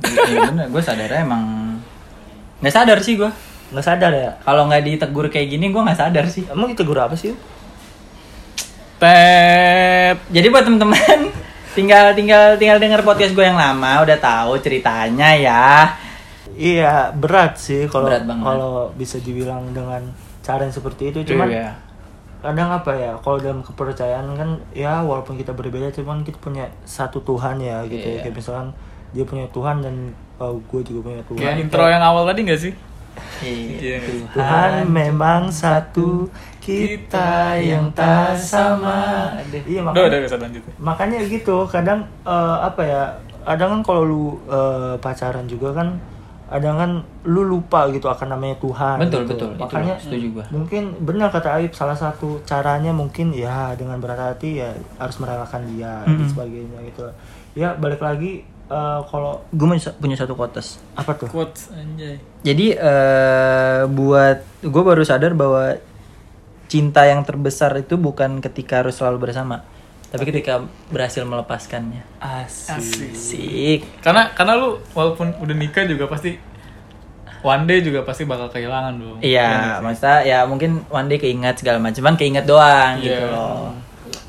Iya 0.02 0.40
bener, 0.50 0.66
gue 0.68 0.82
sadarnya 0.82 1.20
emang 1.20 1.44
nggak 2.58 2.72
sadar 2.72 2.98
sih 2.98 3.14
gue. 3.14 3.30
Nggak 3.66 3.84
sadar 3.84 4.12
ya? 4.12 4.30
Kalau 4.40 4.66
nggak 4.66 4.82
ditegur 4.82 5.26
kayak 5.26 5.48
gini, 5.48 5.68
gue 5.68 5.82
nggak 5.82 5.98
sadar 5.98 6.24
sih. 6.26 6.46
Emang 6.46 6.70
ditegur 6.70 6.96
apa 6.96 7.14
sih? 7.14 7.34
Tet. 8.96 10.16
Jadi 10.30 10.46
buat 10.48 10.64
temen-temen, 10.64 11.18
tinggal 11.76 12.16
tinggal 12.16 12.56
tinggal 12.56 12.78
denger 12.78 13.02
podcast 13.02 13.32
gue 13.32 13.44
yang 13.44 13.58
lama, 13.58 14.00
udah 14.00 14.16
tahu 14.16 14.56
ceritanya 14.58 15.36
ya. 15.36 15.64
Iya 16.56 17.12
berat 17.12 17.60
sih 17.60 17.84
kalau 17.84 18.08
Berat 18.08 18.24
banget. 18.24 18.44
kalau 18.46 18.88
bisa 18.96 19.20
dibilang 19.20 19.68
dengan 19.70 20.00
cara 20.40 20.64
yang 20.64 20.72
seperti 20.72 21.12
itu. 21.12 21.20
Cuman 21.28 21.52
Iya. 21.52 21.76
kadang 22.40 22.72
apa 22.72 22.96
ya? 22.96 23.12
Kalau 23.20 23.36
dalam 23.36 23.60
kepercayaan 23.60 24.32
kan 24.32 24.50
ya 24.72 25.04
walaupun 25.04 25.36
kita 25.36 25.52
berbeda, 25.52 25.92
cuman 25.92 26.24
kita 26.24 26.40
punya 26.40 26.64
satu 26.88 27.20
Tuhan 27.20 27.60
ya 27.60 27.84
gitu. 27.84 28.00
Iya. 28.00 28.16
ya. 28.16 28.20
Kayak 28.24 28.34
misalkan 28.34 28.68
dia 29.12 29.24
punya 29.28 29.44
Tuhan 29.50 29.76
dan 29.84 29.94
gue 30.40 30.80
juga 30.80 31.00
punya 31.04 31.20
Tuhan. 31.28 31.36
Kayak 31.36 31.56
intro 31.60 31.84
yang 31.84 32.00
awal 32.00 32.24
tadi 32.24 32.40
gak 32.44 32.60
sih? 32.62 32.72
Iya. 33.40 34.00
Tuhan 34.32 34.88
memang 34.88 35.52
satu, 35.52 36.26
kita 36.58 37.54
yang 37.56 37.92
tak 37.92 38.34
sama. 38.34 39.30
Iya 39.52 39.80
makanya. 39.84 40.08
udah 40.10 40.20
bisa 40.24 40.36
lanjut. 40.36 40.62
makanya 40.76 41.18
gitu 41.26 41.56
kadang 41.70 42.02
eh, 42.26 42.56
apa 42.60 42.82
ya 42.82 43.02
kadang 43.46 43.78
kan 43.78 43.80
kalau 43.86 44.02
lu 44.02 44.24
eh, 44.50 44.94
pacaran 44.98 45.46
juga 45.46 45.70
kan 45.70 45.94
kadang 46.46 46.78
kan 46.78 46.90
lu 47.26 47.42
lupa 47.42 47.90
gitu 47.90 48.06
akan 48.06 48.38
namanya 48.38 48.54
Tuhan 48.62 49.02
Betul, 49.02 49.26
gitu. 49.26 49.30
betul. 49.34 49.50
Itu 49.50 49.62
makanya 49.66 49.94
setuju 49.98 50.26
gua. 50.30 50.44
mungkin 50.54 50.82
benar 51.02 51.28
kata 51.34 51.58
Aib 51.58 51.74
salah 51.74 51.98
satu 51.98 52.38
caranya 52.46 52.94
mungkin 52.94 53.34
ya 53.34 53.74
dengan 53.74 53.98
berat 53.98 54.18
hati 54.18 54.62
ya 54.62 54.70
harus 54.98 55.18
merelakan 55.18 55.66
dia 55.74 56.06
dan 56.06 56.22
sebagainya 56.30 56.78
gitu 56.86 57.02
ya 57.58 57.74
balik 57.74 57.98
lagi 57.98 58.46
eh, 58.66 59.00
kalau 59.06 59.42
Gue 59.50 59.66
punya 59.96 60.16
satu 60.16 60.34
kotes. 60.34 60.78
apa 60.92 61.12
tuh 61.12 61.28
Quotes 61.28 61.70
anjay. 61.70 62.18
Jadi 62.42 62.72
eh 62.72 63.80
buat 63.86 64.38
gue 64.60 64.82
baru 64.82 65.02
sadar 65.02 65.32
bahwa 65.32 65.78
cinta 66.66 67.06
yang 67.06 67.22
terbesar 67.22 67.70
itu 67.76 67.94
bukan 67.94 68.38
ketika 68.40 68.82
harus 68.82 68.98
selalu 68.98 69.30
bersama, 69.30 69.62
tapi 70.08 70.26
ketika 70.26 70.60
berhasil 70.90 71.22
melepaskannya. 71.22 72.02
asik 72.18 73.14
Asik. 73.14 73.80
Karena 74.02 74.34
karena 74.34 74.58
lu 74.58 74.82
walaupun 74.90 75.38
udah 75.38 75.54
nikah 75.54 75.86
juga 75.86 76.06
pasti 76.06 76.34
one 77.40 77.62
day 77.64 77.78
juga 77.78 78.02
pasti 78.02 78.26
bakal 78.26 78.50
kehilangan 78.50 78.98
dong. 78.98 79.18
Iya, 79.22 79.78
maksudnya 79.78 80.26
ya 80.26 80.38
mungkin 80.42 80.82
one 80.90 81.06
day 81.06 81.22
keinget 81.22 81.54
segala 81.54 81.78
macam, 81.78 82.02
cuman 82.02 82.14
keinget 82.18 82.42
doang 82.42 82.98
gitu 82.98 83.14
Iya. 83.14 83.30
loh. 83.30 83.70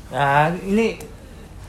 nah 0.08 0.48
ini 0.64 0.96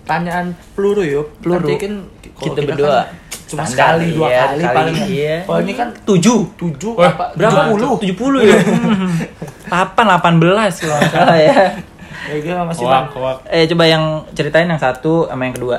tanyaan 0.09 0.45
peluru 0.73 1.05
yuk 1.05 1.27
Peluru. 1.37 1.61
Nanti 1.61 1.73
kan 1.77 1.93
Kita 2.35 2.57
kan 2.57 2.65
berdua. 2.67 2.99
cuma 3.45 3.61
Standar, 3.61 3.97
sekali 3.97 4.05
dua 4.11 4.27
iya, 4.27 4.41
kali 4.43 4.57
sekali, 4.59 4.75
paling 4.77 4.95
iya. 5.07 5.35
kalau 5.41 5.59
ini 5.59 5.73
kan 5.73 5.87
Tujuh. 6.03 6.39
tujuh 6.55 6.93
Wah, 6.93 7.09
apa 7.09 7.25
Berapa 7.33 7.61
puluh 7.67 7.89
Tujuh 7.97 8.15
puluh 8.15 8.41
ya. 8.41 8.57
Papan 9.71 10.05
delapan 10.07 10.33
belas 10.37 10.73
kalau 10.75 10.95
nggak 10.95 11.11
salah 11.11 11.37
ya. 11.37 11.57
ya 12.25 12.35
gue 12.35 12.53
masih. 12.63 12.85
Eh 13.47 13.65
coba 13.67 13.83
yang 13.85 14.03
ceritain 14.31 14.65
yang 14.65 14.77
satu 14.77 15.25
sama 15.25 15.43
yang 15.43 15.55
kedua. 15.55 15.77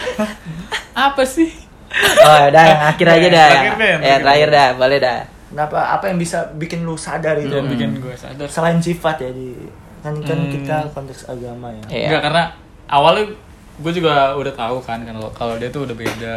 Apa 0.96 1.22
sih? 1.22 1.48
Oh 2.20 2.38
udah 2.46 2.62
yang 2.62 2.82
akhir 2.86 3.06
aja 3.10 3.28
dah. 3.28 3.48
Terakhir 3.50 3.74
deh, 3.74 3.92
Ya 4.00 4.16
terakhir 4.18 4.48
dah, 4.48 4.68
boleh 4.74 4.98
dah. 4.98 5.18
kenapa 5.50 5.78
apa 5.90 6.06
yang 6.06 6.14
bisa 6.16 6.46
bikin 6.54 6.86
lu 6.86 6.94
sadar 6.94 7.34
itu 7.34 7.50
Yang 7.50 7.66
bikin 7.74 7.88
gue 7.98 8.14
sadar. 8.14 8.46
selain 8.46 8.78
sifat 8.78 9.18
ya 9.18 9.30
di 9.30 9.58
kan 9.98 10.14
kan 10.22 10.38
Hmm. 10.38 10.46
kita 10.48 10.76
konteks 10.92 11.26
agama 11.26 11.74
ya 11.74 11.82
Iya. 11.90 12.06
Enggak 12.06 12.22
karena 12.22 12.44
awalnya 12.90 13.30
gue 13.80 13.92
juga 13.94 14.34
udah 14.34 14.52
tahu 14.52 14.76
kan 14.82 15.00
kalau 15.00 15.30
kalau 15.32 15.54
dia 15.56 15.70
tuh 15.70 15.86
udah 15.86 15.96
beda. 15.96 16.34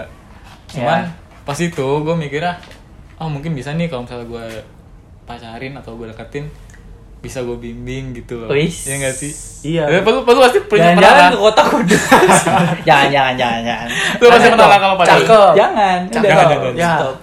Cuman 0.69 1.03
Ya. 1.03 1.11
pas 1.43 1.57
itu 1.59 1.83
gue 1.83 2.15
mikirnya 2.15 2.55
oh 3.19 3.27
mungkin 3.27 3.51
bisa 3.51 3.75
nih 3.75 3.91
kalau 3.91 4.05
misalnya 4.07 4.29
gue 4.29 4.45
pacarin 5.23 5.73
atau 5.75 5.97
gue 5.97 6.07
deketin 6.07 6.47
bisa 7.23 7.39
gue 7.39 7.55
bimbing 7.55 8.11
gitu 8.13 8.35
loh. 8.35 8.51
Iya 8.51 8.95
gak 8.99 9.15
sih? 9.15 9.31
Iya. 9.63 9.87
Ya, 9.87 9.99
lu, 10.03 10.27
lu 10.27 10.39
pasti 10.43 10.59
punya 10.67 10.91
Jangan-jangan 10.91 11.15
pernah 11.15 11.31
ke 11.31 11.39
kota 11.39 11.61
kudus. 11.71 12.03
jangan, 12.87 13.07
jangan, 13.07 13.33
jangan, 13.39 13.61
jangan. 13.63 13.87
Lu 14.19 14.25
pasti 14.27 14.47
pernah 14.51 14.67
lah 14.67 14.79
kalau 14.83 14.95
pacaran. 14.99 15.19
Cakep. 15.23 15.51
Jangan, 15.55 15.97
Jangan, 16.11 16.19
udah. 16.19 16.31
jangan, 16.35 16.47
jangan. 16.51 16.73
Ya. 16.75 16.91
Stop. 16.99 17.15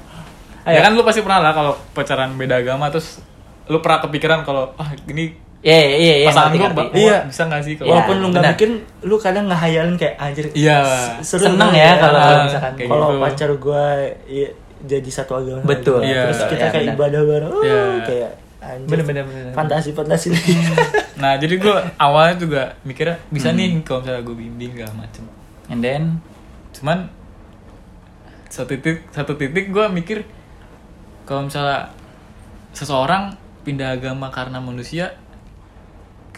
Ya 0.70 0.80
kan 0.80 0.92
lu 0.96 1.02
pasti 1.04 1.20
pernah 1.20 1.40
lah 1.44 1.52
kalau 1.52 1.72
pacaran 1.92 2.30
beda 2.40 2.54
agama 2.64 2.88
terus 2.88 3.20
lu 3.68 3.78
pernah 3.84 4.00
kepikiran 4.00 4.40
kalau 4.40 4.72
ah 4.80 4.88
ini 5.04 5.36
Iya, 5.60 5.76
iya, 5.76 5.88
iya, 5.94 6.14
iya. 6.16 6.26
pasangan 6.26 6.50
ngerti, 6.50 6.56
gue 6.56 6.72
ngerti. 6.72 7.00
Iya. 7.04 7.16
bisa 7.28 7.42
gak 7.44 7.60
sih 7.60 7.74
kalau 7.74 7.84
Iya. 7.84 7.92
walaupun 7.94 8.16
lu 8.16 8.26
nggak 8.32 8.44
bikin 8.50 8.70
lu 9.02 9.16
kadang 9.16 9.44
ngehayalin 9.46 9.94
kayak 9.94 10.14
anjir 10.16 10.44
Iya. 10.50 10.78
seru 11.20 11.44
Seneng 11.46 11.68
nih 11.70 11.82
ya 11.82 11.92
kalau 11.96 12.18
misalkan 12.42 12.72
kayak 12.74 12.88
kalau 12.88 13.06
gitu. 13.06 13.20
pacar 13.20 13.50
gua 13.58 13.84
ya, 14.24 14.48
jadi 14.80 15.10
satu 15.10 15.32
agama 15.36 15.60
Betul. 15.62 16.00
Iya. 16.00 16.22
terus 16.26 16.40
kita 16.46 16.56
Iya, 16.56 16.70
kayak 16.70 16.84
benar. 16.86 16.96
ibadah 16.96 17.20
bareng 17.22 17.52
oh, 17.52 17.60
Iya. 17.60 17.82
kayak 18.02 18.30
anjir 18.60 18.88
Bener, 18.88 19.04
bener, 19.04 19.24
bener. 19.26 19.52
fantasi 19.52 19.88
fantasi 19.92 20.28
Nah 21.20 21.36
jadi 21.36 21.54
gue 21.54 21.76
awalnya 21.98 22.36
juga 22.36 22.62
mikirnya 22.80 23.20
bisa 23.28 23.52
nih 23.52 23.84
kalau 23.84 24.00
misalnya 24.00 24.22
gue 24.22 24.36
bimbing 24.38 24.72
segala 24.72 24.92
macem. 24.98 25.24
And 25.68 25.80
then 25.80 26.04
Cuman 26.72 27.12
satu 28.46 28.72
titik 28.72 29.04
satu 29.10 29.36
titik 29.36 29.68
gue 29.68 29.86
mikir 29.90 30.24
kalau 31.22 31.44
misalnya 31.44 31.92
seseorang 32.72 33.36
pindah 33.60 33.94
agama 33.94 34.26
karena 34.28 34.56
manusia 34.58 35.19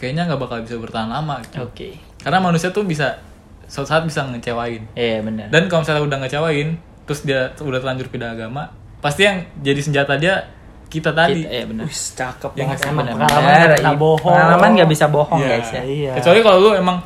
kayaknya 0.03 0.27
nggak 0.27 0.41
bakal 0.43 0.59
bisa 0.59 0.75
bertahan 0.75 1.07
lama 1.07 1.39
gitu. 1.47 1.63
oke. 1.63 1.89
Karena 2.19 2.43
manusia 2.43 2.75
tuh 2.75 2.83
bisa 2.83 3.23
suatu 3.71 3.87
saat 3.87 4.03
bisa 4.03 4.27
ngecewain. 4.27 4.83
Iya, 4.91 5.23
benar. 5.23 5.47
Dan 5.47 5.71
kalau 5.71 5.87
misalnya 5.87 6.03
udah 6.03 6.17
ngecewain, 6.19 6.75
terus 7.07 7.23
dia 7.23 7.55
udah 7.55 7.79
terlanjur 7.79 8.11
pindah 8.11 8.35
agama, 8.35 8.67
pasti 8.99 9.23
yang 9.23 9.47
jadi 9.63 9.79
senjata 9.79 10.19
dia 10.19 10.43
kita 10.91 11.15
tadi. 11.15 11.47
Iya, 11.47 11.63
benar. 11.71 11.87
Wis 11.87 12.11
cakep 12.13 12.51
Ya 12.53 12.67
banget 12.67 12.91
emang 12.91 13.07
Benar, 13.15 13.17
pengalaman 13.17 13.95
bohong 13.97 14.35
Pengalaman 14.35 14.69
nggak 14.75 14.89
bisa 14.91 15.05
bohong, 15.07 15.39
Iya. 15.39 15.49
guys 15.55 15.69
ya. 15.71 15.81
Iya. 15.87 16.11
Kecuali 16.19 16.39
kalau 16.43 16.57
lu 16.59 16.69
emang 16.75 16.97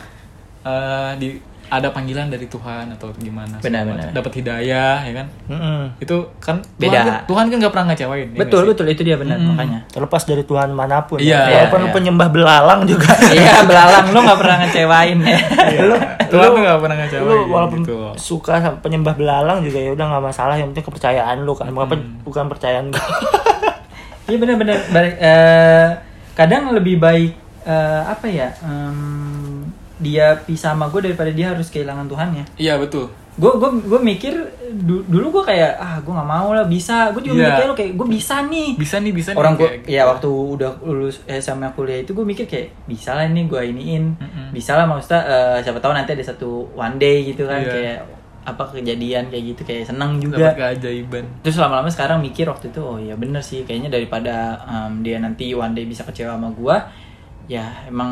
eh, 0.65 1.11
di 1.21 1.27
ada 1.69 1.87
panggilan 1.89 2.27
dari 2.27 2.45
Tuhan 2.45 2.87
atau 2.89 3.11
gimana. 3.13 3.57
Benar, 3.57 3.83
segala 3.83 3.87
benar. 3.89 3.97
macam. 4.01 4.15
Dapat 4.15 4.31
hidayah, 4.35 4.97
ya 5.01 5.13
kan? 5.13 5.27
Mm-mm. 5.47 5.81
Itu 5.97 6.15
kan 6.37 6.55
Beda. 6.73 6.89
Tuhan, 6.93 7.05
kan- 7.05 7.23
Tuhan 7.25 7.45
kan 7.45 7.57
nggak 7.57 7.73
pernah 7.73 7.87
ngecewain. 7.87 8.27
ya 8.29 8.39
Betul, 8.39 8.61
sih? 8.61 8.67
betul 8.69 8.85
itu 8.87 9.01
dia 9.03 9.15
benar 9.15 9.35
Hmm. 9.35 9.51
makanya. 9.51 9.79
terlepas 9.87 10.23
dari 10.23 10.41
Tuhan 10.41 10.69
mana 10.71 11.03
pun 11.03 11.17
Iya, 11.17 11.35
ya. 11.37 11.45
walaupun 11.61 11.75
iya, 11.75 11.77
lu 11.77 11.87
iya. 11.87 11.95
penyembah 11.95 12.27
belalang 12.29 12.81
juga 12.83 13.11
Iya, 13.35 13.55
belalang 13.61 14.05
lu 14.07 14.19
nggak 14.21 14.37
pernah 14.37 14.57
ngecewain 14.59 15.17
ya. 15.21 15.39
lu 15.81 15.95
Tuhan 16.27 16.39
lu- 16.41 16.53
tuh 16.53 16.61
nggak 16.61 16.79
pernah 16.79 16.95
ngecewain. 16.97 17.27
lu 17.27 17.35
walaupun 17.47 17.79
gitu 17.81 17.95
suka 18.15 18.53
sama 18.57 18.77
penyembah 18.79 19.13
belalang 19.13 19.59
juga 19.61 19.77
ya 19.77 19.91
udah 19.91 20.05
nggak 20.07 20.23
masalah 20.25 20.55
yang 20.55 20.71
penting 20.71 20.85
kepercayaan 20.85 21.37
lu 21.41 21.51
kan 21.51 21.67
bukan 21.69 21.99
Hmm. 21.99 22.23
bukan 22.23 22.45
percayaan 22.47 22.85
gua 22.89 23.03
Iya 24.25 24.37
benar-benar. 24.37 24.77
Balik- 24.89 25.17
eh, 25.17 25.87
kadang 26.33 26.71
lebih 26.71 26.95
baik 26.97 27.31
eh, 27.63 28.01
apa 28.05 28.25
ya? 28.25 28.47
em, 28.61 29.36
dia 29.97 30.37
pisah 30.39 30.71
sama 30.71 30.87
gue 30.87 31.01
daripada 31.03 31.29
dia 31.29 31.49
harus 31.49 31.67
kehilangan 31.67 32.05
Tuhan 32.05 32.29
ya. 32.33 32.45
Iya 32.57 32.73
betul. 32.77 33.07
gue 33.33 33.51
gue 33.51 33.69
gue 33.85 34.01
mikir 34.01 34.33
du- 34.79 35.05
dulu 35.05 35.29
gue 35.31 35.43
kayak 35.47 35.77
ah 35.77 35.97
gue 35.97 36.09
nggak 36.09 36.25
mau 36.27 36.49
lah 36.51 36.65
bisa 36.65 37.13
gue 37.13 37.21
juga 37.21 37.37
Iya. 37.37 37.47
mikir 37.51 37.63
lo 37.63 37.75
kayak 37.75 37.91
gue 37.93 38.07
bisa 38.09 38.35
nih 38.43 38.73
bisa 38.73 38.97
nih 38.97 39.13
bisa 39.13 39.29
nih 39.29 39.37
orang 39.37 39.53
gue 39.53 39.61
kayak 39.63 39.77
gitu. 39.79 39.93
ya 39.93 40.01
waktu 40.03 40.29
udah 40.57 40.71
lulus 40.81 41.15
SMA 41.31 41.69
kuliah 41.71 42.01
itu 42.01 42.11
gue 42.11 42.25
mikir 42.25 42.45
kayak 42.45 42.73
bisa 42.83 43.13
lah 43.13 43.29
nih 43.29 43.45
gue 43.45 43.61
iniin 43.63 44.03
Mm-mm. 44.11 44.47
bisa 44.49 44.73
lah 44.73 44.89
maksudnya 44.89 45.21
eh, 45.21 45.57
siapa 45.61 45.77
tahu 45.77 45.93
nanti 45.93 46.11
ada 46.11 46.25
satu 46.25 46.49
one 46.73 46.97
day 46.97 47.29
gitu 47.29 47.45
kan 47.45 47.61
Iya. 47.61 47.69
kayak 47.69 47.97
apa 48.43 48.63
kejadian 48.71 49.23
kayak 49.27 49.43
gitu 49.45 49.61
kayak 49.63 49.85
seneng 49.85 50.17
dapat 50.17 50.25
juga 50.25 50.47
keajaiban 50.55 51.25
terus 51.39 51.57
lama-lama 51.57 51.89
sekarang 51.91 52.17
mikir 52.17 52.47
waktu 52.47 52.71
itu 52.71 52.79
oh 52.79 52.97
ya 52.97 53.13
bener 53.13 53.37
sih 53.39 53.61
kayaknya 53.61 53.91
daripada 53.91 54.35
em, 54.65 55.03
dia 55.03 55.19
nanti 55.19 55.51
one 55.51 55.73
day 55.73 55.83
bisa 55.83 56.01
kecewa 56.01 56.33
sama 56.33 56.49
gue 56.49 56.75
ya 57.47 57.87
emang 57.87 58.11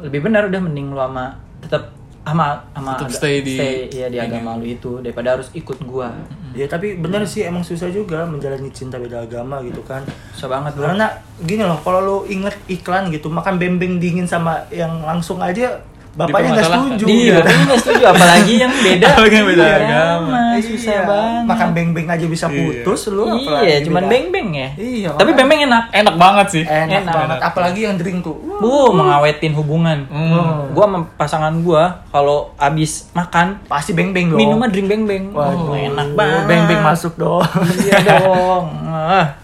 lebih 0.00 0.22
benar 0.24 0.46
udah 0.46 0.60
mending 0.62 0.94
lu 0.94 0.98
sama 0.98 1.34
tetap 1.58 1.90
sama 2.20 2.62
sama 2.76 2.92
Tetap 3.00 3.10
stay 3.10 3.36
di- 3.40 3.58
ya 3.90 4.06
di 4.06 4.18
agama 4.20 4.54
lu 4.54 4.64
itu 4.68 5.00
daripada 5.00 5.34
harus 5.34 5.48
ikut 5.50 5.82
gua. 5.82 6.12
Ya 6.50 6.66
tapi 6.66 6.98
bener 6.98 7.22
sih 7.24 7.46
emang 7.46 7.62
susah 7.62 7.88
juga 7.88 8.26
menjalani 8.26 8.68
cinta 8.70 8.98
beda 8.98 9.22
agama 9.22 9.62
gitu 9.62 9.80
kan. 9.82 10.02
susah 10.34 10.50
banget 10.50 10.76
bro. 10.76 10.90
Karena 10.90 11.06
gini 11.40 11.62
loh, 11.64 11.78
kalau 11.80 12.00
lu 12.02 12.16
inget 12.26 12.52
iklan 12.66 13.08
gitu, 13.08 13.32
makan 13.32 13.56
bembeng 13.56 13.96
dingin 13.96 14.26
sama 14.26 14.66
yang 14.68 15.00
langsung 15.00 15.40
aja 15.40 15.80
bapaknya 16.12 16.50
nggak 16.52 16.66
setuju. 16.66 17.04
Iya, 17.06 17.32
bapaknya 17.38 17.64
nggak 17.64 17.80
setuju 17.80 18.04
apalagi 18.04 18.54
yang 18.56 18.72
beda. 18.74 19.06
Apalagi 19.12 19.34
yang 19.34 19.46
beda 19.46 19.62
Iya, 19.62 19.76
agama. 19.80 20.38
Susah 20.60 20.92
Iya, 20.92 21.02
banget. 21.04 21.42
Makan 21.46 21.68
beng-beng 21.70 22.08
aja 22.08 22.26
bisa 22.26 22.46
Iya. 22.46 22.56
putus 22.58 23.00
lu 23.08 23.24
Iya, 23.24 23.32
apalagi 23.32 23.70
cuman 23.86 23.96
beda- 23.96 24.10
beng-beng 24.10 24.48
ya. 24.52 24.68
Iya, 24.74 25.08
Tapi 25.12 25.30
beng-beng 25.32 25.60
enak. 25.64 25.84
enak 25.90 26.14
banget 26.16 26.46
sih 26.50 26.64
Enak, 26.64 27.00
Enak. 27.00 27.14
banget, 27.14 27.38
apalagi 27.40 27.80
yang 27.82 27.94
drink 27.94 28.18
tuh. 28.20 28.36
Bu, 28.58 28.90
mengawetin 28.90 29.52
hubungan. 29.52 29.98
Hmm. 30.06 30.68
Gua 30.70 30.84
sama 30.84 30.98
pasangan 31.14 31.54
gua 31.58 31.82
kalau 32.08 32.52
abis 32.56 33.08
makan 33.10 33.62
Pasti 33.64 33.90
beng-beng 33.90 34.28
dong. 34.28 34.36
minumnya 34.36 34.68
drink 34.68 34.86
beng-beng. 34.86 35.24
Waduh, 35.30 35.70
Oh, 35.70 35.74
enak 35.74 36.08
banget. 36.12 36.42
Beng-beng 36.44 36.82
masuk 36.82 37.14
dong. 37.14 37.40
Iya 37.78 37.98
dong. 38.04 38.66
Ah. 38.90 39.38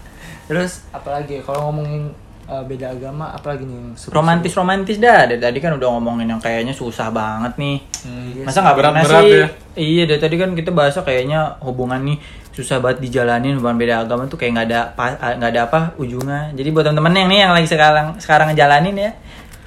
Terus 0.45 0.83
apalagi 0.89 1.39
kalau 1.41 1.67
ngomongin 1.67 2.11
uh, 2.47 2.63
beda 2.63 2.91
agama, 2.91 3.29
apalagi 3.29 3.63
nih 3.63 3.93
romantis 4.09 4.53
romantis 4.55 4.97
dah. 4.97 5.27
Dari 5.27 5.39
tadi 5.39 5.59
kan 5.59 5.75
udah 5.75 5.87
ngomongin 5.93 6.27
yang 6.27 6.41
kayaknya 6.41 6.71
susah 6.71 7.11
banget 7.11 7.53
nih. 7.55 7.77
Hmm. 8.07 8.43
masa 8.47 8.63
nggak 8.63 8.75
pernah 8.75 8.91
Berat-berat 8.97 9.23
sih? 9.23 9.31
ya. 9.35 9.47
iya 9.77 10.03
dari 10.07 10.19
tadi 10.19 10.35
kan 10.39 10.49
kita 10.55 10.71
bahasa 10.71 11.03
kayaknya 11.03 11.59
hubungan 11.61 12.01
nih 12.01 12.17
susah 12.55 12.81
banget 12.81 13.05
dijalanin 13.05 13.61
hubungan 13.61 13.77
beda 13.77 14.01
agama 14.01 14.25
tuh 14.25 14.41
kayak 14.41 14.51
nggak 14.57 14.67
ada 14.73 14.79
pa- 14.97 15.19
nggak 15.37 15.51
ada 15.53 15.61
apa 15.69 15.79
ujungnya. 15.99 16.49
Jadi 16.55 16.69
buat 16.73 16.83
temen-temen 16.87 17.13
yang 17.13 17.29
nih 17.29 17.39
yang 17.45 17.53
lagi 17.53 17.67
sekarang 17.69 18.07
sekarang 18.17 18.49
ngejalanin 18.49 18.95
ya 18.97 19.11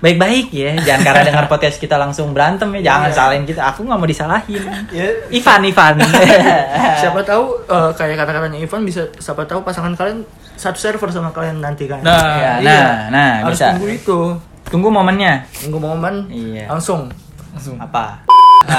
baik-baik 0.01 0.49
ya 0.49 0.73
jangan 0.79 1.05
karena 1.05 1.23
dengar 1.27 1.45
podcast 1.47 1.77
kita 1.77 1.95
langsung 1.95 2.33
berantem 2.33 2.73
ya 2.75 2.89
jangan 2.89 3.07
Iya. 3.07 3.15
salahin 3.15 3.45
kita 3.45 3.61
aku 3.63 3.85
nggak 3.85 3.95
mau 3.95 4.09
disalahin 4.09 4.63
Ya, 4.89 5.07
Ivan 5.29 5.61
Ivan 5.63 5.95
siapa 7.01 7.21
tahu 7.21 7.45
uh, 7.67 7.93
kayak 7.93 8.17
kata-katanya 8.17 8.59
Ivan 8.59 8.83
bisa 8.83 9.05
siapa 9.15 9.45
tahu 9.45 9.61
pasangan 9.61 9.93
kalian 9.93 10.25
satu 10.55 10.77
server 10.77 11.09
sama 11.09 11.29
kalian 11.31 11.57
nanti 11.59 11.85
kan. 11.85 12.01
Nah, 12.01 12.17
Ya, 12.35 12.53
Iya. 12.57 12.63
nah 12.63 12.89
nah 13.11 13.31
harus 13.45 13.55
bisa 13.55 13.73
tunggu 13.73 13.89
itu. 13.91 14.19
tunggu 14.67 14.89
momennya 14.89 15.45
Tunggu 15.59 15.79
momen 15.79 16.15
Iya. 16.29 16.65
langsung. 16.69 17.13
langsung 17.51 17.77
apa 17.77 18.25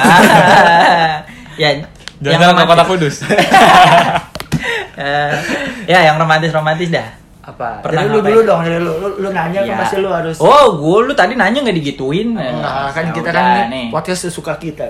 ya 1.57 1.69
jangan 2.19 2.55
ke 2.55 2.65
kota 2.65 2.83
kudus 2.85 3.15
Eh, 4.93 5.33
ya 5.87 5.99
yang 6.03 6.15
romantis 6.15 6.49
romantis 6.49 6.87
dah 6.87 7.07
Apa? 7.51 7.69
Pernah 7.81 8.01
Dari 8.01 8.07
lu 8.07 8.17
ngapain? 8.17 8.31
dulu 8.31 8.41
dong, 8.43 8.59
dari 8.61 8.79
lu. 8.79 8.91
Lu, 8.95 9.07
lu 9.17 9.29
nanya 9.29 9.59
Ya. 9.59 9.67
kan 9.67 9.75
pasti 9.81 9.95
lu 9.97 10.09
harus 10.09 10.37
oh 10.37 10.65
gue 10.73 10.97
lu 11.03 11.13
tadi 11.13 11.33
nanya 11.33 11.59
nggak 11.59 11.77
digituin 11.77 12.33
Enggak, 12.33 12.91
kan 12.91 13.03
Ya 13.03 13.13
kita 13.13 13.29
kan 13.29 13.67
nih 13.67 13.87
podcast 13.89 14.21
sesuka 14.25 14.55
kita. 14.55 14.87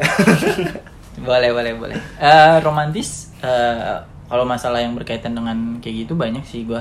boleh 1.22 1.49
boleh 1.51 1.72
boleh 1.76 1.97
Eh, 2.18 2.55
romantis 2.59 3.30
eh, 3.39 3.97
kalau 4.26 4.43
masalah 4.43 4.80
yang 4.80 4.93
berkaitan 4.93 5.32
dengan 5.32 5.78
kayak 5.78 6.05
gitu 6.05 6.14
banyak 6.14 6.41
sih 6.41 6.64
gue 6.64 6.80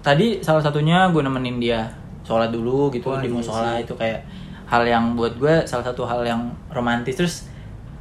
tadi 0.00 0.40
salah 0.40 0.58
satunya 0.58 1.06
gue 1.08 1.20
nemenin 1.20 1.58
dia 1.58 1.80
sholat 2.22 2.50
dulu 2.50 2.90
gitu 2.90 3.06
Wah, 3.08 3.18
di 3.18 3.26
iya 3.26 3.34
musola 3.34 3.78
itu 3.78 3.94
kayak 3.94 4.26
hal 4.66 4.82
yang 4.82 5.14
buat 5.14 5.36
gue 5.36 5.62
salah 5.62 5.84
satu 5.84 6.02
hal 6.02 6.22
yang 6.22 6.40
romantis 6.68 7.14
terus 7.14 7.34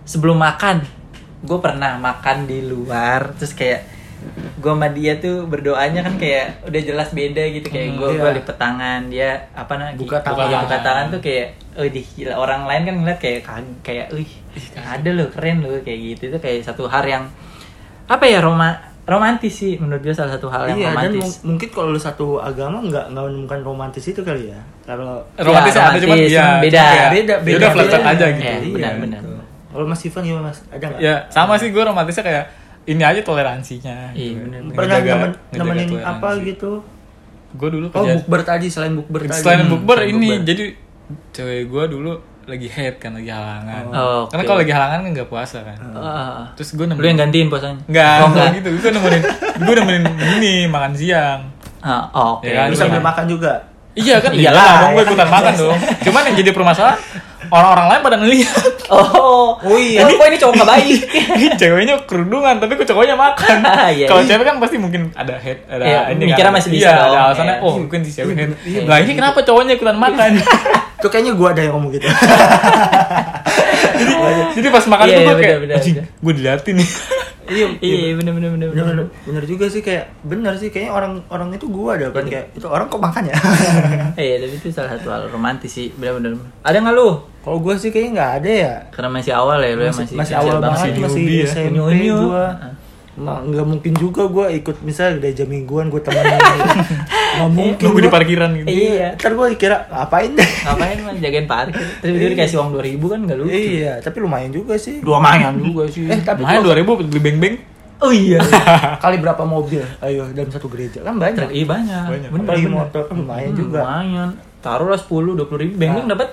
sebelum 0.02 0.38
makan 0.38 0.82
gue 1.42 1.58
pernah 1.58 1.98
makan 1.98 2.46
di 2.46 2.64
luar 2.64 3.34
terus 3.36 3.52
kayak 3.52 3.86
gue 4.54 4.72
sama 4.72 4.88
dia 4.90 5.18
tuh 5.18 5.44
berdoanya 5.44 6.02
kan 6.02 6.16
kayak 6.16 6.62
udah 6.64 6.82
jelas 6.82 7.10
beda 7.10 7.44
gitu 7.52 7.68
kayak 7.68 7.88
Hmm, 7.90 7.98
gue 7.98 8.10
iya. 8.14 8.30
lipet 8.32 8.56
tangan 8.56 9.02
dia 9.08 9.30
apa 9.52 9.74
namanya 9.74 9.96
Buka 9.96 10.18
buka, 10.18 10.28
tangan. 10.38 10.62
buka 10.62 10.78
tangan 10.80 11.06
tuh 11.10 11.20
kayak 11.20 11.48
oh 11.74 11.86
gila 11.86 12.34
orang 12.36 12.62
lain 12.64 12.82
kan 12.84 12.96
ngeliat 12.96 13.20
kayak 13.20 13.40
kayak 13.82 14.06
wih 14.12 14.30
ada 14.78 15.10
loh 15.10 15.28
keren 15.28 15.58
loh 15.60 15.74
kayak 15.80 16.00
gitu 16.12 16.24
itu 16.28 16.38
kayak 16.38 16.62
satu 16.62 16.86
hal 16.86 17.04
yang 17.04 17.24
apa 18.06 18.24
ya 18.24 18.40
roma 18.40 18.76
romantis 19.02 19.54
sih 19.56 19.76
menurut 19.76 20.00
gue 20.00 20.14
salah 20.14 20.32
satu 20.32 20.46
hal 20.48 20.68
yang 20.68 20.78
iya, 20.78 20.88
dan 20.88 20.96
romantis 21.10 21.24
mung- 21.42 21.58
mungkin 21.58 21.68
kalau 21.68 21.90
lu 21.90 21.98
satu 21.98 22.38
agama 22.38 22.80
nggak 22.82 23.06
nggak 23.10 23.24
menemukan 23.26 23.60
romantis 23.62 24.06
itu 24.06 24.22
kali 24.22 24.48
ya. 24.48 24.62
Kalau 24.84 25.26
romantis 25.36 25.74
Ya, 25.74 25.82
ada 25.84 25.98
cuman 25.98 26.06
romantis, 26.08 26.32
ya 26.32 26.46
beda. 26.56 26.62
beda, 26.62 26.84
ya 26.86 27.10
beda, 27.10 27.34
udah 27.58 27.70
flat 27.72 27.88
beda. 27.88 27.98
aja 28.08 28.26
gitu 28.30 28.40
Iya, 28.40 28.54
Iya, 28.54 28.62
benar-benar. 28.70 29.20
gitu. 29.20 29.42
Kalau 29.72 29.86
Mas 29.86 30.02
Ivan 30.04 30.22
gimana 30.22 30.44
Mas? 30.46 30.60
Ada 30.70 30.86
nggak? 30.86 31.00
ya 31.02 31.14
sama 31.28 31.54
sih 31.56 31.70
gue 31.70 31.82
romantisnya 31.82 32.24
kayak 32.24 32.46
ini 32.84 33.02
aja 33.02 33.22
toleransinya 33.22 34.10
Iya, 34.12 34.38
bener. 34.40 34.60
Pernah 34.72 34.98
nemen- 35.00 35.38
nemenin 35.52 35.90
apa 35.98 36.30
gitu? 36.42 36.82
gue 37.52 37.68
dulu 37.70 37.86
Oh, 37.86 38.00
kerja 38.00 38.16
bukber 38.18 38.42
tadi 38.42 38.68
selain 38.68 38.96
bukber 38.96 39.28
tadi. 39.28 39.36
selain 39.38 39.62
Hmm, 39.62 39.72
bukber 39.76 39.98
ini 40.06 40.24
bukber. 40.34 40.48
jadi 40.48 40.64
cewek 41.30 41.68
gue 41.68 41.84
dulu 41.90 42.12
lagi 42.44 42.66
head 42.66 42.96
kan 42.96 43.12
lagi 43.12 43.28
halangan 43.28 43.84
Oh, 43.90 44.24
karena 44.26 44.42
oke. 44.42 44.48
kalau 44.48 44.60
lagi 44.60 44.72
halangan 44.72 44.98
kan 44.98 45.10
nggak 45.12 45.28
puasa 45.28 45.58
kan 45.62 45.78
Ah. 45.94 46.48
terus 46.54 46.72
gue 46.72 46.80
lu 46.80 46.88
yang 46.88 46.96
nemenin 46.96 47.18
gantiin 47.20 47.48
puasanya 47.48 47.76
nggak 47.86 48.16
oh, 48.18 48.28
nggak 48.30 48.48
gitu 48.56 48.70
gue 48.74 48.92
nemenin 48.94 49.22
gue 49.60 49.74
nemenin 49.76 50.04
ini 50.34 50.54
makan 50.66 50.92
siang 50.94 51.42
Ah, 51.82 52.08
oh, 52.10 52.38
oke 52.38 52.46
Ya 52.46 52.62
kan, 52.62 52.68
Lu 52.68 52.78
sambil 52.78 53.02
makan 53.02 53.26
juga. 53.28 53.54
iya 53.92 54.16
kan 54.18 54.32
Iyalah, 54.32 54.40
iyalah 54.40 54.72
dong 54.80 54.88
gue 54.88 54.96
ya 54.96 54.96
kan 54.96 55.12
ikutan 55.12 55.30
makan 55.30 55.54
dong 55.58 55.78
cuman 56.02 56.22
yang 56.24 56.36
jadi 56.38 56.52
permasalahan 56.52 57.00
orang-orang 57.52 57.86
lain 57.88 58.02
pada 58.02 58.18
ngeliat 58.18 58.74
oh 58.90 59.60
Oh 59.62 59.76
iya. 59.76 60.02
ini 60.02 60.16
kok 60.16 60.26
ini 60.26 60.38
cowok 60.38 60.54
nggak 60.56 60.70
baik 60.70 61.00
ini 61.38 61.48
ceweknya 61.54 61.96
kerudungan 62.04 62.56
tapi 62.58 62.74
kok 62.74 62.88
cowoknya 62.88 63.14
makan 63.14 63.58
Iya, 63.92 64.08
kalau 64.08 64.24
iya. 64.24 64.30
cewek 64.32 64.46
kan 64.46 64.56
pasti 64.58 64.76
mungkin 64.78 65.12
ada 65.14 65.36
head 65.36 65.60
ada 65.68 65.84
Iya, 65.84 66.00
ini 66.10 66.24
mikirnya 66.26 66.48
kan. 66.48 66.56
masih 66.56 66.70
bisa 66.72 66.82
iya, 66.82 66.96
dong. 66.96 67.06
ada 67.06 67.20
alasannya 67.28 67.54
Iya. 67.54 67.64
oh 67.64 67.74
mungkin 67.78 68.00
si 68.02 68.12
cewek 68.12 68.34
head 68.34 68.52
Iya, 68.64 68.80
lah 68.84 68.98
ini 69.00 69.12
kenapa 69.14 69.40
cowoknya 69.42 69.74
ikutan 69.76 69.98
makan 69.98 70.32
Tuh 71.02 71.10
kayaknya 71.10 71.34
gua 71.34 71.50
ada 71.50 71.62
yang 71.62 71.74
ngomong 71.74 71.92
gitu. 71.92 72.06
jadi 74.54 74.68
pas 74.70 74.86
makan 74.88 75.06
Iya, 75.06 75.12
tuh 75.12 75.22
iya, 75.22 75.28
gue 75.28 75.36
kayak 75.38 75.58
gue 76.16 76.34
diliatin 76.34 76.76
nih 76.78 76.90
iya, 77.52 77.68
iya 77.84 78.14
bener 78.16 78.32
bener 78.34 78.50
bener 78.56 78.68
bener, 78.72 78.86
bener, 78.88 79.06
bener 79.28 79.44
juga 79.44 79.66
sih 79.68 79.84
kayak 79.84 80.10
bener 80.24 80.56
sih 80.56 80.72
kayaknya 80.72 80.94
orang 80.96 81.14
orang 81.28 81.52
itu 81.52 81.68
gua 81.68 82.00
ada 82.00 82.08
kan 82.10 82.24
kayak 82.26 82.56
itu 82.56 82.66
orang 82.66 82.88
kok 82.88 83.02
makan 83.04 83.24
ya 83.28 83.36
Iya, 84.22 84.36
tapi 84.44 84.56
itu 84.56 84.68
salah 84.72 84.96
satu 84.96 85.08
hal 85.10 85.24
romantis 85.32 85.72
sih, 85.72 85.92
benar-benar. 85.96 86.36
Ada 86.64 86.78
nggak 86.80 86.96
lu? 86.96 87.10
kalau 87.42 87.58
gua 87.58 87.74
sih 87.74 87.90
kayaknya 87.90 88.12
nggak 88.22 88.32
ada 88.38 88.52
ya 88.54 88.74
Karena 88.94 89.10
masih 89.18 89.34
awal 89.34 89.58
ya, 89.66 89.74
lu 89.74 89.82
ya 89.82 89.90
masih, 89.90 90.14
masih 90.14 90.18
masih 90.22 90.36
awal 90.38 90.56
banget 90.62 90.78
masih 90.94 91.02
masih 91.02 91.24
ya. 91.26 91.46
SMP 91.50 91.68
Unyu-unyu. 91.74 92.18
gua. 92.30 92.48
Ma- 93.14 93.40
nggak 93.40 93.66
mungkin 93.66 93.92
juga 93.94 94.24
gua 94.26 94.48
ikut 94.48 94.80
misalnya 94.82 95.28
jam 95.30 95.46
mingguan 95.46 95.88
gua 95.88 96.00
temenan 96.00 96.40
nggak 97.36 97.50
mungkin 97.50 97.84
nunggu 97.84 98.02
di 98.02 98.10
parkiran 98.10 98.50
gitu 98.56 98.68
Iya. 98.68 99.08
ntar 99.14 99.32
gua 99.34 99.48
dikira 99.48 99.84
ngapain 99.86 100.32
deh 100.32 100.50
Ngapain 100.64 100.98
mah 101.02 101.14
jagain 101.16 101.44
parkir? 101.46 101.84
Terus 101.98 102.14
dia 102.14 102.30
dikasih 102.30 102.56
uang 102.58 102.70
2000 102.74 103.04
kan 103.06 103.20
nggak 103.22 103.38
lucu. 103.38 103.52
iya 103.52 103.94
tapi 103.98 104.18
lumayan 104.18 104.50
juga 104.50 104.74
sih 104.76 105.00
Dua 105.00 105.18
mayan 105.18 105.54
juga 105.56 105.84
sih. 105.86 106.06
eh 106.06 106.20
tapi 106.20 106.42
kalau- 106.42 106.64
dua 106.64 106.74
ribu 106.74 106.92
beli 106.98 107.20
beng 107.20 107.38
beng 107.38 107.56
Oh 108.00 108.10
iya. 108.10 108.40
kali 109.04 109.18
berapa 109.18 109.44
mobil 109.44 109.84
ayo 110.00 110.26
dalam 110.32 110.50
satu 110.50 110.66
gereja 110.66 111.02
kan 111.02 111.16
banyak 111.16 111.52
Iya 111.52 111.66
banyak. 111.68 112.06
Banyak. 112.08 112.30
Bener, 112.30 112.42
apalagi 112.42 112.66
bener. 112.66 112.78
motor 112.80 113.02
kan 113.06 113.16
lumayan 113.16 113.50
Hmm, 113.50 113.60
juga 113.60 113.80
Lumayan. 113.82 114.30
Taruhlah 114.58 114.98
10 114.98 115.10
20 115.36 115.62
ribu. 115.62 115.74
Beng-beng 115.76 116.06
Nah. 116.06 116.12
dapat 116.12 116.30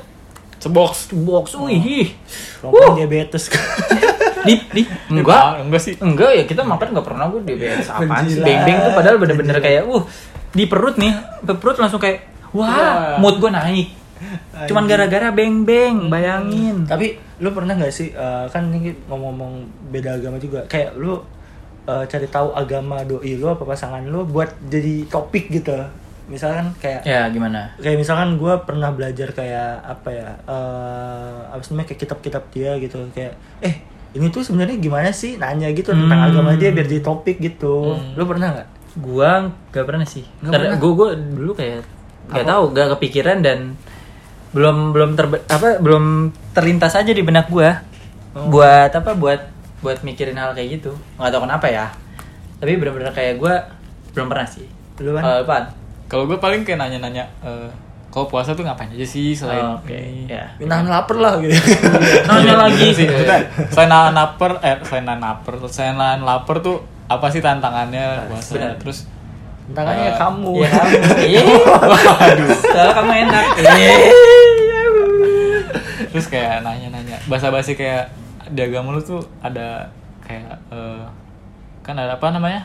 sebox 0.57 1.11
box. 1.13 1.59
Wih. 1.59 2.15
Rokok 2.63 2.97
diabetes 2.97 3.51
Di 4.49 4.55
di 4.73 4.83
enggak. 5.13 5.61
Enggak 5.61 5.83
sih 5.85 5.95
Enggak 6.01 6.31
ya 6.33 6.45
kita 6.49 6.65
makan 6.65 6.97
nggak 6.97 7.07
pernah 7.07 7.25
gue 7.29 7.41
diabetes 7.45 7.89
apaan 7.93 8.25
sih 8.25 8.41
Penjilat. 8.41 8.47
beng-beng 8.49 8.79
tuh 8.81 8.93
padahal 8.97 9.17
bener-bener 9.21 9.57
kayak 9.61 9.83
uh 9.85 10.03
di 10.49 10.65
perut 10.65 10.97
nih 10.97 11.13
di 11.45 11.53
perut 11.55 11.77
langsung 11.77 12.01
kayak 12.01 12.25
wah 12.57 12.65
Wah. 12.65 13.21
mood 13.21 13.37
gue 13.37 13.53
naik 13.53 13.89
cuman 14.67 14.91
gara-gara 14.91 15.31
beng-beng 15.31 16.11
bayangin 16.11 16.83
Tapi 16.83 17.15
lu 17.39 17.55
pernah 17.55 17.79
nggak 17.79 17.93
sih 17.93 18.11
eh, 18.11 18.45
kan 18.51 18.67
ini 18.67 18.91
ngomong-ngomong 19.07 19.63
beda 19.93 20.19
agama 20.19 20.41
juga 20.41 20.67
kayak 20.67 20.99
lu 20.99 21.21
eh, 21.85 22.05
cari 22.09 22.27
tahu 22.27 22.51
agama 22.51 23.07
doi 23.07 23.39
lu 23.39 23.47
apa 23.47 23.63
pasangan 23.63 24.03
lu 24.03 24.27
buat 24.27 24.51
jadi 24.67 25.07
topik 25.07 25.55
gitu. 25.55 25.71
Misalkan 26.27 26.75
kayak 26.77 27.07
ya 27.07 27.31
gimana 27.31 27.73
kayak 27.79 27.97
misalkan 27.97 28.37
gue 28.37 28.53
pernah 28.67 28.91
belajar 28.91 29.31
kayak 29.31 29.87
apa 29.87 30.09
ya 30.11 30.29
eh 30.45 31.39
apa 31.49 31.63
namanya 31.71 31.87
kayak 31.89 32.01
kitab-kitab 32.03 32.43
dia 32.51 32.71
gitu 32.77 32.99
kayak 33.15 33.33
eh 33.63 33.81
ini 34.19 34.29
tuh 34.29 34.43
sebenarnya 34.43 34.77
gimana 34.77 35.09
sih 35.09 35.39
nanya 35.39 35.71
gitu 35.71 35.91
tentang 35.91 36.19
Hmm. 36.19 36.29
agama 36.29 36.51
dia 36.53 36.69
biar 36.69 36.85
jadi 36.85 37.01
topik 37.01 37.39
gitu. 37.39 37.95
Hmm. 37.95 38.13
Lu 38.13 38.27
pernah 38.27 38.51
nggak? 38.53 38.69
gua 38.99 39.47
gak 39.71 39.87
pernah 39.87 40.03
sih 40.03 40.27
Nggak 40.41 40.51
karena 40.51 40.67
pernah? 40.67 40.79
gua 40.81 40.93
gua 40.93 41.09
dulu 41.15 41.53
kayak 41.55 41.87
gak 42.27 42.43
Apa? 42.43 42.51
tahu 42.51 42.63
gak 42.75 42.89
kepikiran 42.93 43.39
dan 43.39 43.59
belum 44.51 44.91
belum 44.91 45.11
terbe 45.15 45.39
apa 45.45 45.79
belum 45.79 46.05
terlintas 46.51 46.93
aja 46.93 47.07
di 47.09 47.23
benak 47.23 47.47
gua 47.47 47.87
Oh. 48.29 48.51
buat 48.51 48.91
apa 48.91 49.15
buat 49.15 49.41
buat 49.79 50.03
mikirin 50.03 50.35
hal 50.35 50.51
kayak 50.51 50.79
gitu 50.79 50.93
nggak 51.15 51.31
tahu 51.31 51.43
kenapa 51.45 51.67
ya 51.67 51.87
tapi 52.57 52.75
bener-bener 52.75 53.09
kayak 53.11 53.35
gue 53.37 53.55
belum 54.13 54.27
pernah 54.27 54.45
sih 54.45 54.67
Lu 54.99 55.15
kan? 55.15 55.23
Eh, 55.23 55.43
Pan? 55.43 55.65
Kalau 56.07 56.25
gue 56.25 56.37
paling 56.37 56.61
kayak 56.61 56.77
nanya-nanya, 56.77 57.25
eh, 57.41 57.71
kalau 58.19 58.27
puasa 58.27 58.51
tuh 58.51 58.63
ngapain 58.63 58.91
aja 58.91 59.07
sih 59.07 59.31
selain 59.31 59.63
Oh, 59.63 59.79
ini? 59.87 60.27
ya. 60.27 60.43
Nahan 60.59 60.85
lapar 60.85 61.15
lah 61.17 61.39
gitu. 61.39 61.55
Nanya 62.27 62.43
Iya, 62.43 62.55
lagi 62.59 62.89
sih. 62.91 63.07
Selain 63.71 63.87
nahan 63.87 64.11
lapar, 64.11 64.59
eh 64.59 64.75
selain 64.83 65.07
nahan 65.07 65.23
lapar, 65.23 65.55
selain 65.65 65.95
nahan 65.95 66.21
lapar 66.21 66.59
tuh 66.59 66.77
apa 67.07 67.31
sih 67.31 67.39
tantangannya 67.39 68.27
puasa? 68.27 68.53
benar. 68.53 68.75
Terus 68.77 69.07
Tangannya 69.69 70.11
Eh, 70.11 70.17
kamu. 70.17 70.51
Iya 70.59 70.69
kamu. 70.73 70.97
Iya. 71.31 71.41
Soalnya 72.67 72.93
kamu 72.93 73.13
enak. 73.23 73.45
Iya. 73.55 73.93
terus 76.09 76.27
kayak 76.27 76.65
nanya-nanya, 76.65 77.21
basa-basi 77.27 77.75
kayak 77.75 78.09
di 78.49 78.59
agama 78.59 78.91
lu 78.91 79.01
tuh 79.01 79.21
ada 79.39 79.93
kayak 80.21 80.57
eh, 80.69 81.05
kan 81.81 81.95
ada 81.95 82.17
apa 82.17 82.29
namanya? 82.31 82.65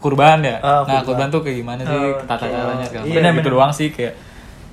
Kurban 0.00 0.40
ya. 0.40 0.56
Ah, 0.58 0.80
nah, 0.80 1.04
kurban. 1.04 1.04
kurban 1.04 1.28
tuh 1.28 1.40
kayak 1.44 1.56
gimana 1.60 1.80
sih 1.82 1.92
Oh, 1.92 2.16
tata 2.24 2.48
caranya 2.48 2.80
segala 2.82 3.04
Iya, 3.04 3.20
gitu 3.30 3.48
doang 3.50 3.68
sih 3.70 3.92
kayak 3.92 4.16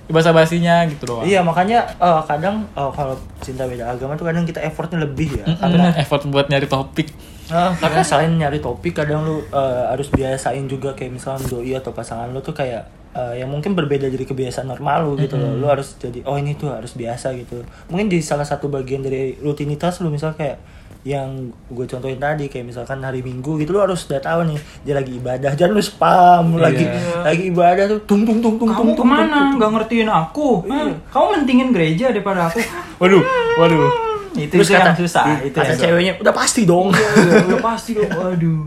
basa-basinya 0.08 0.88
gitu 0.88 1.04
doang. 1.04 1.28
Iya 1.28 1.44
makanya 1.44 1.84
eh, 2.00 2.22
kadang 2.24 2.64
eh, 2.72 2.92
kalau 2.96 3.16
cinta 3.44 3.68
beda 3.68 3.92
agama 3.92 4.16
tuh 4.16 4.28
kadang 4.28 4.48
kita 4.48 4.64
effortnya 4.64 5.04
lebih 5.04 5.44
ya. 5.44 5.46
Mm-mm, 5.46 5.60
Karena 5.60 5.92
effort 6.00 6.24
buat 6.32 6.48
nyari 6.48 6.68
topik. 6.68 7.12
Nah, 7.48 7.72
karena 7.80 8.04
selain 8.04 8.32
nyari 8.36 8.60
topik 8.60 8.96
kadang 8.96 9.24
lu 9.24 9.44
eh, 9.44 9.84
harus 9.92 10.08
biasain 10.12 10.68
juga 10.68 10.96
kayak 10.96 11.12
misalnya 11.16 11.44
doi 11.48 11.72
atau 11.76 11.92
pasangan 11.92 12.32
lu 12.32 12.40
tuh 12.40 12.56
kayak 12.56 12.88
eh, 13.16 13.44
yang 13.44 13.52
mungkin 13.52 13.76
berbeda 13.76 14.08
dari 14.08 14.24
kebiasaan 14.24 14.68
normal 14.72 15.08
lu 15.08 15.20
gitu 15.20 15.36
loh. 15.36 15.60
Lu 15.60 15.68
harus 15.68 16.00
jadi 16.00 16.24
oh 16.24 16.40
ini 16.40 16.56
tuh 16.56 16.72
harus 16.72 16.96
biasa 16.96 17.36
gitu. 17.36 17.68
Mungkin 17.92 18.08
di 18.08 18.24
salah 18.24 18.48
satu 18.48 18.72
bagian 18.72 19.04
dari 19.04 19.36
rutinitas 19.44 20.00
lu 20.00 20.08
misal 20.08 20.32
kayak 20.36 20.60
yang 21.08 21.30
gue 21.68 21.88
contohin 21.88 22.20
tadi 22.20 22.52
kayak 22.52 22.68
misalkan 22.68 23.00
hari 23.00 23.24
Minggu 23.24 23.56
gitu 23.56 23.72
lu 23.72 23.80
harus 23.80 24.04
udah 24.06 24.20
tahu 24.20 24.44
nih 24.44 24.60
dia 24.84 24.92
lagi 24.92 25.16
ibadah 25.16 25.56
jangan 25.56 25.72
lu 25.72 25.80
spam 25.80 26.44
Iya. 26.52 26.60
lagi 26.60 26.84
lagi 27.24 27.44
ibadah 27.48 27.84
tuh 27.88 28.00
tung 28.04 28.28
tung 28.28 28.44
tung 28.44 28.60
tung 28.60 28.68
Kamu 28.68 28.92
tung 28.92 28.92
tung, 28.94 28.98
ke 29.00 29.04
mana? 29.08 29.24
tung, 29.24 29.32
tung. 29.32 29.52
Nggak 29.56 29.72
ngertiin 29.74 30.10
aku. 30.10 30.48
Hah? 30.68 30.92
Kamu 31.08 31.26
mentingin 31.34 31.70
gereja 31.72 32.12
daripada 32.12 32.52
aku. 32.52 32.60
Waduh, 33.00 33.24
waduh. 33.56 33.90
itu 34.36 34.52
Terus 34.52 34.68
itu 34.68 34.74
yang 34.74 34.86
kata 34.86 35.00
susah. 35.00 35.26
Itu 35.40 35.56
kata 35.56 35.64
yang 35.64 35.74
susah. 35.74 35.86
ceweknya 35.88 36.14
udah 36.18 36.34
pasti 36.34 36.62
dong. 36.64 36.88
Iya, 36.92 37.46
udah 37.48 37.60
pasti 37.64 37.92
dong. 37.94 38.10
Waduh. 38.12 38.62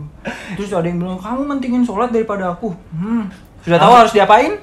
Terus 0.55 0.69
ada 0.71 0.83
yang 0.83 0.97
bilang 0.97 1.19
kamu 1.19 1.41
mentingin 1.45 1.83
sholat 1.83 2.09
daripada 2.09 2.49
aku. 2.49 2.71
Hmm. 2.91 3.29
Sudah 3.61 3.77
tahu 3.77 3.93
harus 3.93 4.11
diapain? 4.11 4.55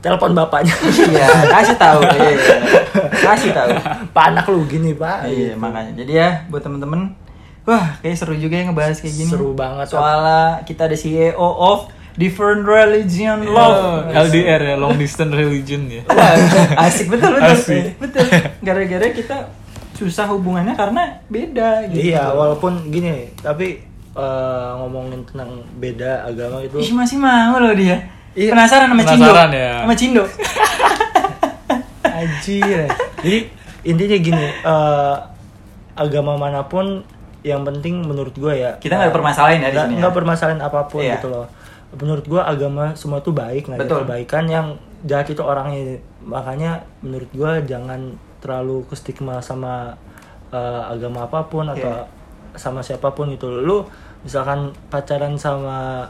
Telepon 0.00 0.32
bapaknya. 0.32 0.72
Iya, 1.06 1.28
kasih 1.52 1.76
tahu. 1.76 2.00
Iya. 2.02 2.32
Kasih 3.20 3.52
tahu. 3.52 3.68
Pak 4.10 4.24
anak 4.26 4.48
lu 4.48 4.64
gini 4.64 4.90
pak. 4.92 5.28
Iya, 5.28 5.52
makanya. 5.54 5.92
Jadi 5.94 6.12
ya 6.14 6.48
buat 6.48 6.58
temen-temen, 6.58 7.12
wah 7.64 8.00
kayak 8.00 8.16
seru 8.16 8.34
juga 8.36 8.60
ya 8.60 8.64
ngebahas 8.68 8.98
kayak 9.00 9.14
gini. 9.14 9.30
Seru 9.30 9.52
banget. 9.52 9.86
Soalnya 9.92 10.64
kita 10.64 10.88
ada 10.88 10.96
CEO 10.96 11.36
of 11.40 11.90
different 12.18 12.68
religion 12.68 13.48
love. 13.48 14.10
LDR 14.10 14.60
ya, 14.60 14.74
long 14.76 14.96
distance 14.96 15.32
religion 15.32 15.88
ya. 15.88 16.02
Wah, 16.10 16.36
asik 16.88 17.08
betul 17.08 17.38
betul. 17.38 17.50
Asik. 17.54 17.84
Betul. 17.96 18.26
Gara-gara 18.60 19.06
kita 19.14 19.36
susah 19.96 20.26
hubungannya 20.32 20.72
karena 20.76 21.20
beda 21.28 21.88
gitu. 21.92 22.12
Iya, 22.12 22.32
walaupun 22.32 22.88
gini, 22.88 23.36
tapi 23.40 23.84
eh, 24.16 24.70
ngomongin 24.80 25.28
tentang 25.28 25.60
beda 25.76 26.24
agama 26.24 26.64
itu 26.64 26.80
Ih, 26.80 26.92
masih 26.96 27.20
mau 27.20 27.60
loh 27.60 27.76
dia. 27.76 28.08
Iya. 28.32 28.56
Penasaran 28.56 28.88
sama 28.92 29.02
Cindo. 29.04 29.28
Penasaran 29.28 29.50
ya. 29.52 29.72
Sama 29.84 29.94
Cindo. 29.96 30.24
anjir. 32.20 32.80
Jadi 33.20 33.38
intinya 33.84 34.18
gini, 34.20 34.46
eh, 34.52 35.16
agama 35.96 36.36
mana 36.36 36.64
pun 36.64 37.04
yang 37.42 37.62
penting 37.62 38.00
menurut 38.00 38.32
gue 38.32 38.52
ya 38.54 38.76
Kita 38.76 38.94
nggak 38.94 39.10
permasalahin 39.10 39.60
ya 39.60 39.68
di 39.68 39.72
nggak- 39.72 39.84
sini 39.84 39.94
ya. 39.94 40.00
nggak 40.00 40.14
permasalahin 40.14 40.60
apa 40.60 40.80
pun 40.84 41.00
Iya. 41.00 41.16
gitu 41.16 41.28
loh. 41.28 41.46
Menurut 41.92 42.24
gue 42.24 42.38
agama 42.38 42.94
semua 42.94 43.18
itu 43.18 43.30
baik, 43.30 43.66
nggak 43.66 43.80
ada 43.80 43.96
kebaikan 43.98 44.44
yang 44.46 44.66
jahat 45.02 45.26
itu 45.26 45.40
orangnya. 45.40 45.96
Makanya 46.20 46.72
menurut 47.00 47.30
gue 47.30 47.52
jangan 47.66 48.00
terlalu 48.38 48.84
ke 48.84 48.94
stigma 48.94 49.40
sama 49.40 49.96
eh, 50.48 50.58
agama 50.84 51.24
apa 51.24 51.44
pun 51.44 51.62
atau 51.64 51.86
Iya. 51.88 52.06
sama 52.52 52.80
siapa 52.80 53.10
pun 53.10 53.30
gitu. 53.30 53.46
Lu 53.56 53.86
misalkan 54.20 54.70
pacaran 54.86 55.34
sama 55.34 56.02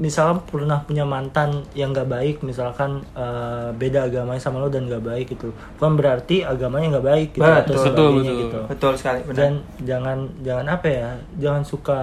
misalkan 0.00 0.40
pernah 0.48 0.80
punya 0.80 1.04
mantan 1.04 1.60
yang 1.76 1.92
nggak 1.92 2.08
baik 2.08 2.36
misalkan 2.40 3.04
eh, 3.12 3.68
beda 3.70 4.08
agamanya 4.08 4.40
sama 4.40 4.56
lo 4.58 4.66
dan 4.66 4.88
nggak 4.88 5.04
baik 5.04 5.26
gitu 5.30 5.52
bukan 5.76 5.92
berarti 5.94 6.40
agamanya 6.40 6.96
nggak 6.96 7.06
baik 7.06 7.28
gitu 7.36 7.44
atau 7.44 7.60
Betul, 7.68 7.84
sebagainya 7.84 8.16
betul. 8.24 8.40
gitu 8.40 8.58
Betul 8.66 8.92
sekali, 8.96 9.20
benar. 9.22 9.36
dan 9.36 9.52
jangan 9.80 10.18
jangan 10.40 10.66
apa 10.66 10.86
ya 10.88 11.08
jangan 11.36 11.62
suka 11.62 12.00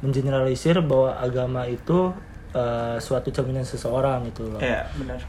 mengeneralisir 0.00 0.80
bahwa 0.80 1.16
agama 1.16 1.64
itu 1.64 2.12
eh, 2.52 2.96
suatu 2.98 3.28
cerminan 3.30 3.64
seseorang 3.64 4.28
gitu 4.28 4.44
loh 4.46 4.60
Iya, 4.60 4.84
benar. 4.94 5.20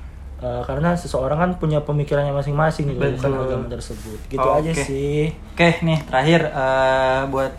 Eh, 0.41 0.61
karena 0.65 0.97
seseorang 0.97 1.37
kan 1.37 1.51
punya 1.55 1.79
pemikirannya 1.79 2.33
masing-masing 2.33 2.91
gitu 2.91 2.99
bukan 2.99 3.13
Betul. 3.29 3.45
agama 3.45 3.65
tersebut 3.69 4.19
gitu 4.27 4.41
Oke. 4.41 4.57
aja 4.59 4.71
sih 4.73 5.29
Oke, 5.53 5.79
nih 5.79 5.99
terakhir 6.03 6.41
eh, 6.49 7.21
buat 7.29 7.53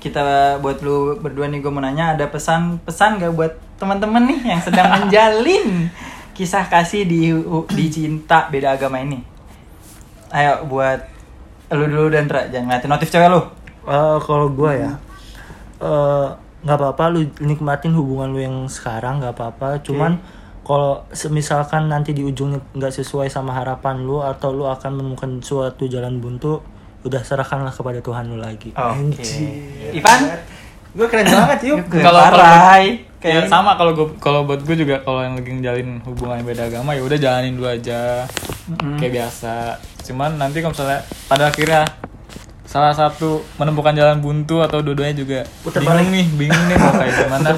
kita 0.00 0.56
buat 0.64 0.80
lu 0.80 1.20
berdua 1.20 1.46
nih 1.52 1.60
gue 1.60 1.68
mau 1.68 1.84
nanya 1.84 2.16
ada 2.16 2.26
pesan-pesan 2.26 3.20
gak 3.20 3.32
buat 3.36 3.52
teman-teman 3.76 4.24
nih 4.26 4.56
yang 4.56 4.60
sedang 4.64 4.88
menjalin 4.96 5.92
kisah 6.32 6.64
kasih 6.66 7.04
di 7.04 7.30
di 7.76 7.86
cinta 7.92 8.48
beda 8.48 8.80
agama 8.80 8.98
ini. 8.98 9.20
Ayo 10.32 10.64
buat 10.64 11.04
lu 11.70 11.86
dulu 11.86 12.08
dan 12.10 12.26
Tra, 12.26 12.48
jangan 12.48 12.66
ngeliatin 12.66 12.90
notif 12.90 13.12
cewek 13.12 13.28
lu. 13.28 13.40
Eh, 13.86 14.18
kalau 14.24 14.48
gue 14.52 14.72
ya 14.76 14.92
eh, 15.80 16.28
nggak 16.60 16.76
apa-apa 16.76 17.04
lu 17.08 17.24
nikmatin 17.40 17.96
hubungan 17.96 18.28
lu 18.28 18.40
yang 18.44 18.56
sekarang 18.68 19.24
nggak 19.24 19.32
apa-apa 19.32 19.80
cuman 19.80 20.20
kalau 20.60 21.08
semisalkan 21.08 21.88
nanti 21.88 22.12
di 22.12 22.20
ujungnya 22.20 22.60
nggak 22.76 22.92
sesuai 23.00 23.32
sama 23.32 23.56
harapan 23.56 24.04
lu 24.04 24.20
atau 24.20 24.52
lu 24.52 24.68
akan 24.68 25.00
menemukan 25.00 25.40
suatu 25.40 25.88
jalan 25.88 26.20
buntu 26.20 26.60
udah 27.02 27.20
serahkanlah 27.20 27.70
kepada 27.70 27.98
Tuhan 27.98 28.24
lu 28.26 28.36
lagi 28.36 28.70
Oke. 28.70 29.24
Ivan? 29.90 30.20
gue 30.90 31.06
keren 31.06 31.22
banget 31.24 31.60
yuk 31.66 31.78
Kalau- 31.88 32.28
Parai. 32.28 33.06
Kayak 33.16 33.44
Kayak 33.44 33.52
sama 33.52 33.72
kalau 33.74 33.92
gue 33.92 34.06
kalau 34.16 34.40
buat 34.42 34.58
gue 34.58 34.74
juga 34.74 34.96
kalau 34.98 35.20
yang 35.20 35.34
lagi 35.34 35.52
ngejalin 35.52 36.00
hubungan 36.02 36.40
yang 36.40 36.46
beda 36.46 36.62
agama 36.66 36.90
ya 36.92 37.02
udah 37.02 37.18
jalanin 37.18 37.52
dulu 37.54 37.68
aja 37.68 38.24
kayak 38.96 39.12
biasa. 39.14 39.76
Cuman 40.02 40.34
nanti 40.34 40.58
kalau 40.58 40.72
misalnya 40.72 41.00
pada 41.26 41.44
akhirnya 41.46 41.84
salah 42.64 42.90
satu 42.90 43.44
menemukan 43.56 43.92
jalan 43.92 44.18
buntu 44.18 44.60
atau 44.60 44.80
dua-duanya 44.80 45.12
juga 45.14 45.40
Puter 45.60 45.78
bingung 45.78 46.00
balik. 46.00 46.08
nih, 46.08 46.26
bingung 46.32 46.64
nih 46.64 46.76
mau 46.76 46.92
kayak 46.94 47.12
gimana. 47.20 47.48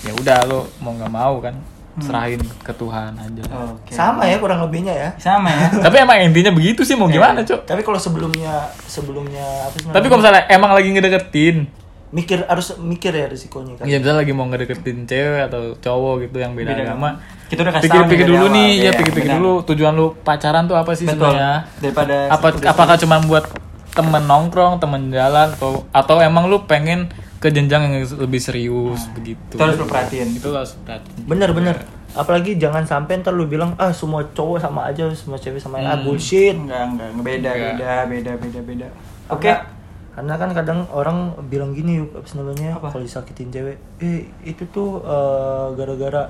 Ya 0.00 0.12
udah 0.14 0.38
lo 0.46 0.60
mau 0.78 0.92
nggak 0.94 1.12
mau 1.12 1.34
kan 1.38 1.54
serahin 1.98 2.40
ke 2.58 2.72
Tuhan 2.72 3.12
aja. 3.12 3.42
Oke. 3.68 3.92
sama 3.92 4.24
ya 4.24 4.40
kurang 4.40 4.64
lebihnya 4.64 4.92
ya 4.92 5.08
Sama 5.20 5.52
ya. 5.52 5.68
Tapi 5.84 5.96
emang 5.98 6.16
intinya 6.22 6.48
begitu 6.50 6.80
sih 6.82 6.94
mau 6.94 7.04
gimana, 7.06 7.44
Cok? 7.44 7.64
tapi 7.64 7.80
kalau 7.80 7.96
sebelumnya 7.96 8.64
sebelumnya 8.82 9.44
apa 9.68 9.76
sih 9.76 9.86
Tapi 9.86 10.06
kalau 10.06 10.20
misalnya 10.20 10.42
emang 10.48 10.72
lagi 10.72 10.88
ngedeketin, 10.88 11.68
mikir 12.08 12.44
harus 12.44 12.76
mikir 12.76 13.08
ya 13.10 13.24
risikonya 13.24 13.72
kan 13.74 13.84
ya 13.84 13.96
misalnya 13.96 14.20
lagi 14.20 14.32
mau 14.32 14.44
ngedeketin 14.44 15.04
cewek 15.04 15.48
atau 15.48 15.72
cowok 15.74 16.14
gitu 16.22 16.36
yang 16.38 16.52
beda, 16.52 16.72
Beda 16.72 16.84
agama, 16.86 17.08
Kita 17.48 17.60
udah 17.60 17.72
kasih 17.74 17.88
tahu 17.88 17.96
pikir-pikir 18.04 18.26
dulu 18.28 18.44
awal. 18.44 18.52
nih, 18.52 18.68
ya 18.70 18.80
Iya, 18.80 18.90
pikir-pikir 18.94 19.30
dulu 19.34 19.52
tujuan 19.64 19.92
lu 19.92 20.06
pacaran 20.18 20.64
tuh 20.64 20.76
apa 20.76 20.92
sih 20.92 21.04
Betul. 21.04 21.28
sebenarnya? 21.28 21.52
Daripada 21.76 22.16
Apa 22.28 22.46
apakah 22.62 22.96
cuma 22.96 23.16
buat 23.22 23.44
temen 23.92 24.24
nongkrong, 24.24 24.76
temen 24.76 25.08
jalan 25.08 25.52
atau 25.52 25.84
atau 25.88 26.16
emang 26.20 26.48
lu 26.48 26.64
pengen 26.64 27.12
ke 27.42 27.50
jenjang 27.50 27.82
yang 27.84 27.92
lebih 28.16 28.38
serius 28.38 29.02
begitu? 29.10 29.40
Itu 29.50 29.58
harus 29.58 29.74
lu 29.74 29.84
perhatiin. 29.84 30.28
Itu 30.32 30.48
harus 30.48 30.78
perhatiin. 30.78 31.26
bener-bener 31.26 31.76
apalagi 32.12 32.54
jangan 32.54 32.84
sampai 32.84 33.18
ntar 33.18 33.32
lu 33.32 33.44
bilang 33.44 33.72
ah 33.76 33.90
semua 33.90 34.22
cowok 34.28 34.60
sama 34.60 34.86
aja 34.86 35.08
semua 35.10 35.34
cewek 35.34 35.56
sama 35.56 35.80
ah 35.80 35.96
bullshit 35.98 36.52
Enggak, 36.52 36.84
enggak, 36.86 37.08
beda, 37.18 37.50
Enggak. 37.50 37.72
beda, 37.72 37.92
beda, 38.06 38.32
beda, 38.38 38.60
beda. 38.62 38.88
Oke. 39.28 39.48
Karena- 39.48 39.64
karena 40.12 40.34
kan 40.36 40.50
kadang 40.52 40.80
orang 40.90 41.18
bilang 41.48 41.72
gini 41.72 41.96
yuk 41.98 42.12
apa 42.12 42.26
sih 42.26 42.36
namanya 42.36 42.76
kalau 42.76 43.00
disakitin 43.00 43.48
cewek 43.48 43.80
eh 43.98 44.28
itu 44.44 44.60
tuh 44.68 45.00
eh, 45.00 45.66
gara-gara 45.72 46.28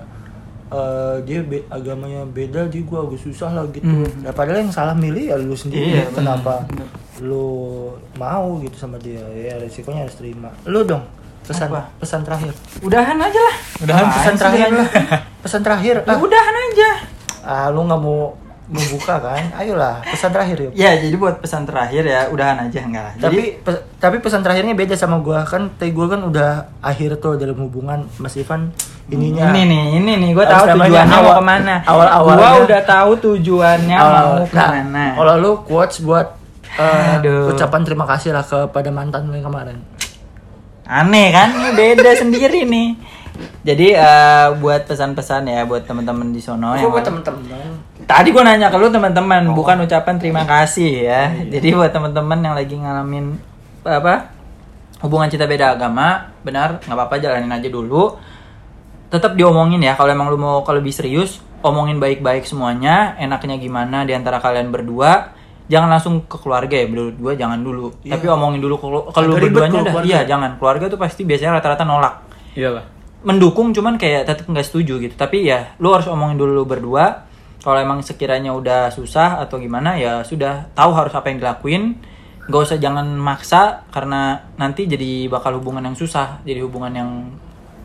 eh, 0.71 1.17
dia 1.23 1.43
be- 1.43 1.67
agamanya 1.69 2.23
beda 2.25 2.67
jadi 2.67 2.79
gua 2.81 3.05
agak 3.05 3.19
susah 3.21 3.51
lah 3.51 3.67
gitu 3.69 3.83
Hmm. 3.83 4.07
Nah, 4.23 4.31
padahal 4.31 4.63
yang 4.63 4.71
salah 4.71 4.95
milih 4.95 5.25
ya 5.27 5.37
lu 5.37 5.53
sendiri 5.53 5.99
Iya, 5.99 6.07
kenapa 6.09 6.63
bener. 6.65 6.87
Lu 7.19 7.49
mau 8.15 8.57
gitu 8.59 8.75
sama 8.75 8.97
dia 8.97 9.21
ya 9.27 9.59
resikonya 9.59 10.07
harus 10.07 10.17
terima 10.17 10.49
lu 10.65 10.81
dong 10.83 11.05
pesan 11.43 11.69
Apa? 11.69 11.91
pesan 11.99 12.23
terakhir 12.23 12.55
Udahan 12.81 13.19
aja 13.19 13.37
lah. 13.37 13.57
udahan 13.81 14.05
Apaan 14.05 14.17
pesan 14.17 14.35
terakhir 14.37 14.69
lah 14.71 14.89
pesan 15.43 15.61
terakhir 15.61 15.95
Ya 16.01 16.09
ah, 16.09 16.19
udahan 16.19 16.55
aja. 16.63 16.91
ah 17.43 17.67
lu 17.69 17.83
nggak 17.83 17.99
mau 17.99 18.33
membuka 18.65 19.19
kan 19.19 19.43
ayolah 19.53 20.01
pesan 20.01 20.31
terakhir 20.31 20.57
yuk 20.61 20.73
Ya, 20.73 20.95
jadi 20.95 21.13
buat 21.13 21.37
pesan 21.37 21.67
terakhir 21.67 22.03
ya 22.03 22.31
udahan 22.31 22.57
aja 22.63 22.79
enggak 22.81 23.05
lah. 23.05 23.15
Jadi 23.19 23.27
tapi 23.27 23.43
pe- 23.61 23.85
tapi 23.99 24.17
pesan 24.19 24.41
terakhirnya 24.41 24.73
beda 24.73 24.95
sama 24.95 25.19
gua 25.19 25.43
kan 25.43 25.69
tadi 25.73 25.91
gua 25.91 26.07
kan 26.09 26.23
udah 26.23 26.51
akhir 26.81 27.19
tuh 27.19 27.37
dalam 27.37 27.59
hubungan 27.59 28.07
Mas 28.17 28.33
Ivan 28.35 28.73
ininya 29.05 29.51
ini 29.51 29.63
nih, 29.67 29.85
ini 29.95 30.13
nih, 30.17 30.31
gue 30.31 30.41
Harus 30.41 30.57
tahu 30.65 30.79
tujuannya 30.79 31.11
mau 31.11 31.21
awal- 31.21 31.37
ke 31.37 31.45
mana. 31.45 31.75
awal-awalnya- 31.85 32.39
Gue 32.49 32.65
udah 32.65 32.83
tahu 32.87 33.11
tujuannya 33.19 33.97
mau 33.99 34.09
awal- 34.09 34.41
nah, 34.47 34.49
ke 34.49 34.73
mana. 34.73 35.05
kalau 35.13 35.35
lu 35.37 35.51
quotes 35.61 35.99
buat 36.01 36.27
Aduh. 36.79 37.53
ucapan 37.53 37.81
terima 37.85 38.09
kasih 38.09 38.33
lah 38.33 38.45
kepada 38.45 38.89
mantan 38.89 39.29
lu 39.29 39.37
yang 39.37 39.49
kemarin. 39.49 39.79
Aneh 40.89 41.29
kan? 41.31 41.53
Ini 41.53 41.71
beda 41.77 42.13
sendiri 42.23 42.65
nih. 42.65 42.89
Jadi 43.63 43.97
eh, 43.97 44.47
buat 44.61 44.85
pesan-pesan 44.85 45.49
ya 45.49 45.63
buat 45.65 45.89
teman-teman 45.89 46.35
di 46.35 46.43
sono 46.43 46.77
yang 46.77 46.93
buat 46.93 47.07
temen-temen. 47.07 48.05
Tadi 48.05 48.29
gua 48.35 48.45
nanya 48.45 48.69
ke 48.69 48.77
lu 48.77 48.93
teman-teman, 48.93 49.55
bukan 49.57 49.87
ucapan 49.87 50.21
terima 50.21 50.43
kasih 50.45 51.09
ya. 51.09 51.23
Jadi 51.49 51.73
buat 51.73 51.95
teman-teman 51.95 52.39
yang 52.43 52.55
lagi 52.59 52.75
ngalamin 52.77 53.39
apa? 53.87 54.35
Hubungan 55.03 55.27
cinta 55.27 55.51
beda 55.51 55.75
agama, 55.75 56.31
benar, 56.47 56.79
nggak 56.79 56.95
apa-apa 56.95 57.19
jalanin 57.19 57.51
aja 57.51 57.67
dulu. 57.67 58.15
Tetap 59.11 59.35
diomongin 59.35 59.83
ya, 59.83 59.99
kalau 59.99 60.15
emang 60.15 60.31
lu 60.31 60.39
mau 60.39 60.63
kalau 60.63 60.79
lebih 60.79 60.95
serius, 60.95 61.43
omongin 61.67 61.99
baik-baik 61.99 62.47
semuanya, 62.47 63.19
enaknya 63.19 63.59
gimana 63.59 64.07
di 64.07 64.15
antara 64.15 64.39
kalian 64.39 64.71
berdua. 64.71 65.35
Jangan 65.71 65.89
langsung 65.89 66.15
ke 66.27 66.37
keluarga 66.39 66.75
ya, 66.75 66.87
berdua 66.91 67.33
jangan 67.39 67.63
dulu. 67.63 67.95
Tapi 68.03 68.27
omongin 68.27 68.61
dulu 68.61 68.75
kalau 68.81 69.35
ribet 69.39 69.55
berduanya 69.55 69.81
keluarga. 69.87 70.07
iya, 70.07 70.21
jangan. 70.27 70.59
Keluarga 70.59 70.85
tuh 70.91 70.99
pasti 70.99 71.23
biasanya 71.23 71.59
rata-rata 71.59 71.85
nolak. 71.87 72.15
Iyalah. 72.53 72.85
mendukung 73.23 73.71
cuman 73.71 74.03
kayak 74.03 74.27
tetap 74.27 74.51
nggak 74.51 74.67
setuju 74.67 74.99
gitu. 74.99 75.15
Tapi 75.15 75.47
ya 75.47 75.79
lu 75.79 75.95
harus 75.95 76.11
omongin 76.11 76.35
dulu 76.35 76.63
lu 76.63 76.65
berdua. 76.67 77.31
Kalau 77.63 77.79
emang 77.79 78.03
sekiranya 78.03 78.51
udah 78.51 78.91
susah 78.91 79.39
atau 79.39 79.63
gimana 79.63 79.95
ya 79.95 80.27
sudah. 80.27 80.67
Tahu 80.75 80.91
harus 80.91 81.15
apa 81.15 81.31
yang 81.31 81.39
dilakuin. 81.39 82.03
Nggak 82.51 82.63
usah 82.67 82.79
jangan 82.83 83.07
maksa 83.15 83.87
karena 83.95 84.43
nanti 84.59 84.91
jadi 84.91 85.31
bakal 85.31 85.63
hubungan 85.63 85.87
yang 85.87 85.95
susah. 85.95 86.43
Jadi 86.43 86.67
hubungan 86.67 86.91
yang 86.91 87.11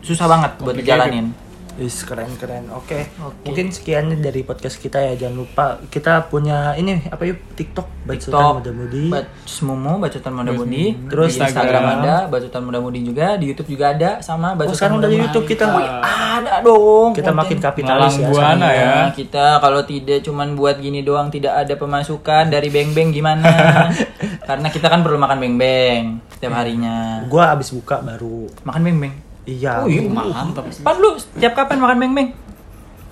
susah 0.02 0.26
banget 0.26 0.58
buat 0.58 0.74
dijalanin 0.74 1.47
Is 1.78 2.02
keren 2.02 2.34
keren. 2.34 2.66
Oke. 2.70 3.06
Mungkin 3.42 3.70
sekian 3.70 4.10
dari 4.18 4.42
podcast 4.42 4.76
kita 4.76 4.98
ya. 4.98 5.14
Jangan 5.16 5.36
lupa 5.36 5.64
kita 5.86 6.26
punya 6.26 6.74
ini 6.74 7.06
apa 7.06 7.22
yuk 7.22 7.38
TikTok 7.54 7.86
Bacotan 8.02 8.58
Muda 8.58 8.70
Mudi. 8.72 9.04
Batsmumu 9.06 9.92
Bacotan 9.96 10.32
Muda 10.32 10.50
Mudi 10.50 10.98
Terus 11.06 11.32
di 11.32 11.40
Instagram 11.40 11.54
Instagram. 11.78 12.02
ada 12.02 12.14
Bacotan 12.26 12.62
Muda 12.62 12.78
Mudi 12.78 13.00
juga 13.04 13.38
di 13.38 13.46
YouTube 13.46 13.70
juga 13.70 13.94
ada 13.94 14.10
sama 14.18 14.52
Bacotan 14.52 14.66
Oh, 14.66 14.74
sekarang 14.74 14.96
Muda 14.96 15.06
dari 15.06 15.14
Mudi. 15.14 15.26
YouTube 15.28 15.46
kita 15.46 15.64
Wih, 15.70 15.86
ada 16.02 16.52
dong 16.60 17.10
kita 17.12 17.22
konten. 17.24 17.38
makin 17.38 17.58
kapitalis 17.60 18.12
Malang 18.12 18.18
ya. 18.18 18.28
Buana 18.28 18.68
ya. 18.68 18.90
Nah, 18.90 19.10
kita 19.14 19.46
kalau 19.58 19.80
tidak 19.80 20.18
cuman 20.20 20.48
buat 20.52 20.76
gini 20.78 21.00
doang 21.00 21.30
tidak 21.30 21.54
ada 21.56 21.74
pemasukan 21.74 22.44
dari 22.48 22.68
Beng 22.68 22.90
Beng 22.90 23.14
gimana? 23.14 23.46
Karena 24.48 24.66
kita 24.66 24.90
kan 24.90 25.00
perlu 25.00 25.14
makan 25.16 25.38
Beng 25.38 25.54
Beng 25.54 26.02
setiap 26.28 26.58
harinya. 26.58 27.22
Gua 27.24 27.54
abis 27.54 27.70
buka 27.70 28.02
baru. 28.02 28.50
Makan 28.66 28.82
Beng 28.82 28.98
Beng. 28.98 29.14
Iya. 29.48 29.72
Oh 29.80 29.88
iya, 29.88 30.04
Mantap. 30.04 30.68
Pan 30.78 30.96
lu 30.98 31.16
setiap 31.16 31.56
kapan 31.56 31.80
makan 31.80 31.96
Beng 31.96 32.12
Beng? 32.12 32.28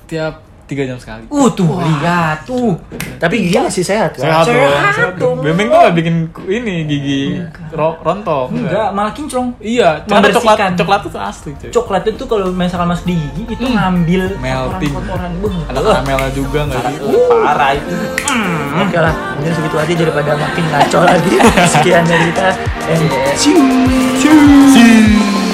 Tiap 0.05 0.45
tiga 0.67 0.83
jam 0.83 0.99
sekali. 0.99 1.23
Uh 1.27 1.47
tuh, 1.49 1.79
lihat 1.79 2.43
tuh. 2.43 2.75
Tapi 3.17 3.39
gigi 3.41 3.55
masih 3.57 3.87
sehat 3.87 4.13
kan? 4.13 4.43
Sehat 4.43 4.45
dong. 4.45 4.59
Sehat 4.59 4.93
Sehat 4.93 5.15
dong. 5.15 5.39
dong. 5.39 5.47
Bembeng 5.47 5.71
tuh 5.71 5.79
gak 5.81 5.95
bikin 5.95 6.15
ini 6.45 6.75
gigi 6.85 7.23
ro- 7.71 8.03
rontok. 8.03 8.51
Enggak, 8.51 8.91
malah 8.91 9.15
kinclong. 9.15 9.55
Iya, 9.57 10.03
cuma 10.05 10.27
coklat 10.27 10.75
coklat 10.75 11.01
itu 11.07 11.19
asli 11.23 11.51
cuy. 11.57 11.71
Coklat 11.71 12.03
itu 12.05 12.25
kalau 12.27 12.51
misalkan 12.51 12.91
masuk 12.91 13.07
di 13.07 13.15
gigi 13.15 13.43
itu 13.49 13.65
ngambil 13.65 14.23
Melting. 14.37 14.93
Ada 15.65 15.81
karamelnya 15.81 16.31
juga 16.35 16.61
nggak 16.67 16.83
sih? 16.83 16.97
uh, 16.99 17.15
parah 17.41 17.71
itu. 17.73 17.95
Hmm. 18.27 18.83
Oke 18.83 18.99
lah, 18.99 19.15
mungkin 19.39 19.53
segitu 19.55 19.77
aja 19.79 19.93
daripada 19.97 20.31
makin 20.35 20.65
ngaco 20.67 20.99
lagi. 21.01 21.31
Sekian 21.73 22.03
dari 22.05 22.27
kita. 22.29 22.49
And 22.87 23.03
Yeah. 23.07 23.39
cheers. 24.75 25.46